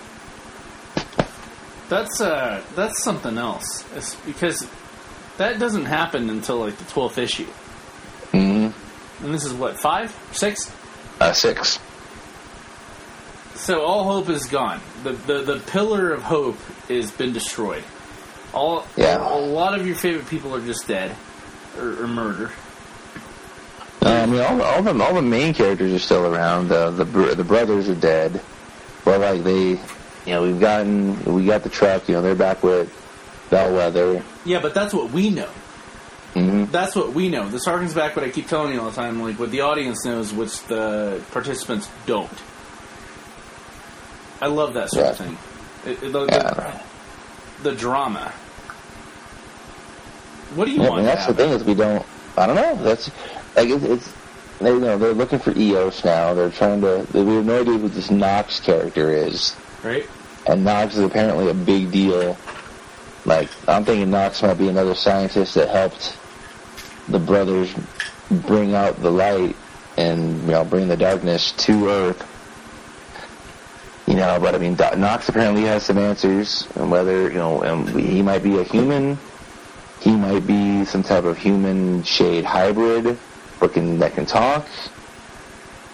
[1.89, 3.85] That's uh, that's something else.
[3.95, 4.67] It's because
[5.37, 7.47] that doesn't happen until like the twelfth issue,
[8.31, 8.69] hmm
[9.23, 10.73] and this is what five, six.
[11.19, 11.79] Uh, six.
[13.55, 14.79] So all hope is gone.
[15.03, 16.57] The the the pillar of hope
[16.87, 17.83] has been destroyed.
[18.53, 19.17] All Yeah.
[19.17, 21.15] A lot of your favorite people are just dead
[21.77, 22.51] or, or murdered.
[24.03, 26.69] Uh, I mean, all, all the all the main characters are still around.
[26.69, 28.41] The the br- the brothers are dead,
[29.05, 29.79] but like they, you
[30.27, 32.07] know, we've gotten we got the truck.
[32.09, 32.89] You know, they're back with
[33.51, 34.23] Bellwether.
[34.45, 35.49] Yeah, but that's what we know.
[36.33, 37.47] hmm That's what we know.
[37.47, 40.03] The sergeant's back, but I keep telling you all the time, like what the audience
[40.03, 42.31] knows, which the participants don't.
[44.41, 45.37] I love that sort of thing.
[45.85, 46.81] It, it- the, Yeah,
[47.61, 48.31] the, the drama.
[50.55, 52.03] What do you Yeah, I mean, that's the thing is we don't.
[52.35, 52.75] I don't know.
[52.83, 53.11] That's
[53.55, 53.83] like it's.
[53.83, 54.13] it's
[54.59, 56.35] they, you know, they're looking for EOS now.
[56.35, 57.05] They're trying to.
[57.11, 60.07] They, we have no idea who this Knox character is, right?
[60.47, 62.37] and Knox is apparently a big deal.
[63.25, 66.15] Like I'm thinking, Knox might be another scientist that helped
[67.07, 67.73] the brothers
[68.29, 69.55] bring out the light
[69.97, 72.27] and you know bring the darkness to Earth.
[74.07, 77.63] You know, but I mean, Do- Knox apparently has some answers, and whether you know,
[77.63, 79.17] um, and he might be a human,
[80.01, 83.17] he might be some type of human shade hybrid,
[83.69, 84.67] can that can talk.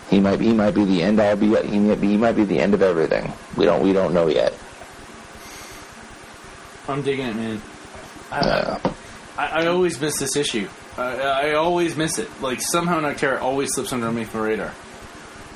[0.10, 2.44] He might he might be the end all be he might be he might be
[2.46, 3.32] the end of everything.
[3.56, 4.54] We don't we don't know yet.
[6.88, 7.62] I'm digging it, man.
[8.32, 8.80] I, Uh,
[9.38, 10.68] I, I always miss this issue.
[10.98, 12.30] I, I always miss it.
[12.42, 14.74] Like somehow Nocterra always slips underneath my radar.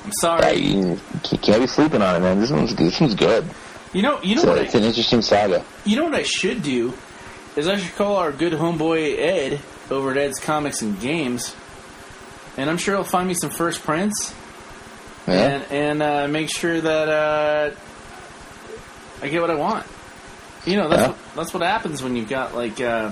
[0.04, 0.56] I'm sorry.
[0.58, 0.98] you
[1.42, 2.38] can't be sleeping on it, man.
[2.40, 3.44] This one's this one's good.
[3.92, 4.58] You know, you know So what?
[4.58, 5.64] it's I, an interesting saga.
[5.84, 6.92] you know what I should do
[7.56, 9.60] is I should call our good homeboy Ed
[9.90, 11.54] over at Ed's Comics and Games,
[12.56, 14.34] and I'm sure he'll find me some first prints
[15.26, 17.70] Yeah, and and uh, make sure that uh,
[19.22, 19.86] I get what I want.
[20.66, 21.08] You know, that's Yeah.
[21.08, 23.10] what, that's what happens when you've got like uh,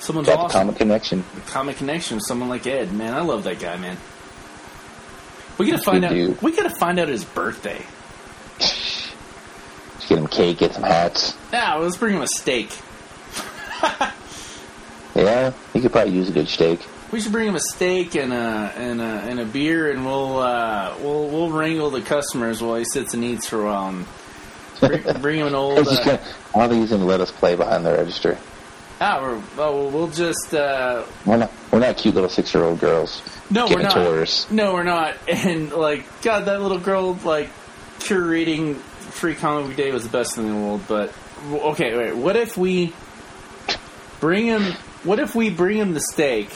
[0.00, 0.60] someone's got awesome.
[0.60, 1.24] comic connection.
[1.46, 2.92] comic connection with someone like Ed.
[2.92, 3.96] Man, I love that guy, man.
[5.58, 6.12] We gotta find out.
[6.12, 6.40] dude.
[6.42, 7.82] We gotta find out his birthday.
[8.58, 9.12] Just
[10.08, 11.36] get him cake, get some hats.
[11.52, 12.70] Yeah, let's bring him a steak.
[15.14, 16.80] Yeah, he could probably use a good steak.
[17.12, 20.38] We should bring him a steak and a and a, and a beer, and we'll
[20.38, 23.88] uh, we'll we'll wrangle the customers while he sits and eats for a while.
[23.90, 24.06] And
[24.80, 25.76] bring, bring him an old.
[25.84, 26.22] just Uh, gonna,
[26.54, 28.38] I don't think he's gonna let us play behind the register.
[29.00, 30.54] ah, we're, oh, we'll just.
[30.54, 33.20] Uh, We're not we're not cute little six year old girls.
[33.50, 33.92] no, we're not.
[33.92, 34.46] tours.
[34.50, 35.14] No, we're not.
[35.28, 37.50] And like, God, that little girl like
[37.98, 40.80] curating free comic book day was the best thing in the world.
[40.88, 41.12] But
[41.50, 42.16] okay, wait.
[42.16, 42.94] What if we
[44.20, 44.72] bring him?
[45.04, 46.48] What if we bring him the steak,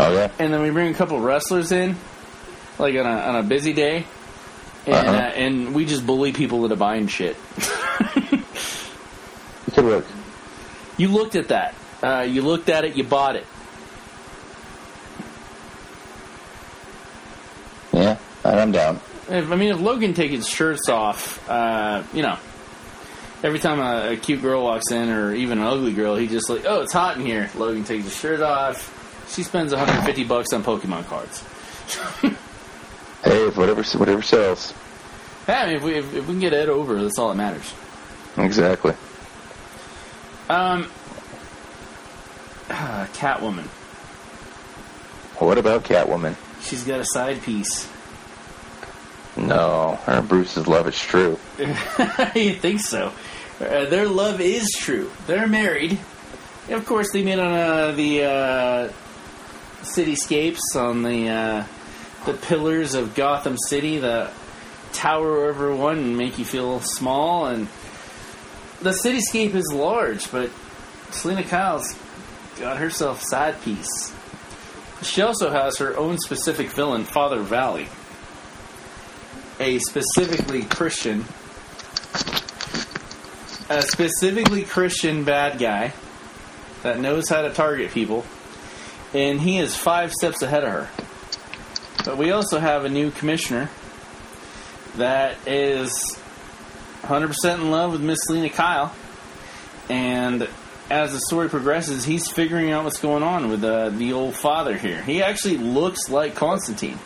[0.00, 1.96] Oh yeah, and then we bring a couple wrestlers in,
[2.78, 4.04] like on a on a busy day,
[4.86, 5.10] and Uh-huh.
[5.10, 7.36] uh, and we just bully people into buying shit.
[7.56, 8.44] it
[9.74, 10.06] could work.
[10.96, 11.74] you looked at that.
[12.00, 12.96] Uh, you looked at it.
[12.96, 13.44] You bought it.
[17.92, 19.00] Yeah, I'm down.
[19.28, 22.38] If, I mean, if Logan takes his shirts off, uh, you know,
[23.42, 26.48] every time a, a cute girl walks in, or even an ugly girl, he just
[26.48, 27.50] like, oh, it's hot in here.
[27.56, 28.94] Logan takes his shirt off.
[29.28, 31.44] She spends 150 bucks on Pokemon cards.
[33.24, 34.72] Hey, if whatever whatever sells.
[35.48, 37.36] Yeah, I mean, if we, if, if we can get Ed over, that's all that
[37.36, 37.74] matters.
[38.36, 38.94] Exactly.
[40.48, 40.84] Um,
[42.68, 43.66] Catwoman.
[45.40, 46.36] What about Catwoman?
[46.62, 47.88] She's got a side piece.
[49.36, 51.38] No, her and Bruce's love is true.
[51.58, 53.12] you think so?
[53.60, 55.10] Uh, their love is true.
[55.26, 55.98] They're married.
[56.66, 58.92] And of course, they meet on uh, the uh,
[59.82, 61.64] cityscapes on the uh,
[62.26, 64.32] the pillars of Gotham City that
[64.92, 67.46] tower over one and make you feel small.
[67.46, 67.68] And
[68.80, 70.50] the cityscape is large, but
[71.10, 71.98] Selina Kyle's
[72.58, 74.14] got herself side piece.
[75.02, 77.88] She also has her own specific villain, Father Valley,
[79.60, 81.24] a specifically Christian
[83.68, 85.92] a specifically Christian bad guy
[86.82, 88.24] that knows how to target people,
[89.14, 90.88] and he is five steps ahead of her.
[92.04, 93.70] But we also have a new commissioner
[94.96, 96.18] that is
[97.02, 98.94] 100% in love with Miss Selina Kyle,
[99.88, 100.48] and
[100.90, 104.76] as the story progresses, he's figuring out what's going on with uh, the old father
[104.76, 105.02] here.
[105.02, 106.98] He actually looks like Constantine.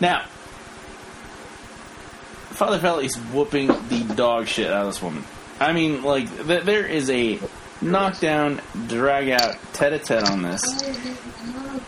[0.00, 0.24] Now,
[2.50, 5.24] Father Valley's whooping the dog shit out of this woman.
[5.60, 7.38] I mean, like, th- there is a
[7.80, 10.62] knock down, drag out, tete-a-tete on this,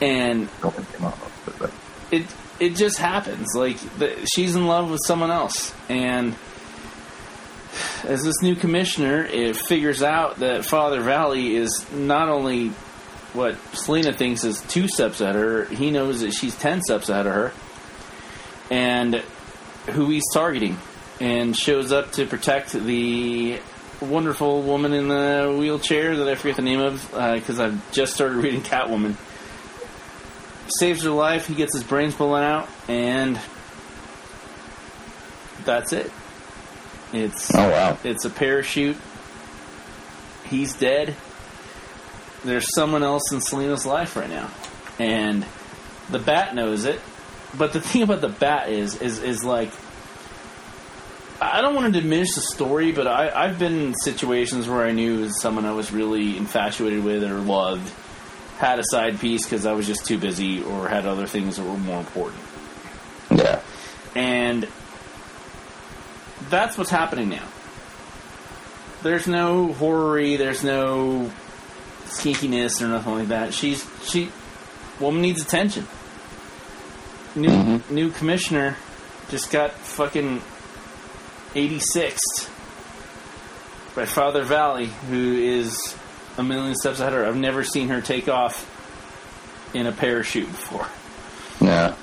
[0.01, 0.49] and
[2.11, 2.27] it
[2.59, 3.55] it just happens.
[3.55, 6.35] Like the, she's in love with someone else, and
[8.05, 12.69] as this new commissioner, it figures out that Father Valley is not only
[13.33, 17.09] what Selina thinks is two steps ahead of her, he knows that she's ten steps
[17.09, 17.53] ahead of her,
[18.71, 19.23] and
[19.91, 20.77] who he's targeting,
[21.21, 23.61] and shows up to protect the
[24.01, 28.15] wonderful woman in the wheelchair that I forget the name of uh, because I've just
[28.15, 29.17] started reading Catwoman.
[30.79, 31.47] Saves her life.
[31.47, 33.39] He gets his brains blown out, and
[35.65, 36.11] that's it.
[37.13, 37.99] It's Oh wow.
[38.05, 38.97] it's a parachute.
[40.47, 41.15] He's dead.
[42.45, 44.51] There's someone else in Selina's life right now,
[44.99, 45.45] and
[46.11, 47.01] the bat knows it.
[47.57, 49.71] But the thing about the bat is, is, is like,
[51.41, 54.93] I don't want to diminish the story, but I, I've been in situations where I
[54.93, 57.91] knew someone I was really infatuated with or loved
[58.59, 61.65] had a side piece because I was just too busy or had other things that
[61.65, 62.43] were more important.
[63.31, 63.61] Yeah.
[64.15, 64.69] And
[66.51, 67.47] that's what's happening now.
[69.03, 71.31] There's no horror there's no
[72.07, 73.55] skinkiness or nothing like that.
[73.55, 74.31] She's she
[74.99, 75.87] woman needs attention.
[77.35, 77.91] New Mhm.
[77.91, 78.77] new commissioner
[79.31, 80.43] just got fucking
[81.55, 82.49] 86th
[83.95, 85.97] by Father Valley, who is
[86.39, 87.27] a million steps ahead of her.
[87.27, 88.67] I've never seen her take off
[89.75, 90.87] in a parachute before.
[91.61, 91.95] Yeah.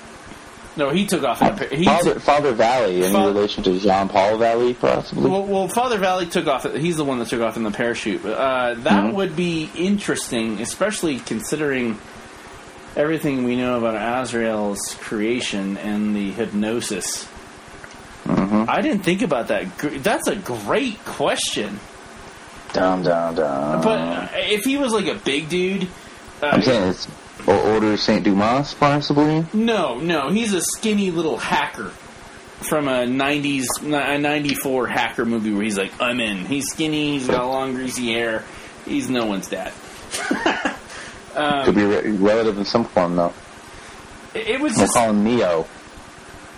[0.76, 4.08] No, he took off in a par- he Father, Father Valley, in relation to Jean
[4.08, 5.28] Paul Valley, possibly.
[5.28, 6.72] Well, well, Father Valley took off.
[6.72, 8.24] He's the one that took off in the parachute.
[8.24, 9.14] Uh, that Mhm.
[9.14, 11.98] would be interesting, especially considering
[12.96, 17.26] everything we know about Azrael's creation and the hypnosis.
[18.28, 19.78] Hmm I didn't think about that.
[20.02, 21.80] That's a great question.
[22.72, 23.80] Dum dum dum.
[23.82, 25.88] But uh, if he was like a big dude,
[26.42, 27.08] I'm uh, saying it's
[27.46, 29.46] or Order Saint Dumas, possibly.
[29.54, 31.88] no, no, he's a skinny little hacker
[32.68, 37.12] from a '90s, a '94 hacker movie where he's like, "I'm in." He's skinny.
[37.12, 38.44] He's got long, greasy hair.
[38.84, 39.72] He's no one's dad.
[41.64, 43.32] Could be re- relative in some form, though.
[44.34, 45.66] It, it was We'll just, call him Neo.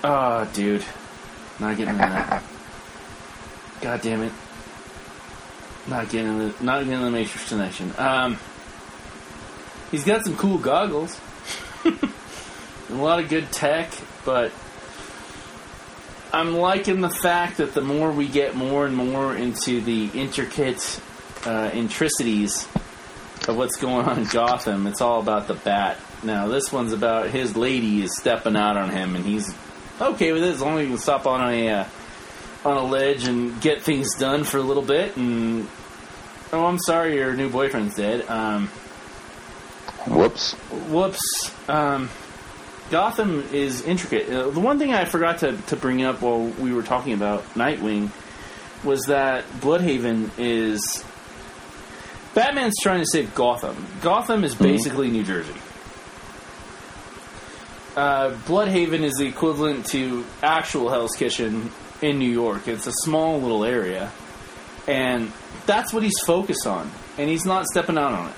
[0.03, 0.83] oh, dude,
[1.61, 2.43] not getting that.
[3.81, 4.33] God damn it,
[5.87, 7.93] not getting in the not getting in the Matrix connection.
[7.99, 8.39] Um,
[9.91, 11.21] he's got some cool goggles,
[11.85, 13.91] a lot of good tech,
[14.25, 14.53] but
[16.33, 21.01] I'm liking the fact that the more we get more and more into the intricate
[21.45, 22.67] uh, intricities
[23.49, 25.99] of what's going on in Gotham, it's all about the bat.
[26.23, 29.55] Now this one's about his lady is stepping out on him, and he's
[30.01, 31.85] okay with it as long as he can stop on a uh,
[32.65, 35.17] on a ledge and get things done for a little bit.
[35.17, 35.67] And
[36.53, 38.29] oh, I'm sorry, your new boyfriend's dead.
[38.29, 38.69] Um,
[40.07, 40.53] Whoops.
[40.89, 41.21] whoops.
[41.69, 42.09] Um,
[42.91, 44.29] Gotham is intricate.
[44.29, 47.45] Uh, the one thing I forgot to, to bring up while we were talking about
[47.55, 48.11] Nightwing
[48.83, 51.05] was that Blüdhaven is.
[52.35, 53.87] Batman's trying to save Gotham.
[54.03, 55.55] Gotham is basically New Jersey.
[57.97, 62.69] Uh, Blüdhaven is the equivalent to actual Hell's Kitchen in New York.
[62.69, 64.11] It's a small little area.
[64.87, 65.33] And
[65.67, 66.91] that's what he's focused on.
[67.19, 68.35] And he's not stepping out on it.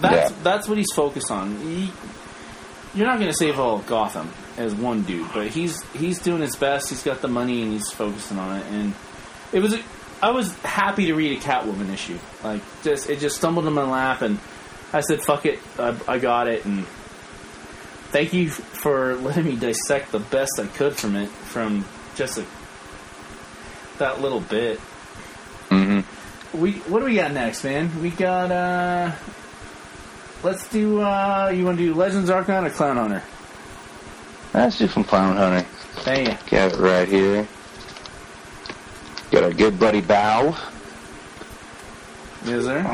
[0.00, 0.36] That's Yeah.
[0.42, 1.56] that's what he's focused on.
[1.60, 1.90] He,
[2.94, 6.40] you're not going to save all of Gotham as one dude, but he's he's doing
[6.40, 6.88] his best.
[6.88, 8.66] He's got the money and he's focusing on it.
[8.70, 8.94] And
[9.52, 9.80] it was a,
[10.22, 12.18] I was happy to read a Catwoman issue.
[12.42, 14.38] Like just it just stumbled in my lap, and
[14.92, 16.84] I said, "Fuck it, I, I got it." And
[18.10, 21.84] thank you for letting me dissect the best I could from it, from
[22.14, 22.44] just a,
[23.98, 24.78] that little bit.
[25.70, 26.00] hmm
[26.54, 28.00] We what do we got next, man?
[28.00, 29.12] We got uh
[30.42, 33.22] let's do uh you wanna do Legends Archon or Clownhunter?
[34.54, 35.64] Let's do some Clownhunter.
[36.04, 36.36] Hey.
[36.50, 37.46] Got it right here.
[39.30, 40.56] Got our good buddy Bao.
[42.46, 42.84] Is there?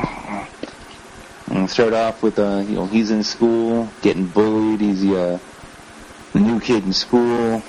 [1.51, 4.81] And start off with, uh, you know, he's in school, getting bullied.
[4.81, 5.39] He's the, uh,
[6.33, 7.61] the new kid in school.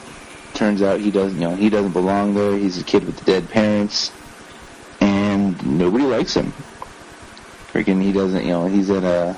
[0.55, 2.57] Turns out he doesn't, you know, he doesn't belong there.
[2.57, 4.13] He's a kid with dead parents,
[5.01, 6.53] and nobody likes him.
[7.73, 9.37] Freaking, he doesn't, you know, he's at a,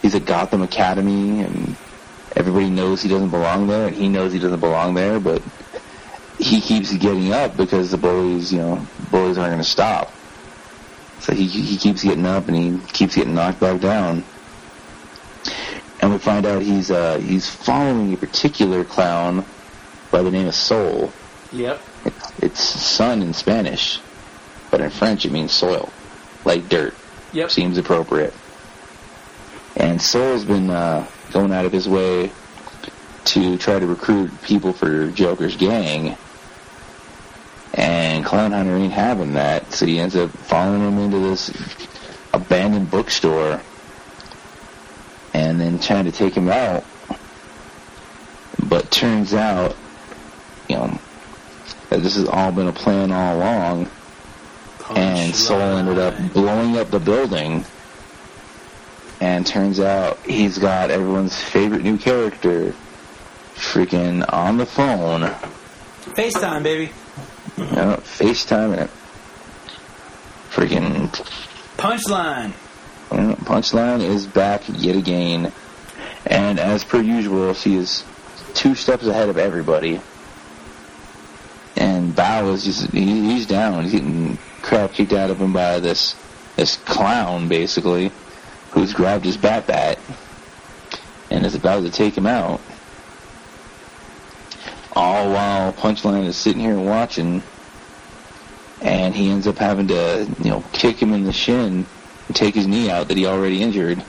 [0.00, 1.76] he's at Gotham Academy, and
[2.36, 5.42] everybody knows he doesn't belong there, and he knows he doesn't belong there, but
[6.38, 10.12] he keeps getting up because the bullies, you know, bullies aren't going to stop.
[11.28, 14.24] So he he keeps getting up and he keeps getting knocked back down.
[16.00, 19.44] And we find out he's uh he's following a particular clown
[20.10, 21.12] by the name of Sol.
[21.52, 21.82] Yep.
[22.06, 24.00] It's, it's sun in Spanish,
[24.70, 25.92] but in French it means soil,
[26.46, 26.94] like dirt.
[27.34, 27.50] Yep.
[27.50, 28.32] seems appropriate.
[29.76, 32.32] And Sol's been uh, going out of his way
[33.26, 36.16] to try to recruit people for Joker's gang.
[37.74, 41.50] And Clownhunter ain't having that, so he ends up following him into this
[42.32, 43.60] abandoned bookstore
[45.34, 46.84] and then trying to take him out.
[48.68, 49.76] But turns out,
[50.68, 50.98] you know,
[51.90, 53.90] that this has all been a plan all along
[54.96, 57.64] and Sol ended up blowing up the building.
[59.20, 62.72] And turns out he's got everyone's favorite new character
[63.56, 65.22] freaking on the phone,
[66.14, 66.92] FaceTime, baby.
[67.58, 68.90] You know, FaceTiming it.
[70.50, 71.08] Freaking
[71.76, 72.52] Punchline.
[73.12, 75.52] you know, Punchline is back yet again.
[76.26, 78.04] And as per usual, she is
[78.54, 80.00] two steps ahead of everybody.
[81.76, 83.84] And Bao is just, he, he's down.
[83.84, 86.16] He's getting crap kicked out of him by this,
[86.56, 88.10] this clown, basically,
[88.72, 89.98] who's grabbed his bat bat
[91.30, 92.60] and is about to take him out.
[94.98, 97.40] All while Punchline is sitting here watching,
[98.82, 101.86] and he ends up having to, you know, kick him in the shin
[102.26, 104.02] and take his knee out that he already injured.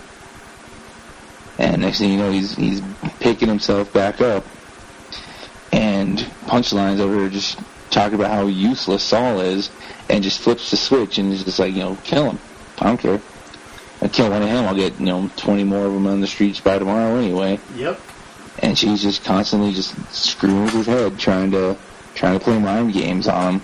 [1.60, 2.82] And next thing you know, he's he's
[3.20, 4.44] picking himself back up.
[5.72, 6.18] And
[6.48, 7.60] Punchline's over here just
[7.92, 9.70] talking about how useless Sol is,
[10.10, 12.40] and just flips the switch and is just like, you know, kill him.
[12.80, 13.22] I don't care.
[14.02, 16.26] I kill one of him, I'll get you know 20 more of them on the
[16.26, 17.60] streets by tomorrow anyway.
[17.76, 18.02] Yep.
[18.62, 21.78] And she's just constantly just screwing with his head, trying to
[22.14, 23.62] trying to play mind games on him,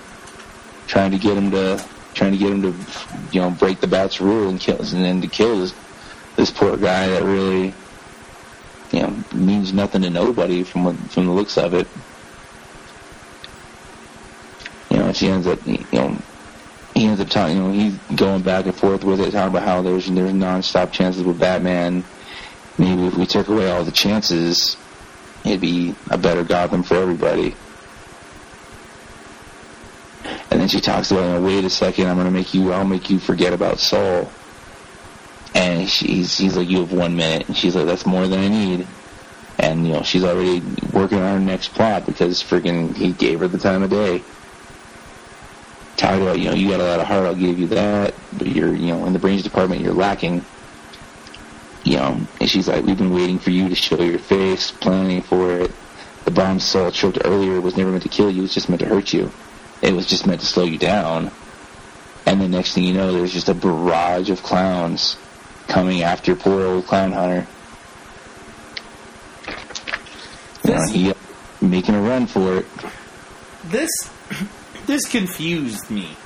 [0.88, 2.73] trying to get him to trying to get him to
[3.31, 5.73] you know break the bat's rule and kill and then to kill this
[6.38, 7.73] this poor guy that really
[8.91, 11.88] you know means nothing to nobody from what, from the looks of it.
[14.89, 16.17] You know, she ends up you know
[16.93, 19.67] he ends up talking you know he's going back and forth with it, talking about
[19.67, 22.05] how there's there's nonstop chances with Batman.
[22.77, 24.77] Maybe if we took away all the chances,
[25.45, 27.55] it'd be a better Gotham for everybody.
[30.51, 33.19] And then she talks about, wait a second, I'm gonna make you, I'll make you
[33.19, 34.31] forget about Sol.
[35.53, 37.47] And she's, he's like, you have one minute.
[37.47, 38.88] And she's like, that's more than I need.
[39.57, 40.61] And, you know, she's already
[40.91, 44.26] working on her next plot because freaking he gave her the time of day.
[45.95, 48.47] Talking about, you know, you got a lot of heart, I'll give you that, but
[48.47, 50.45] you're, you know, in the brains department, you're lacking.
[51.85, 55.21] You know, and she's like, we've been waiting for you to show your face, planning
[55.21, 55.71] for it.
[56.25, 58.81] The bomb Sol choked earlier was never meant to kill you, it was just meant
[58.81, 59.31] to hurt you.
[59.83, 61.29] It was just meant to slow you down.
[62.25, 65.15] And the next thing you know, there's just a barrage of clowns
[65.67, 67.45] coming after poor old Clownhunter.
[70.63, 71.13] You know, he
[71.61, 72.65] making a run for it.
[73.65, 73.91] This
[74.87, 76.17] this confused me.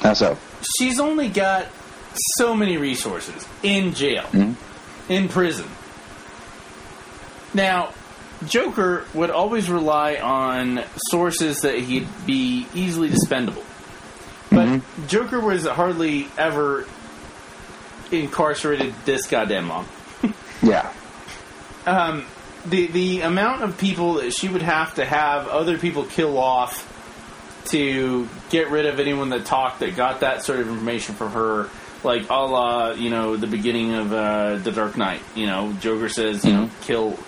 [0.00, 0.38] How so?
[0.78, 1.66] She's only got
[2.14, 4.54] so many resources in jail, Mhm.
[5.08, 5.66] in prison.
[7.54, 7.90] Now,
[8.46, 13.64] Joker would always rely on sources that he'd be easily dispendable.
[14.50, 14.82] But Mhm.
[15.08, 16.86] Joker was hardly ever
[18.10, 19.86] incarcerated this goddamn long.
[20.62, 20.88] Yeah.
[21.86, 22.24] um,
[22.66, 26.86] the the amount of people that she would have to have other people kill off
[27.70, 31.68] to get rid of anyone that talked that got that sort of information from her,
[32.02, 35.20] like a la you know the beginning of uh, the Dark Knight.
[35.34, 37.18] You know, Joker says you know kill.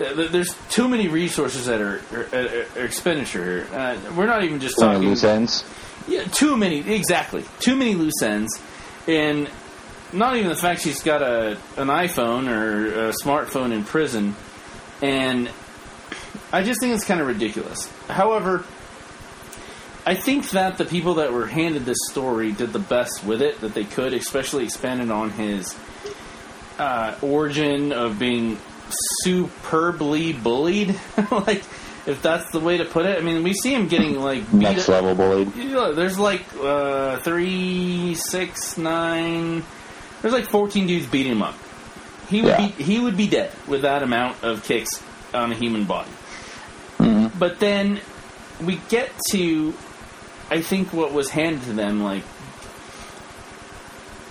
[0.00, 3.66] uh, There's too many resources that are, are, are, are expenditure here.
[3.72, 5.64] Uh, we're not even just talking loose ends.
[6.08, 7.44] yeah, too many exactly.
[7.60, 8.60] Too many loose ends,
[9.08, 9.48] and
[10.12, 14.34] not even the fact she's got a an iPhone or a smartphone in prison,
[15.02, 15.48] and
[16.52, 17.88] I just think it's kind of ridiculous.
[18.08, 18.64] However,
[20.06, 23.60] I think that the people that were handed this story did the best with it
[23.60, 25.76] that they could, especially expanded on his
[26.78, 28.58] uh, origin of being
[29.22, 30.98] superbly bullied.
[31.30, 31.62] like,
[32.06, 33.18] if that's the way to put it.
[33.18, 35.54] I mean, we see him getting like Next up- level bullied.
[35.54, 39.62] you know, there's like uh, three, six, nine.
[40.22, 41.54] There's like 14 dudes beating him up.
[42.28, 42.68] He would Yeah.
[42.68, 45.02] be he would be dead with that amount of kicks
[45.34, 46.10] on a human body.
[46.98, 47.38] Mhm.
[47.38, 48.00] But then
[48.64, 49.72] we get to,
[50.50, 52.24] I think what was handed to them like.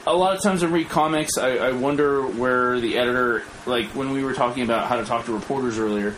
[0.06, 4.12] A lot of times I read comics, I, I wonder where the editor, like when
[4.12, 6.16] we were talking about how to talk to reporters earlier,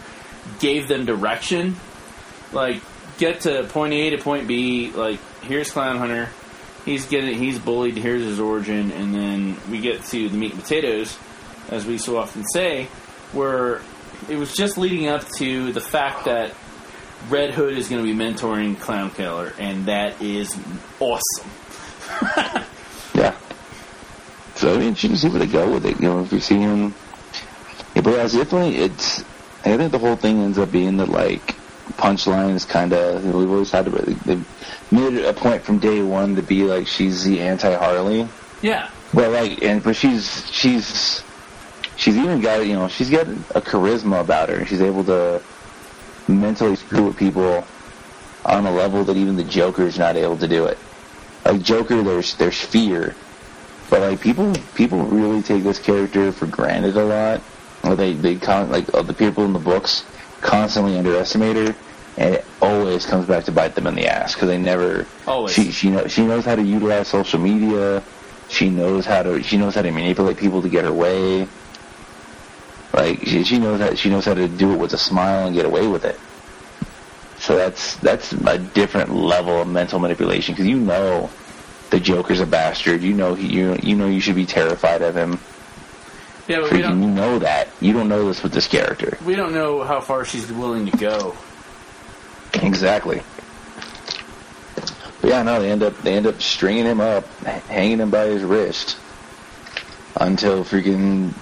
[0.60, 1.76] gave them direction.
[2.53, 2.82] Like,
[3.18, 4.91] get to point A to point B.
[4.91, 6.30] Like, here's Clownhunter.
[6.86, 7.98] He's getting he's bullied.
[7.98, 11.18] Here's his origin, and then we get to the meat and potatoes,
[11.69, 12.86] as we so often say,
[13.34, 13.82] where
[14.30, 16.53] it was just leading up to the fact that
[17.30, 20.57] Red Hood is going to be mentoring Clown Killer, and that is
[20.99, 21.49] awesome.
[23.14, 23.35] Yeah.
[24.56, 25.99] So I mean, can see where they go with it.
[25.99, 26.93] You know, if you see him,
[27.95, 29.22] yeah, but it's definitely it's.
[29.64, 31.56] I think the whole thing ends up being that like
[31.98, 33.91] punchline is kind of you know, we've always had to.
[33.91, 34.35] They
[34.91, 38.27] made it a point from day one to be like she's the anti Harley.
[38.61, 38.89] Yeah.
[39.14, 41.23] Well, like, and but she's she's
[41.98, 44.65] she's even got you know she's got a charisma about her.
[44.65, 45.41] She's able to
[46.32, 47.72] mentally screw with people
[48.44, 50.84] on a level that even the Joker's not able to do it.
[51.45, 53.18] Like Joker, there's there's fear,
[53.90, 57.48] but like people people really take this character for granted a lot.
[57.84, 60.06] Or they they con- like uh, the people in the books
[60.41, 61.76] constantly underestimate her,
[62.18, 65.12] and it always comes back to bite them in the ass because they never.
[65.26, 65.53] Always.
[65.53, 68.06] She she know, she knows how to utilize social media.
[68.48, 71.49] She knows how to she knows how to manipulate people to get her way.
[72.94, 75.56] Like she, she knows how she knows how to do it with a smile and
[75.56, 76.20] get away with it.
[77.40, 81.30] So that's that's a different level of mental manipulation because you know
[81.90, 83.02] the Joker's a bastard.
[83.02, 85.40] You know he, you you know you should be terrified of him.
[86.48, 87.70] Yeah, but we don't you know that.
[87.80, 89.18] You don't know this with this character.
[89.26, 91.36] we don't know how far she's willing to go.
[92.56, 93.22] Exactly.
[95.22, 98.26] But yeah, no, they end up they end up stringing him up, hanging him by
[98.26, 98.98] his wrist
[100.18, 101.34] until freaking,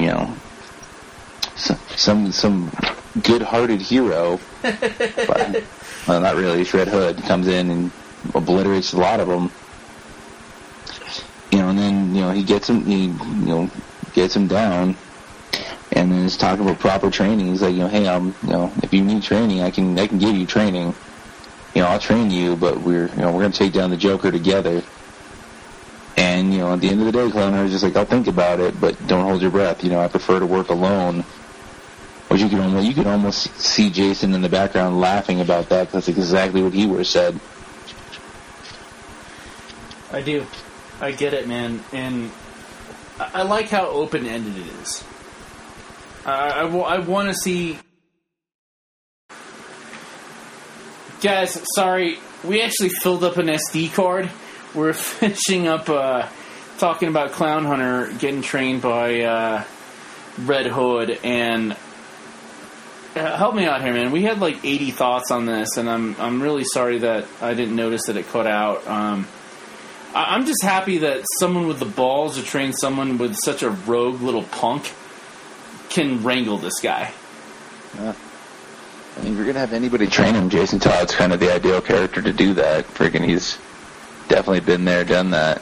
[0.00, 0.34] you know,
[1.96, 2.70] some some,
[3.22, 5.64] good-hearted hero, but,
[6.06, 6.62] well, not really.
[6.62, 7.90] It's Red Hood comes in and
[8.34, 9.50] obliterates a lot of them.
[11.50, 13.70] You know, and then you know he gets him, he, you know,
[14.14, 14.96] gets him down,
[15.92, 17.48] and then it's talking about proper training.
[17.48, 20.06] He's like, you know, hey, I'm, you know, if you need training, I can, I
[20.06, 20.94] can give you training.
[21.74, 24.30] You know, I'll train you, but we're, you know, we're gonna take down the Joker
[24.30, 24.82] together.
[26.20, 28.60] And you know, at the end of the day, Clownheart's just like, I'll think about
[28.60, 29.82] it, but don't hold your breath.
[29.82, 31.24] You know, I prefer to work alone.
[32.28, 35.90] Which you can almost, you can almost see Jason in the background laughing about that.
[35.90, 37.40] That's exactly what he would have said.
[40.12, 40.46] I do.
[41.00, 42.30] I get it, man, and
[43.18, 45.02] I, like how open ended it is.
[46.26, 47.78] I, I, want to see.
[51.22, 54.30] Guys, sorry, we actually filled up an SD card.
[54.74, 56.28] We're finishing up uh,
[56.78, 59.64] talking about Clownhunter getting trained by uh,
[60.44, 64.12] Red Hood, and uh, help me out here, man.
[64.12, 67.76] We had like 80 thoughts on this, and I'm I'm really sorry that I didn't
[67.76, 68.86] notice that it cut out.
[68.86, 69.26] Um,
[70.14, 73.70] I- I'm just happy that someone with the balls to train someone with such a
[73.70, 74.92] rogue little punk
[75.88, 77.12] can wrangle this guy.
[77.98, 81.80] I mean, if you're gonna have anybody train him, Jason Todd's kind of the ideal
[81.80, 82.84] character to do that.
[82.86, 83.58] Freaking, he's
[84.30, 85.60] definitely been there, done that.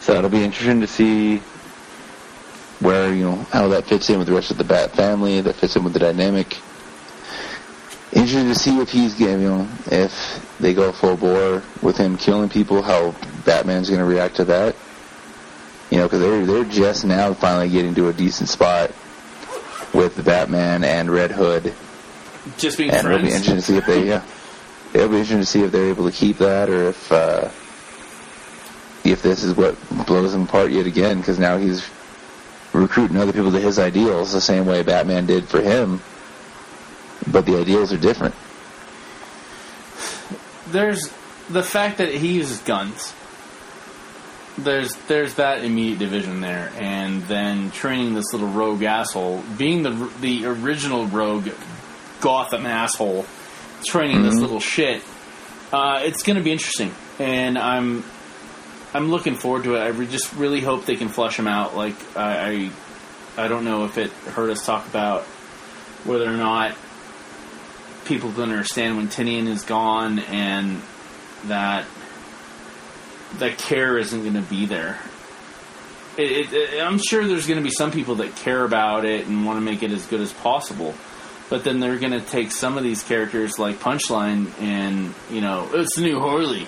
[0.00, 1.38] So it'll be interesting to see
[2.80, 5.40] where you know how that fits in with the rest of the Bat family.
[5.40, 6.56] That fits in with the dynamic.
[8.12, 12.48] Interesting to see if he's you know, if they go full bore with him killing
[12.48, 14.74] people, how Batman's going to react to that.
[15.90, 18.90] You know, because they're they're just now finally getting to a decent spot
[19.92, 21.74] with Batman and Red Hood,
[22.56, 24.22] Just being and it'll be interesting to see if they, yeah,
[24.94, 27.48] it'll be interesting to see if they're able to keep that or if uh,
[29.04, 31.18] if this is what blows him apart yet again.
[31.18, 31.88] Because now he's
[32.72, 36.00] recruiting other people to his ideals the same way Batman did for him,
[37.30, 38.34] but the ideals are different.
[40.70, 41.08] There's
[41.48, 43.14] the fact that he uses guns.
[44.58, 50.10] There's there's that immediate division there, and then training this little rogue asshole, being the
[50.20, 51.48] the original rogue
[52.20, 53.24] Gotham asshole,
[53.86, 55.02] training this little shit.
[55.72, 58.04] Uh, it's going to be interesting, and I'm
[58.94, 59.80] I'm looking forward to it.
[59.80, 61.76] I re- just really hope they can flush him out.
[61.76, 62.70] Like I,
[63.36, 65.22] I I don't know if it hurt us talk about
[66.04, 66.74] whether or not
[68.06, 70.80] people don't understand when Tynion is gone and
[71.46, 71.84] that
[73.38, 74.98] that care isn't going to be there.
[76.16, 79.26] It, it, it- I'm sure there's going to be some people that care about it
[79.26, 80.94] and want to make it as good as possible.
[81.48, 85.68] But then they're going to take some of these characters like Punchline and, you know,
[85.72, 86.66] it's the new Harley.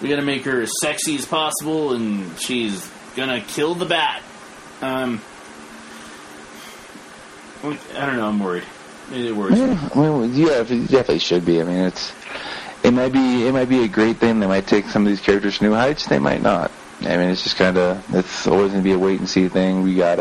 [0.00, 3.84] We got to make her as sexy as possible and she's going to kill the
[3.84, 4.22] bat.
[4.80, 5.20] Um,
[7.62, 8.64] I don't know, I'm worried.
[9.12, 9.58] It worries.
[9.58, 11.60] Yeah, yeah, it definitely should be.
[11.60, 12.12] I mean, it's
[12.82, 14.40] it might be it might be a great thing.
[14.40, 16.06] They might take some of these characters to new heights.
[16.06, 16.72] They might not.
[17.02, 19.82] I mean, it's just kind of it's always to be a wait and see thing.
[19.82, 20.18] We got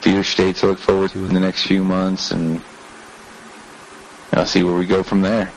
[0.00, 2.60] few states to look forward to in the next few months, and
[4.32, 5.50] I'll see where we go from there.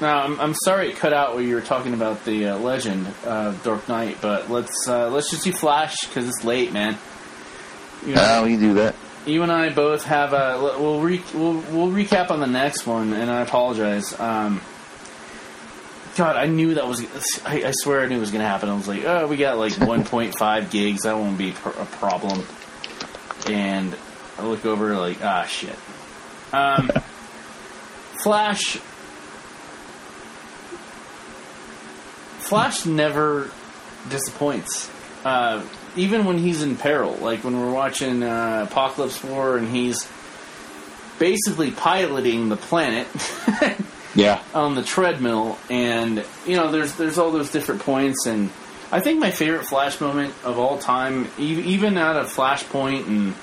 [0.00, 3.06] Now, I'm, I'm sorry it cut out when you were talking about the uh, legend
[3.24, 6.96] of Dark Knight, but let's uh, let's just do Flash because it's late, man.
[8.04, 8.94] You, Ah, we can do that.
[9.24, 13.12] you and I both have a we'll, re, we'll we'll recap on the next one,
[13.12, 14.18] and I apologize.
[14.18, 14.60] Um,
[16.16, 17.04] God, I knew that was.
[17.44, 18.68] I, I swear I knew it was going to happen.
[18.68, 21.02] I was like, oh, we got like 1.5 gigs.
[21.02, 22.44] That won't be a problem.
[23.46, 23.94] And
[24.38, 25.76] I look over like, ah, shit.
[26.52, 26.90] Um,
[28.22, 28.78] Flash.
[32.40, 33.50] Flash never
[34.08, 34.90] disappoints.
[35.24, 35.64] Uh,
[35.96, 40.06] even when he's in peril, like when we're watching uh, Apocalypse War and he's
[41.18, 43.06] basically piloting the planet
[44.14, 44.42] Yeah.
[44.54, 48.50] on the treadmill, and you know, there's there's all those different points, and
[48.94, 53.34] I think my favorite Flash moment of all time, even out of Flashpoint and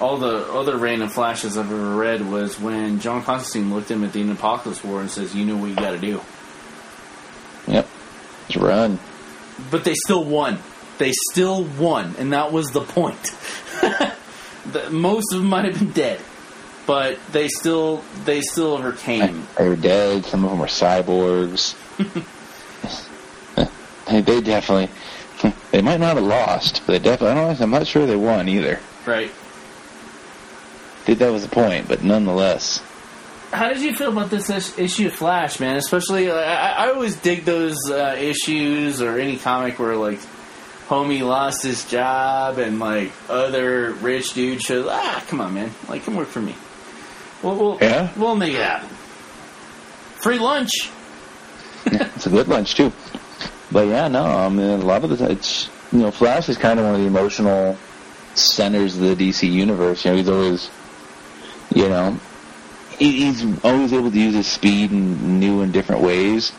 [0.00, 4.12] all the other random flashes I've ever read, was when John Constantine looked him at
[4.12, 6.20] the end of Apocalypse War and says, "You know what you got to do."
[7.68, 7.86] Yep.
[8.48, 8.98] Just run.
[9.70, 10.58] But they still won.
[10.98, 13.22] They still won, and that was the point.
[14.72, 16.20] the, most of them might have been dead,
[16.88, 19.46] but they still they still overcame.
[19.56, 20.24] They were dead.
[20.24, 21.76] Some of them were cyborgs.
[24.10, 24.88] they, they definitely.
[25.70, 27.40] They might not have lost, but they definitely.
[27.40, 27.60] I don't.
[27.60, 28.78] I'm not sure they won either.
[29.06, 29.30] Right.
[29.30, 32.82] I think that was the point, but nonetheless.
[33.52, 35.76] How did you feel about this issue of Flash, man?
[35.76, 40.20] Especially, I, I always dig those uh, issues or any comic where like
[40.88, 44.86] homie lost his job and like other rich dude shows.
[44.88, 45.70] Ah, come on, man!
[45.88, 46.54] Like, come work for me.
[47.42, 48.12] We'll, we'll Yeah?
[48.16, 48.88] we'll make it happen.
[50.22, 50.90] Free lunch.
[51.86, 52.92] It's a good lunch too.
[53.72, 56.56] But yeah, no, I mean a lot of the time, it's you know, Flash is
[56.56, 57.76] kind of one of the emotional
[58.34, 60.04] centers of the DC universe.
[60.04, 60.70] You know, he's always,
[61.74, 62.18] you know,
[62.98, 66.52] he, he's always able to use his speed in new and different ways.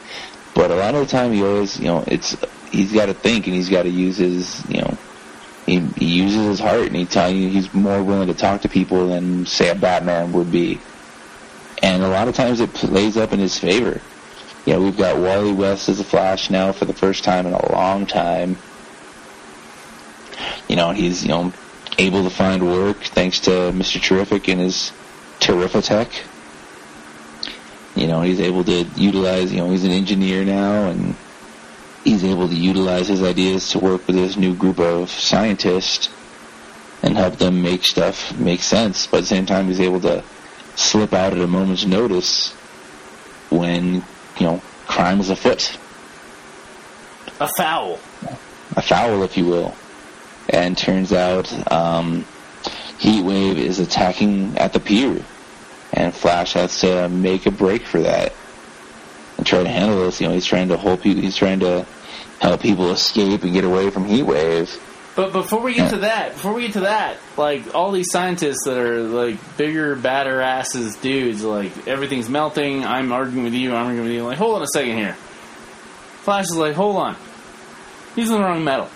[0.54, 2.36] But a lot of the time, he always, you know, it's
[2.72, 4.98] he's got to think and he's got to use his, you know,
[5.66, 8.70] he, he uses his heart and he tell you he's more willing to talk to
[8.70, 10.80] people than say a Batman would be.
[11.82, 14.02] And a lot of times it plays up in his favor.
[14.66, 17.54] You know, we've got Wally West as a Flash now for the first time in
[17.54, 18.58] a long time.
[20.68, 21.52] You know, he's, you know,
[21.98, 24.02] able to find work thanks to Mr.
[24.02, 24.92] Terrific and his
[25.40, 26.10] Terrifitech.
[27.96, 31.16] You know, he's able to utilize, you know, he's an engineer now and
[32.04, 36.10] he's able to utilize his ideas to work with this new group of scientists
[37.04, 39.08] and help them make stuff make sense.
[39.08, 40.24] But at the same time, he's able to
[40.76, 42.52] slip out at a moment's notice
[43.50, 44.04] when,
[44.42, 45.78] you know, crime is afoot.
[47.40, 48.00] A foul.
[48.76, 49.72] A foul, if you will.
[50.50, 52.26] And turns out, um,
[53.00, 55.24] Heatwave is attacking at the pier.
[55.94, 58.34] And Flash has to make a break for that.
[59.38, 60.20] And try to handle this.
[60.20, 61.86] You know, he's trying to hold people, he's trying to
[62.40, 64.76] help people escape and get away from Heatwave.
[65.14, 68.64] But before we get to that, before we get to that, like all these scientists
[68.66, 72.86] that are like bigger, badder asses dudes, like everything's melting.
[72.86, 73.72] I'm arguing with you.
[73.76, 74.24] I'm arguing with you.
[74.24, 75.14] Like, hold on a second here.
[76.24, 77.18] Flash is like, hold on,
[78.16, 78.90] using the wrong metal.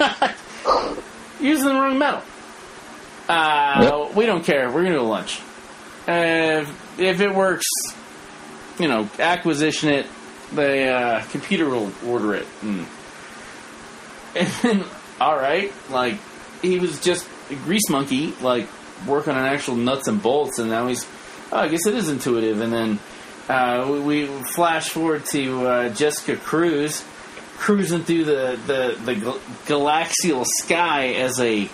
[1.40, 2.22] using the wrong metal.
[3.28, 4.16] Uh, Yep.
[4.16, 4.66] we don't care.
[4.70, 5.40] We're gonna go to lunch.
[6.08, 7.66] Uh, if, if it works,
[8.78, 10.06] you know, acquisition it.
[10.54, 12.46] The uh, computer will order it.
[12.62, 12.86] And,
[14.36, 14.84] and then,
[15.20, 16.16] all right, like
[16.62, 18.66] he was just a grease monkey, like
[19.06, 21.06] working on actual nuts and bolts, and now he's.
[21.52, 22.60] Oh, I guess it is intuitive.
[22.60, 22.98] And then
[23.48, 27.04] uh, we, we flash forward to uh, Jessica Cruz
[27.56, 31.68] cruising through the the the gal- galaxial sky as a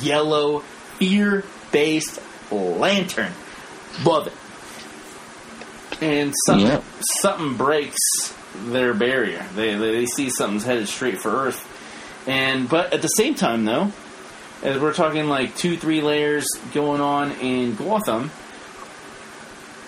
[0.00, 0.60] yellow
[0.98, 2.20] fear-based
[2.52, 3.32] lantern.
[4.04, 4.32] Love it.
[6.02, 6.84] And something Yep.
[7.20, 7.98] something breaks
[8.66, 9.44] their barrier.
[9.54, 11.72] They, they they see something's headed straight for Earth.
[12.26, 13.92] And but at the same time though,
[14.62, 18.30] as we're talking like two, three layers going on in Gotham,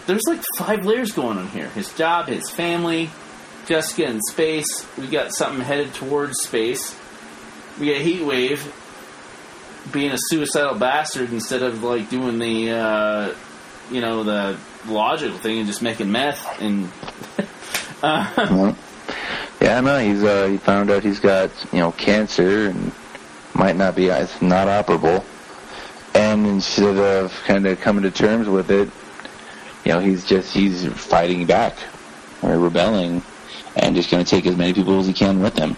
[0.06, 1.68] there's like five layers going on here.
[1.70, 3.10] His job, his family,
[3.66, 4.86] Jessica in space.
[4.96, 6.96] We got something headed towards space.
[7.78, 13.34] We got Heatwave being a suicidal bastard instead of like doing the uh,
[13.90, 16.90] you know the logical thing and just making meth and
[18.02, 18.74] uh,
[19.60, 22.92] Yeah, no, he's uh, he found out he's got you know cancer and
[23.54, 25.24] might not be it's not operable,
[26.14, 28.88] and instead of kind of coming to terms with it,
[29.84, 31.76] you know he's just he's fighting back
[32.42, 33.20] or rebelling,
[33.74, 35.76] and just going to take as many people as he can with him.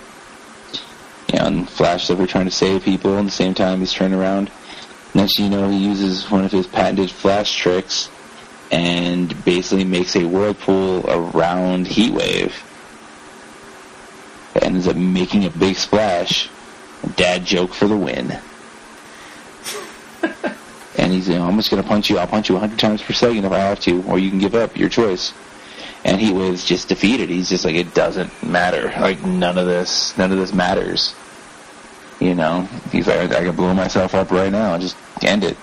[1.33, 3.95] You know, and Flash over trying to save people, and at the same time he's
[3.95, 4.51] turning around.
[5.15, 8.11] Next, you know, he uses one of his patented Flash tricks
[8.71, 12.53] and basically makes a whirlpool around Heatwave
[14.55, 16.49] ends up making a big splash.
[17.17, 18.39] Dad joke for the win.
[20.99, 22.19] and he's, you know, I'm just going to punch you.
[22.19, 24.55] I'll punch you 100 times per second if I have to, or you can give
[24.55, 24.77] up.
[24.77, 25.33] Your choice.
[26.05, 27.29] and he was just defeated.
[27.29, 28.93] He's just like it doesn't matter.
[29.01, 31.15] Like none of this, none of this matters.
[32.21, 32.63] You know,
[32.93, 35.57] he's like I can blow myself up right now just end it.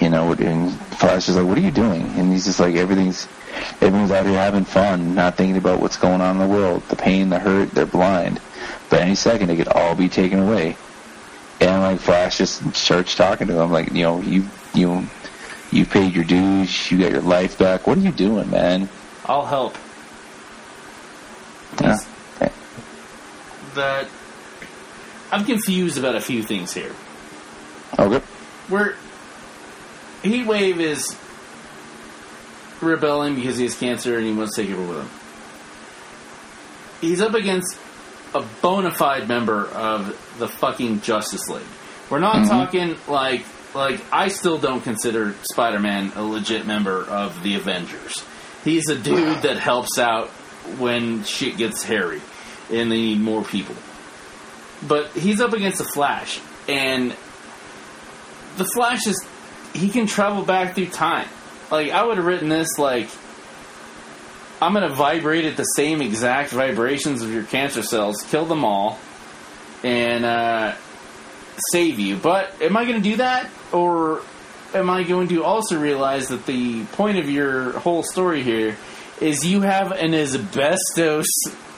[0.00, 3.28] You know, and Flash is like, "What are you doing?" And he's just like, "Everything's,
[3.80, 6.96] everyone's out here having fun, not thinking about what's going on in the world, the
[6.96, 7.70] pain, the hurt.
[7.70, 8.40] They're blind,
[8.88, 10.76] but any second it could all be taken away."
[11.60, 15.06] And like Flash just starts talking to him, like, you know, you you
[15.70, 17.86] you paid your dues, you got your life back.
[17.86, 18.88] What are you doing, man?
[19.26, 19.76] I'll help.
[21.80, 21.98] Yeah.
[23.74, 24.08] That
[25.30, 26.92] I'm confused about a few things here.
[27.98, 28.24] Okay.
[28.68, 28.96] Where
[30.22, 31.16] Heatwave is
[32.80, 35.08] rebelling because he has cancer and he wants to take it with him.
[37.00, 37.76] He's up against
[38.34, 40.08] a bona fide member of
[40.38, 41.62] the fucking Justice League.
[42.08, 42.48] We're not Mhm.
[42.48, 48.24] talking like like I still don't consider Spider-Man a legit member of the Avengers.
[48.64, 50.28] He's a dude that helps out
[50.78, 52.20] when shit gets hairy
[52.72, 53.76] and they need more people.
[54.86, 57.14] But he's up against the Flash and
[58.56, 59.24] the Flash is
[59.72, 61.28] he can travel back through time.
[61.70, 63.08] Like I would have written this like
[64.60, 68.98] I'm gonna vibrate at the same exact vibrations of your cancer cells, kill them all,
[69.82, 70.74] and uh,
[71.72, 72.16] save you.
[72.16, 74.22] But am I gonna do that, or
[74.74, 78.76] am I going to also realize that the point of your whole story here
[79.20, 81.26] is you have an asbestos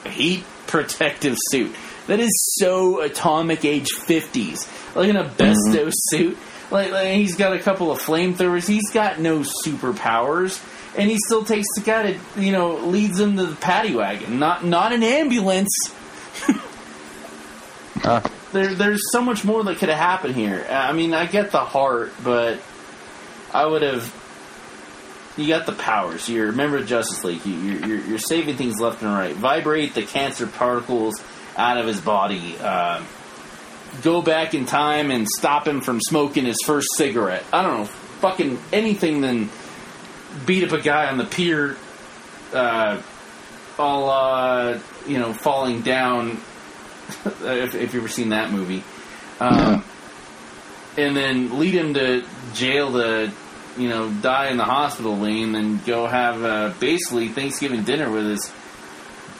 [0.05, 1.73] heat protective suit
[2.07, 6.37] that is so atomic age 50s, like an asbestos suit.
[6.73, 8.67] Like, like he's got a couple of flamethrowers.
[8.67, 10.59] He's got no superpowers,
[10.97, 14.39] and he still takes the guy that you know leads him to the paddy wagon,
[14.39, 15.71] not not an ambulance.
[18.03, 20.63] Uh, There, there's so much more that could have happened here.
[20.69, 22.59] I mean, I get the heart, but
[23.51, 24.13] I would have.
[25.35, 26.29] You got the powers.
[26.29, 27.43] You're a member of Justice League.
[27.47, 29.35] You, you're, you're, you're saving things left and right.
[29.35, 31.19] Vibrate the cancer particles
[31.57, 32.55] out of his body.
[32.59, 33.07] Um,
[34.01, 37.43] go back in time and stop him from smoking his first cigarette.
[37.53, 39.49] I don't know, fucking anything than
[40.45, 41.77] beat up a guy on the pier,
[42.53, 43.01] uh,
[43.77, 46.37] all uh, you know, falling down.
[47.25, 48.83] if, if you've ever seen that movie,
[49.39, 49.83] um,
[50.97, 53.31] and then lead him to jail to,
[53.77, 58.09] you know, die in the hospital wing, and then go have uh, basically Thanksgiving dinner
[58.09, 58.51] with his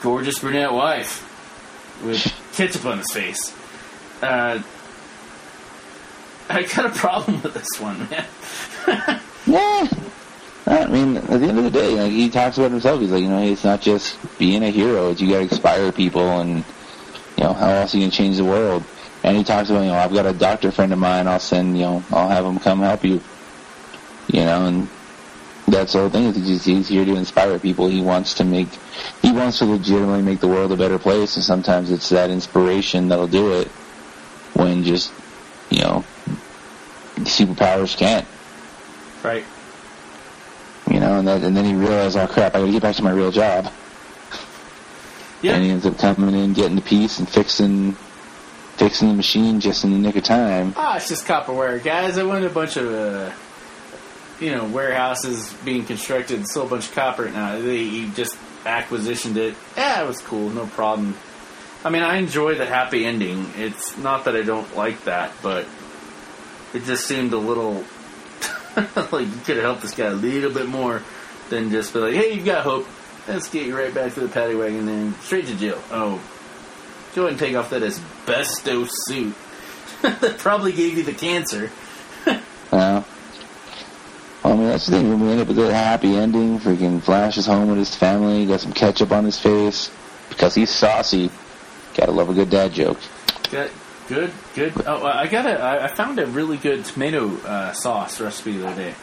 [0.02, 1.30] gorgeous brunette wife
[2.04, 2.22] with
[2.54, 3.56] ketchup on his face.
[4.24, 4.62] Uh,
[6.50, 8.26] I got a problem with this one, man.
[9.48, 9.88] yeah.
[10.66, 13.02] I mean, at the end of the day, like he talks about himself.
[13.02, 15.12] He's like, you know, it's not just being a hero.
[15.12, 16.64] It's you got to inspire people, and
[17.38, 18.84] you know, how else you gonna change the world?
[19.24, 21.28] And he talks about, you know, I've got a doctor friend of mine.
[21.28, 23.22] I'll send, you know, I'll have him come help you.
[24.28, 24.90] You know, and
[25.68, 26.34] that's the whole thing.
[26.34, 27.88] He's, he's here to inspire people.
[27.88, 28.68] He wants to make,
[29.22, 31.36] he wants to legitimately make the world a better place.
[31.36, 33.70] And sometimes it's that inspiration that'll do it.
[34.54, 35.12] When just,
[35.70, 36.04] you know,
[37.18, 38.28] superpowers can't.
[39.24, 39.44] Right.
[40.90, 43.04] You know, and, that, and then he realized, oh crap, I gotta get back to
[43.04, 43.72] my real job.
[45.42, 45.56] Yeah.
[45.56, 47.94] And he ends up coming in, getting the piece, and fixing,
[48.78, 50.74] fixing the machine just in the nick of time.
[50.78, 52.18] Ah, it's just copperware, guys.
[52.18, 53.32] I went to a bunch of, uh,
[54.40, 57.30] you know, warehouses being constructed, still a bunch of copper.
[57.30, 59.56] Now they just acquisitioned it.
[59.76, 61.16] Yeah, it was cool, no problem.
[61.86, 63.46] I mean, I enjoy the happy ending.
[63.58, 65.68] It's not that I don't like that, but
[66.74, 67.84] it just seemed a little
[69.12, 71.02] like you could have helped this guy a little bit more
[71.50, 72.88] than just be like, "Hey, you've got hope.
[73.28, 76.22] Let's get you right back to the paddy wagon and straight to jail." Oh,
[77.16, 79.36] go ahead and take off that asbestos suit
[80.02, 81.72] that probably gave you the cancer.
[82.72, 83.06] Well,
[84.56, 85.08] I mean, that's the thing.
[85.08, 88.48] When we end up with a happy ending, freaking Flash is home with his family,
[88.48, 89.92] got some ketchup on his face
[90.30, 91.30] because he's saucy.
[91.96, 93.00] Gotta love a good dad joke.
[93.52, 93.72] Good,
[94.08, 94.74] good, good.
[94.86, 95.60] Oh, I got a.
[95.60, 98.96] I I found a really good tomato uh, sauce recipe the other day.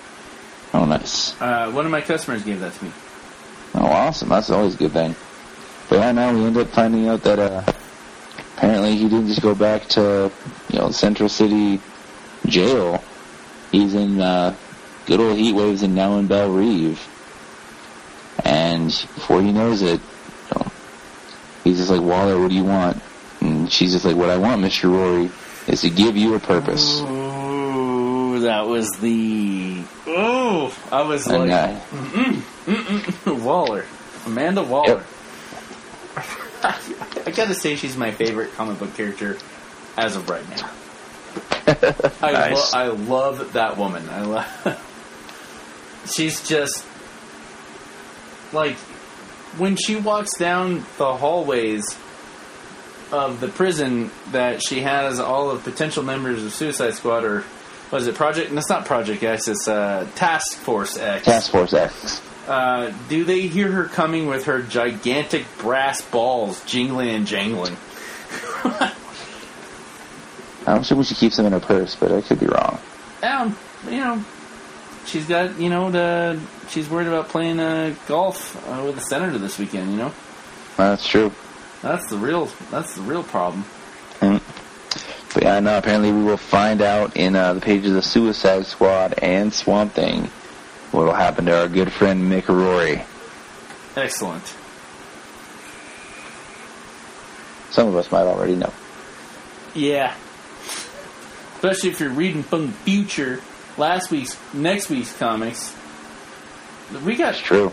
[0.73, 1.41] Oh, nice.
[1.41, 2.93] Uh, one of my customers gave that to me.
[3.75, 4.29] Oh, awesome.
[4.29, 5.15] That's always a good thing.
[5.89, 7.73] But yeah, now we end up finding out that uh,
[8.57, 10.31] apparently he didn't just go back to,
[10.69, 11.81] you know, Central City
[12.47, 13.03] jail.
[13.73, 14.55] He's in uh,
[15.07, 17.01] good old heat waves and now in Belle Reve.
[18.45, 20.01] And before he knows it,
[21.65, 23.01] he's just like, Waller, what do you want?
[23.41, 24.91] And she's just like, what I want, Mr.
[24.93, 25.31] Rory,
[25.67, 27.01] is to give you a purpose.
[27.01, 29.83] Ooh, that was the.
[30.07, 31.81] Oh, I was And like
[33.27, 33.85] uh, Waller,
[34.27, 35.05] Amanda Waller.
[36.63, 39.39] I gotta say, she's my favorite comic book character
[39.97, 40.71] as of right now.
[42.21, 42.73] I, Nice.
[42.75, 44.09] lo- I love that woman.
[44.11, 46.07] I love.
[46.15, 46.85] she's just
[48.53, 48.77] like
[49.59, 51.97] when she walks down the hallways
[53.13, 57.45] of the prison that she has all of potential members of Suicide Squad or
[57.91, 58.55] was it Project?
[58.55, 59.49] That's not Project X.
[59.49, 61.25] It's uh, Task Force X.
[61.25, 62.23] Task Force X.
[62.47, 67.77] Uh, do they hear her coming with her gigantic brass balls jingling and jangling?
[70.67, 72.79] I'm assuming she keeps them in her purse, but I could be wrong.
[73.23, 73.57] Um,
[73.87, 74.25] you know,
[75.07, 76.41] she's got you know the
[76.71, 79.91] she's worried about playing uh, golf uh, with the senator this weekend.
[79.93, 80.13] You know,
[80.77, 81.33] That's true.
[81.83, 83.65] that's the real that's the real problem.
[84.21, 84.41] Mm.
[85.35, 89.15] But yeah, no, apparently we will find out in uh, the pages of Suicide Squad
[89.23, 90.25] and Swamp Thing
[90.91, 93.03] what will happen to our good friend Mick Rory.
[93.97, 94.45] Excellent.
[97.71, 98.73] Some of us might already know.
[99.75, 100.15] Yeah.
[101.55, 103.41] Especially if you're reading from the future,
[103.77, 105.77] last week's, next week's comics.
[107.05, 107.35] We got.
[107.35, 107.73] It's true.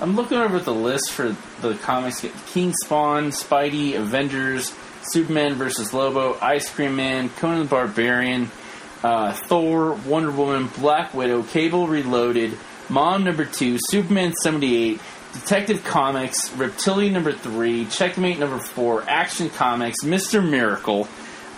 [0.00, 6.36] I'm looking over the list for the comics: King Spawn, Spidey, Avengers, Superman versus Lobo,
[6.40, 8.50] Ice Cream Man, Conan the Barbarian,
[9.02, 15.00] uh, Thor, Wonder Woman, Black Widow, Cable Reloaded, Mom number two, Superman 78,
[15.32, 20.46] Detective Comics, Reptilian number three, Checkmate number four, Action Comics, Mr.
[20.46, 21.08] Miracle,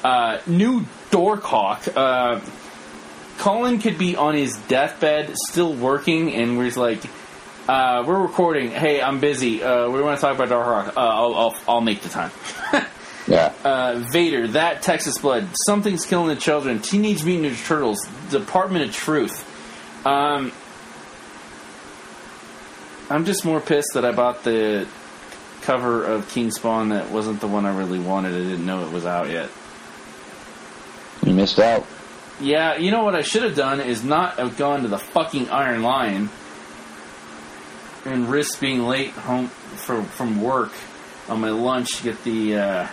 [0.05, 1.95] uh, New Darkhawk.
[1.97, 2.41] Uh,
[3.41, 7.03] Colin could be on his deathbed, still working, and we're like,
[7.67, 8.71] uh, "We're recording.
[8.71, 9.63] Hey, I'm busy.
[9.63, 10.95] Uh, we want to talk about Darkhawk.
[10.95, 12.31] Uh, I'll, I'll, I'll make the time."
[13.29, 13.53] Yeah.
[13.63, 18.97] uh, Vader, that Texas blood, something's killing the children, Teenage Mutant Ninja Turtles, Department of
[18.97, 19.47] Truth.
[20.05, 20.51] Um,
[23.09, 24.89] I'm just more pissed that I bought the
[25.61, 28.35] cover of King Spawn that wasn't the one I really wanted.
[28.35, 29.51] I didn't know it was out yet.
[31.23, 31.87] You missed out.
[32.41, 35.51] Yeah, you know what I should have done is not have gone to the fucking
[35.51, 36.31] Iron Lion
[38.07, 40.73] and risk being late home for, from work
[41.29, 42.89] on my lunch to get the uh,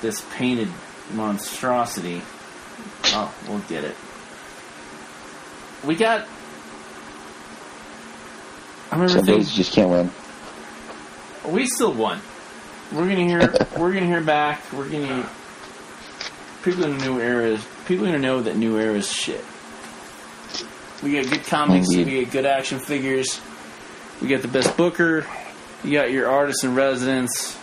[0.00, 0.68] this painted
[1.12, 2.20] monstrosity.
[3.06, 3.94] Oh, we'll get it.
[5.84, 6.26] We got.
[8.90, 10.10] I remember Some days you just can't win.
[11.52, 12.20] We still won.
[12.92, 13.38] We're gonna hear.
[13.78, 14.72] we're gonna hear back.
[14.72, 15.28] We're gonna.
[16.64, 17.58] People in the new era.
[17.86, 19.44] People are gonna know that new era is shit.
[21.02, 21.88] We got good comics.
[21.90, 22.06] Indeed.
[22.06, 23.40] We got good action figures.
[24.20, 25.26] We got the best booker.
[25.84, 27.56] You got your artist in residence.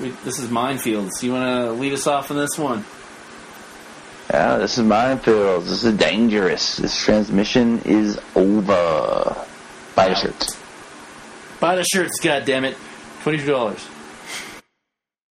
[0.00, 1.22] We, this is Mindfields.
[1.22, 2.84] You want to lead us off on this one?
[4.30, 5.64] Yeah, this is Mindfields.
[5.64, 6.76] This is dangerous.
[6.76, 9.34] This transmission is over.
[9.94, 10.56] Buy the shirts.
[11.58, 12.76] Buy the shirts, goddammit.
[13.22, 13.88] Twenty-two dollars.